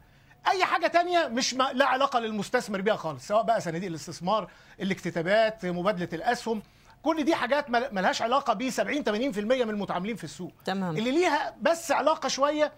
أي 0.49 0.65
حاجة 0.65 0.87
تانية 0.87 1.27
مش 1.27 1.55
ما 1.55 1.71
لا 1.73 1.87
علاقة 1.87 2.21
للمستثمر 2.21 2.81
بيها 2.81 2.97
خالص 2.97 3.29
سواء 3.29 3.43
بقى 3.43 3.61
صناديق 3.61 3.89
الاستثمار 3.89 4.51
الاكتتابات 4.81 5.67
مبادلة 5.67 6.09
الأسهم 6.13 6.63
كل 7.03 7.25
دي 7.25 7.35
حاجات 7.35 7.71
مل- 7.71 7.89
ملهاش 7.93 8.23
علاقة 8.23 8.53
ب 8.53 8.71
70 8.71 9.05
80% 9.05 9.39
من 9.39 9.71
المتعاملين 9.71 10.17
في 10.17 10.25
السوق 10.25 10.53
تمام. 10.65 10.97
اللي 10.97 11.11
ليها 11.11 11.55
بس 11.63 11.93
علاقة 11.93 12.29
شوية 12.29 12.73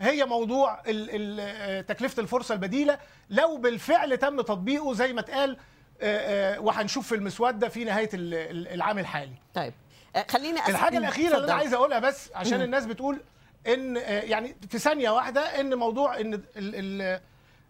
هي 0.00 0.24
موضوع 0.24 0.82
آه، 0.88 1.80
تكلفة 1.80 2.20
الفرصة 2.22 2.52
البديلة 2.54 2.98
لو 3.30 3.56
بالفعل 3.56 4.16
تم 4.18 4.40
تطبيقه 4.40 4.94
زي 4.94 5.12
ما 5.12 5.20
اتقال 5.20 5.56
آه، 6.02 6.54
آه، 6.56 6.60
وهنشوف 6.60 7.06
في 7.08 7.14
المسوده 7.14 7.68
في 7.68 7.84
نهاية 7.84 8.10
ال- 8.14 8.34
ال- 8.34 8.68
العام 8.68 8.98
الحالي 8.98 9.32
طيب 9.54 9.72
خليني 10.28 10.58
الحاجة 10.68 10.98
الأخيرة 10.98 11.36
اللي 11.36 11.46
أنا. 11.46 11.54
عايز 11.54 11.74
أقولها 11.74 11.98
بس 11.98 12.30
عشان 12.34 12.62
الناس 12.62 12.86
بتقول 12.86 13.20
إن 13.66 13.96
آه، 13.96 14.00
يعني 14.20 14.56
في 14.70 14.78
ثانية 14.78 15.10
واحدة 15.10 15.60
إن 15.60 15.74
موضوع 15.74 16.20
إن 16.20 16.34
ال- 16.34 16.42
ال- 16.56 17.20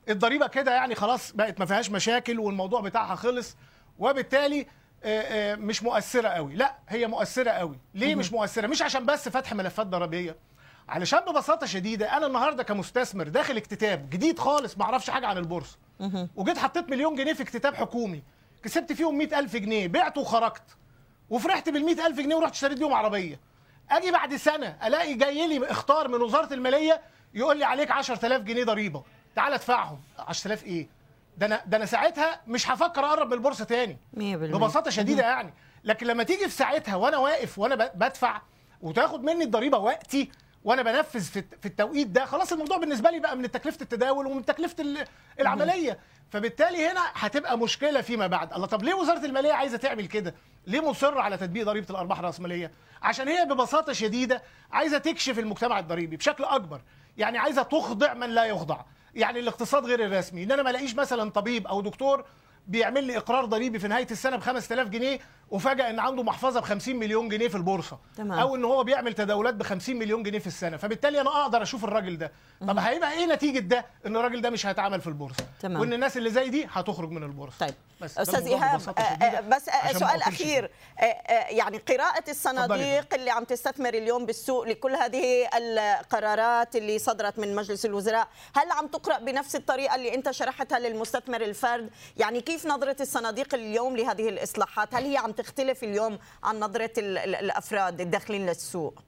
الضريبة 0.09 0.47
كده 0.47 0.74
يعني 0.74 0.95
خلاص 0.95 1.32
بقت 1.32 1.61
ما 1.61 1.66
فيهاش 1.66 1.91
مشاكل 1.91 2.38
والموضوع 2.41 2.80
بتاعها 2.80 3.14
خلص 3.14 3.57
وبالتالي 3.99 4.66
آه، 5.05 5.53
آه، 5.53 5.55
مش 5.55 5.82
مؤثرة 5.82 6.28
قوي. 6.28 6.55
لا 6.55 6.74
هي 6.88 7.07
مؤثرة 7.07 7.51
قوي. 7.51 7.78
ليه 7.95 8.14
مش 8.14 8.32
مؤثرة؟ 8.32 8.66
مش 8.66 8.82
عشان 8.82 9.07
بس 9.07 9.28
فتح 9.28 9.55
ملفات 9.55 9.86
ضريبية. 9.86 10.36
علشان 10.88 11.20
ببساطة 11.20 11.66
شديدة 11.66 12.16
أنا 12.16 12.26
النهارده 12.26 12.62
كمستثمر 12.62 13.28
داخل 13.28 13.57
اكتتاب 13.57 14.11
جديد 14.11 14.38
خالص 14.38 14.78
ما 14.78 14.84
أعرفش 14.84 15.11
حاجة 15.11 15.26
عن 15.26 15.38
البورصة. 15.38 15.78
وجيت 16.36 16.59
حطيت 16.59 16.91
مليون 16.91 17.14
جنيه 17.14 17.32
في 17.32 17.43
اكتتاب 17.43 17.74
حكومي 17.74 18.22
كسبت 18.62 18.93
فيهم 18.93 19.18
100000 19.18 19.57
جنيه 19.57 19.88
بعته 19.88 20.20
وخرجت. 20.20 20.62
وفرحت 21.30 21.68
بال 21.68 21.84
100000 21.84 22.16
جنيه 22.20 22.34
ورحت 22.34 22.53
اشتريت 22.53 22.78
بيهم 22.78 22.93
عربية. 22.93 23.41
أجي 23.91 24.11
بعد 24.11 24.36
سنة 24.36 24.76
الاقي 24.84 25.14
جاي 25.14 25.47
لي 25.47 25.70
اختار 25.70 26.09
من 26.09 26.22
وزارة 26.22 26.55
المالية 26.55 27.01
يقول 27.34 27.59
لي 27.59 27.64
عليك 27.64 27.91
10000 27.91 28.43
جنيه 28.43 28.64
ضريبة. 28.64 29.03
تعال 29.36 29.53
ادفعهم. 29.53 30.01
10000 30.18 30.64
إيه؟ 30.64 30.88
ده 31.38 31.47
أنا 31.47 31.62
ده 31.66 31.76
أنا 31.76 31.86
ساعتها 31.86 32.41
مش 32.47 32.70
هفكر 32.70 33.05
اقرب 33.05 33.26
من 33.26 33.32
البورصة 33.32 33.64
تاني. 33.64 33.99
100% 34.16 34.18
ببساطة 34.20 34.91
شديدة 34.91 35.22
يعني. 35.22 35.55
لكن 35.84 36.07
لما 36.07 36.22
تيجي 36.22 36.45
في 36.49 36.55
ساعتها 36.55 36.97
وأنا 36.97 37.16
واقف 37.16 37.59
وأنا 37.59 37.74
بدفع 37.95 38.41
وتاخد 38.82 39.22
مني 39.24 39.45
الضريبة 39.45 39.78
وقتي 39.78 40.30
وأنا 40.64 40.82
بنفذ 40.82 41.20
في 41.20 41.38
الت- 41.38 41.55
في 41.61 41.66
التوقيت 41.66 42.07
ده 42.07 42.24
خلاص 42.24 42.53
الموضوع 42.53 42.76
بالنسبة 42.76 43.11
لي 43.11 43.18
بقى 43.20 43.36
من 43.36 43.51
تكلفة 43.51 43.78
التداول 43.82 44.26
ومن 44.26 44.45
تكلفة 44.45 44.82
ال- 44.82 45.05
العملية. 45.41 45.99
فبالتالي 46.31 46.87
هنا 46.89 47.01
هتبقى 47.14 47.59
مشكلة 47.59 48.01
فيما 48.01 48.26
بعد. 48.26 48.53
الله 48.53 48.66
طب 48.66 48.83
ليه 48.83 48.95
وزارة 48.95 49.24
المالية 49.24 49.53
عايزة 49.53 49.76
تعمل 49.76 50.07
كده؟ 50.07 50.35
ليه 50.66 50.91
مصره 50.91 51.20
على 51.20 51.37
تطبيق 51.37 51.66
ضريبة 51.66 51.87
الأرباح 51.91 52.18
الرأسمالية؟ 52.18 52.70
عشان 53.03 53.28
هي 53.28 53.45
ببساطة 53.45 53.93
شديدة 53.93 54.43
عايزة 54.72 54.99
تكشف 54.99 55.39
المجتمع 55.39 55.78
الضريبي 55.78 56.16
بشكل 56.16 56.45
أكبر. 56.45 56.81
يعني 57.16 57.39
عايزة 57.39 57.62
تخضع 57.62 58.14
من 58.14 58.31
لا 58.31 58.45
يخضع. 58.45 58.81
يعني 59.14 59.39
الاقتصاد 59.39 59.87
غير 59.87 60.05
الرسمي. 60.05 60.43
إن 60.45 60.53
أنا 60.53 60.62
ما 60.62 60.70
ألاقيش 60.70 60.95
مثلا 60.95 61.31
طبيب 61.31 61.66
أو 61.66 61.81
دكتور 61.81 62.24
بيعمل 62.66 63.04
لي 63.04 63.16
إقرار 63.16 63.44
ضريبي 63.44 63.78
في 63.78 63.88
نهاية 63.88 64.06
السنة 64.11 64.36
ب 64.36 64.40
5000 64.40 64.88
جنيه 64.88 65.18
وفجاه 65.50 65.90
إن 65.90 65.98
عنده 65.98 66.22
محفظة 66.22 66.61
ب 66.61 66.64
50 66.64 66.96
مليون 66.96 67.28
جنيه 67.28 67.48
في 67.48 67.54
البورصة. 67.54 67.98
تمام. 68.16 68.38
أو 68.38 68.56
إن 68.56 68.64
هو 68.64 68.84
بيعمل 68.84 69.14
تداولات 69.14 69.54
ب 69.54 69.62
50 69.62 69.96
مليون 69.96 70.22
جنيه 70.22 70.38
في 70.38 70.46
السنة. 70.46 70.76
فبالتالي 70.76 71.20
أنا 71.20 71.42
أقدر 71.42 71.62
أشوف 71.62 71.84
الراجل 71.84 72.18
ده. 72.18 72.32
طب 72.61 72.78
هيبقى 72.78 73.12
إيه 73.12 73.26
نتيجة 73.26 73.58
ده؟ 73.58 73.86
إن 74.06 74.16
الراجل 74.16 74.40
ده 74.40 74.50
مش 74.50 74.66
هيتعامل 74.66 75.00
في 75.00 75.06
البورصة. 75.06 75.44
تمام. 75.61 75.80
وإن 75.80 75.92
الناس 75.92 76.16
اللي 76.16 76.30
زي 76.30 76.48
دي 76.48 76.66
هتخرج 76.72 77.11
من 77.11 77.22
البورصة. 77.22 77.56
طيب. 77.61 77.74
بس 78.00 78.18
أستاذ 78.18 78.46
إيهاب 78.46 78.80
آه، 78.88 79.00
آه، 79.00 79.40
بس 79.40 79.68
آه، 79.68 79.92
سؤال 79.92 80.22
أخير. 80.22 80.70
يعني 81.48 81.78
قراءة. 81.78 82.30
الصناديق 82.30 83.14
اللي 83.14 83.30
عم 83.30 83.44
تستثمر 83.44 83.94
اليوم 83.94 84.26
بالسوق 84.26 84.64
لكل 84.68 84.94
هذه 84.94 85.48
القرارات 85.56 86.76
اللي 86.76 86.98
صدرت 86.98 87.38
من 87.38 87.54
مجلس 87.54 87.86
الوزراء 87.86 88.28
هل 88.56 88.72
عم 88.72 88.86
تقرأ 88.86 89.18
بنفس 89.18 89.56
الطريقة 89.56 89.94
اللي 89.94 90.14
أنت 90.14 90.30
شرحتها 90.30 90.78
للمستثمر 90.78 91.40
الفرد؟ 91.40 91.90
يعني 92.16 92.40
كيف 92.51 92.66
نظرة 92.66 92.96
الصناديق 93.01 93.55
اليوم 93.55 93.96
لهذه 93.96 94.28
الإصلاحات؟ 94.28 94.94
هل 94.94 95.05
هي 95.05 95.16
عم 95.16 95.32
تختلف 95.32 95.84
اليوم 95.84 96.18
عن 96.42 96.61
نظرة 96.61 96.90
ال- 96.98 97.18
ال- 97.18 97.34
الأفراد 97.34 98.01
الداخلين 98.01 98.46
للسوق؟ 98.46 99.03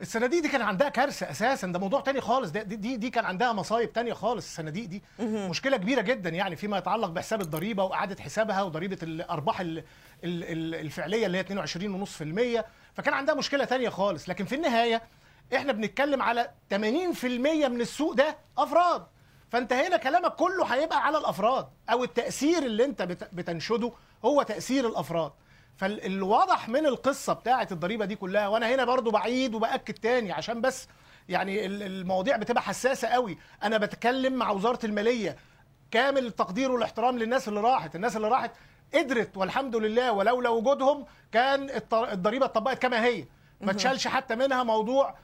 الصناديق 0.00 0.42
دي 0.42 0.48
كان 0.48 0.62
عندها 0.62 0.88
كارثة 0.88 1.30
أساسا. 1.30 1.66
ده 1.66 1.78
موضوع 1.78 2.00
تاني 2.00 2.20
خالص. 2.20 2.50
ده 2.50 2.62
دي 2.62 2.76
دي, 2.76 2.96
دي 2.96 3.10
كان 3.10 3.24
عندها 3.24 3.52
مصايب 3.52 3.92
تانية 3.92 4.12
خالص. 4.12 4.44
الصناديق 4.46 4.84
دي 4.84 5.02
مشكلة 5.20 5.76
كبيرة 5.76 6.00
جدا 6.00 6.30
يعني 6.30 6.56
فيما 6.56 6.78
يتعلق 6.78 7.08
بحساب 7.08 7.40
الضريبة 7.40 7.84
وإعادة 7.84 8.22
حسابها 8.22 8.62
وضريبة 8.62 8.98
الأرباح 9.02 9.60
ال- 9.60 9.78
ال- 10.24 10.44
ال- 10.44 10.74
الفعلية 10.74 11.26
اللي 11.26 11.38
هي 11.38 11.42
22.5% 11.42 12.64
فكان 12.94 13.14
عندها 13.14 13.34
مشكلة 13.34 13.64
تانية 13.64 13.88
خالص. 13.88 14.28
لكن 14.28 14.44
في 14.44 14.54
النهاية 14.54 15.02
إحنا 15.56 15.72
بنتكلم 15.72 16.22
على 16.22 16.50
80% 16.70 17.68
من 17.68 17.80
السوق 17.80 18.12
ده 18.12 18.36
أفراد. 18.58 19.06
فانت 19.54 19.72
هنا 19.72 19.96
كلامك 19.96 20.34
كله 20.34 20.64
هيبقى 20.64 21.06
على 21.06 21.18
الأفراد 21.18 21.66
أو 21.90 22.04
التأثير 22.04 22.58
اللي 22.62 22.84
أنت 22.84 23.02
بت- 23.02 23.28
بتنشده 23.34 23.92
هو 24.24 24.42
تأثير 24.42 24.86
الأفراد. 24.88 25.32
فالواضح 25.76 26.68
من 26.68 26.86
القصة 26.86 27.32
بتاعه 27.32 27.68
الضريبة 27.72 28.04
دي 28.04 28.16
كلها 28.16 28.48
وأنا 28.48 28.74
هنا 28.74 28.84
برضو 28.84 29.10
بعيد 29.10 29.54
وبأكد 29.54 29.94
تاني 29.94 30.32
عشان 30.32 30.60
بس 30.60 30.88
يعني 31.28 31.66
ال- 31.66 31.82
المواضيع 31.82 32.36
بتبقى 32.36 32.62
حساسة 32.62 33.08
قوي. 33.08 33.38
أنا 33.62 33.78
بتكلم 33.78 34.32
مع 34.32 34.50
وزارة 34.50 34.86
المالية. 34.86 35.36
كامل 35.90 36.26
التقدير 36.26 36.70
والاحترام 36.72 37.18
للناس 37.18 37.48
اللي 37.48 37.60
راحت. 37.60 37.94
الناس 37.96 38.16
اللي 38.16 38.28
راحت 38.28 38.50
قدرت 38.94 39.36
والحمد 39.36 39.76
لله 39.76 40.12
ولولا 40.12 40.48
وجودهم 40.48 41.04
كان 41.32 41.70
الضريبة 41.92 42.46
اتطبقت 42.46 42.82
كما 42.82 43.04
هي. 43.04 43.24
ما 43.60 43.72
تشالش 43.72 44.08
حتى 44.08 44.34
منها 44.34 44.62
موضوع 44.62 45.14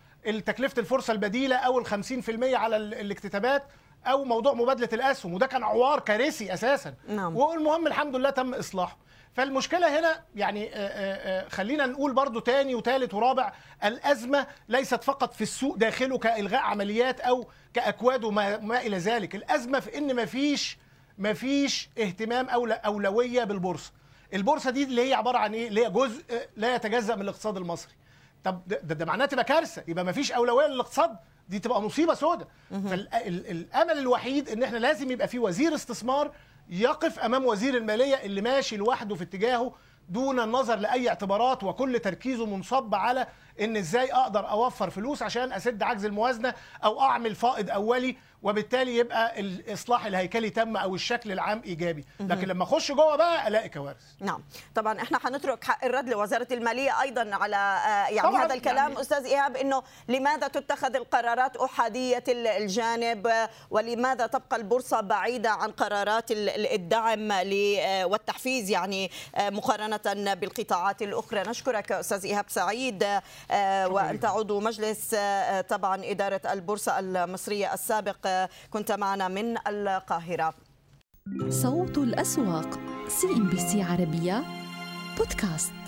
تكلفة 0.47 0.81
الفرصة 0.81 1.13
البديلة 1.13 1.57
أو 1.57 1.79
ال 1.79 1.87
50% 1.87 2.55
على 2.57 2.77
ال- 2.77 2.95
الاكتتابات. 2.95 3.63
أو 4.07 4.25
موضوع 4.25 4.53
مبادلة 4.55 4.89
الاسهم 4.93 5.35
وده 5.35 5.47
كان 5.47 5.63
عوار 5.63 6.01
كارثي 6.01 6.55
أساسا. 6.55 6.95
نعم. 7.09 7.37
والمهم 7.37 7.87
الحمد 7.87 8.17
لله 8.17 8.31
تم 8.31 8.55
إصلاحه. 8.55 8.99
فالمشكلة 9.35 9.99
هنا 9.99 10.23
يعني 10.35 10.69
آه، 10.69 10.77
آه، 10.77 11.45
آه، 11.45 11.49
خلينا 11.49 11.87
نقول 11.87 12.13
برضو 12.13 12.41
تاني 12.41 12.75
وتالت 12.75 13.15
ورابع 13.15 13.53
الأزمة 13.85 14.47
ليست 14.69 15.05
فقط 15.05 15.35
في 15.35 15.41
السوق 15.41 15.77
داخله 15.77 16.19
كإلغاء 16.19 16.61
عمليات 16.61 17.21
أو 17.21 17.47
كأكواد 17.75 18.25
وما 18.25 18.57
ما 18.59 18.81
إلى 18.81 18.99
ذلك. 18.99 19.35
الأزمة 19.35 19.81
في 19.81 19.99
إن 19.99 20.15
ما 20.15 20.25
فيش 20.25 20.79
مفيش 21.19 21.91
اهتمام 21.99 22.49
أو 22.49 22.67
أولوية 22.67 23.45
بالبورصة. 23.45 23.93
البورصة 24.35 24.71
دي 24.71 24.85
اللي 24.85 25.09
هي 25.09 25.15
عبارة 25.15 25.39
عن 25.39 25.55
إيه؟ 25.55 25.69
اللي 25.69 25.87
هي 25.87 25.91
جزء 25.91 26.25
لا 26.57 26.75
يتجزأ 26.75 27.15
من 27.15 27.23
الاقتصاد 27.23 27.57
المصري. 27.57 27.93
طب 28.45 28.63
ده, 28.67 28.95
ده 28.95 29.05
معناه 29.05 29.27
تبقى 29.27 29.45
كارثة. 29.45 29.83
يبقى 29.89 30.05
مفيش 30.05 30.33
أولوية 30.33 30.67
للاقتصاد 30.67 31.17
دي 31.51 31.59
تبقى 31.59 31.83
مصيبة 31.83 32.15
سوداء 32.15 32.49
فالامل 32.71 33.99
الوحيد 33.99 34.49
إن 34.49 34.63
إحنا 34.63 34.79
لازم 34.79 35.11
يبقى 35.11 35.29
في 35.29 35.39
وزير 35.39 35.75
استثمار 35.75 36.31
يقف 36.69 37.19
أمام 37.19 37.45
وزير 37.45 37.77
المالية 37.77 38.15
اللي 38.15 38.41
ماشي 38.41 38.77
لوحده 38.77 39.15
في 39.15 39.23
اتجاهه 39.25 39.73
دون 40.09 40.41
النظر 40.41 40.77
لأي 40.77 41.09
اعتبارات 41.09 41.65
وكل 41.65 41.99
تركيزه 41.99 42.47
منصب 42.47 42.95
على 42.95 43.27
إن 43.61 43.77
إزاي 43.77 44.13
أقدر 44.13 44.51
أوفر 44.51 44.91
فلوس 44.91 45.23
عشان 45.23 45.53
أسد 45.53 45.83
عجز 45.83 46.05
الموازنة 46.05 46.55
أو 46.85 47.01
أعمل 47.01 47.35
فائض 47.35 47.71
أولي 47.71 48.17
وبالتالي 48.43 48.97
يبقى 48.97 49.41
الإصلاح 49.41 50.07
الهيكلي 50.07 50.51
تم 50.51 50.77
أو 50.77 50.95
الشكل 50.95 51.33
العام 51.33 51.63
إيجابي. 51.65 52.05
لكن 52.21 52.49
لما 52.49 52.65
أخش 52.65 52.93
جوه 52.93 53.17
بقى 53.17 53.49
ألاقي 53.49 53.69
كوارث. 53.69 53.97
نعم. 54.21 54.43
طبعا 54.75 55.03
إحنا 55.03 55.19
هنترك 55.25 55.65
حق 55.65 55.85
الرد 55.85 56.09
لوزارة 56.09 56.47
المالية 56.51 57.01
أيضا 57.03 57.35
على 57.35 57.57
يعني 58.17 58.37
هذا 58.37 58.55
الكلام. 58.55 58.77
يعني 58.77 59.01
أستاذ 59.01 59.25
إيهاب 59.25 59.57
إنه 59.57 59.83
لماذا 60.09 60.49
تتخذ 60.49 60.97
القرارات 60.97 61.57
أحادية 61.57 62.25
الجانب 62.29 63.33
ولماذا 63.71 64.27
تبقى 64.27 64.57
البورصة 64.57 65.01
بعيدة 65.01 65.51
عن 65.51 65.71
قرارات 65.71 66.31
الدعم 66.31 67.31
والتحفيز 68.11 68.71
يعني 68.71 69.11
مقارنة 69.39 70.35
بالقطاعات 70.35 71.03
الأخرى؟ 71.03 71.43
نشكرك 71.43 71.93
أستاذ 71.93 72.25
إيهاب 72.25 72.45
سعيد 72.49 73.07
وانت 73.87 74.25
عضو 74.25 74.61
مجلس 74.61 75.15
طبعا 75.69 76.03
إدارة 76.05 76.41
البورصة 76.53 76.99
المصرية 76.99 77.75
السابق 77.75 78.49
كنت 78.71 78.93
معنا 78.93 79.29
من 79.29 79.69
القاهرة. 79.69 80.55
صوت 81.49 81.99
الأسواق 81.99 82.79
CNBC 83.09 83.83
عربية 83.83 84.45
بودكاست. 85.19 85.80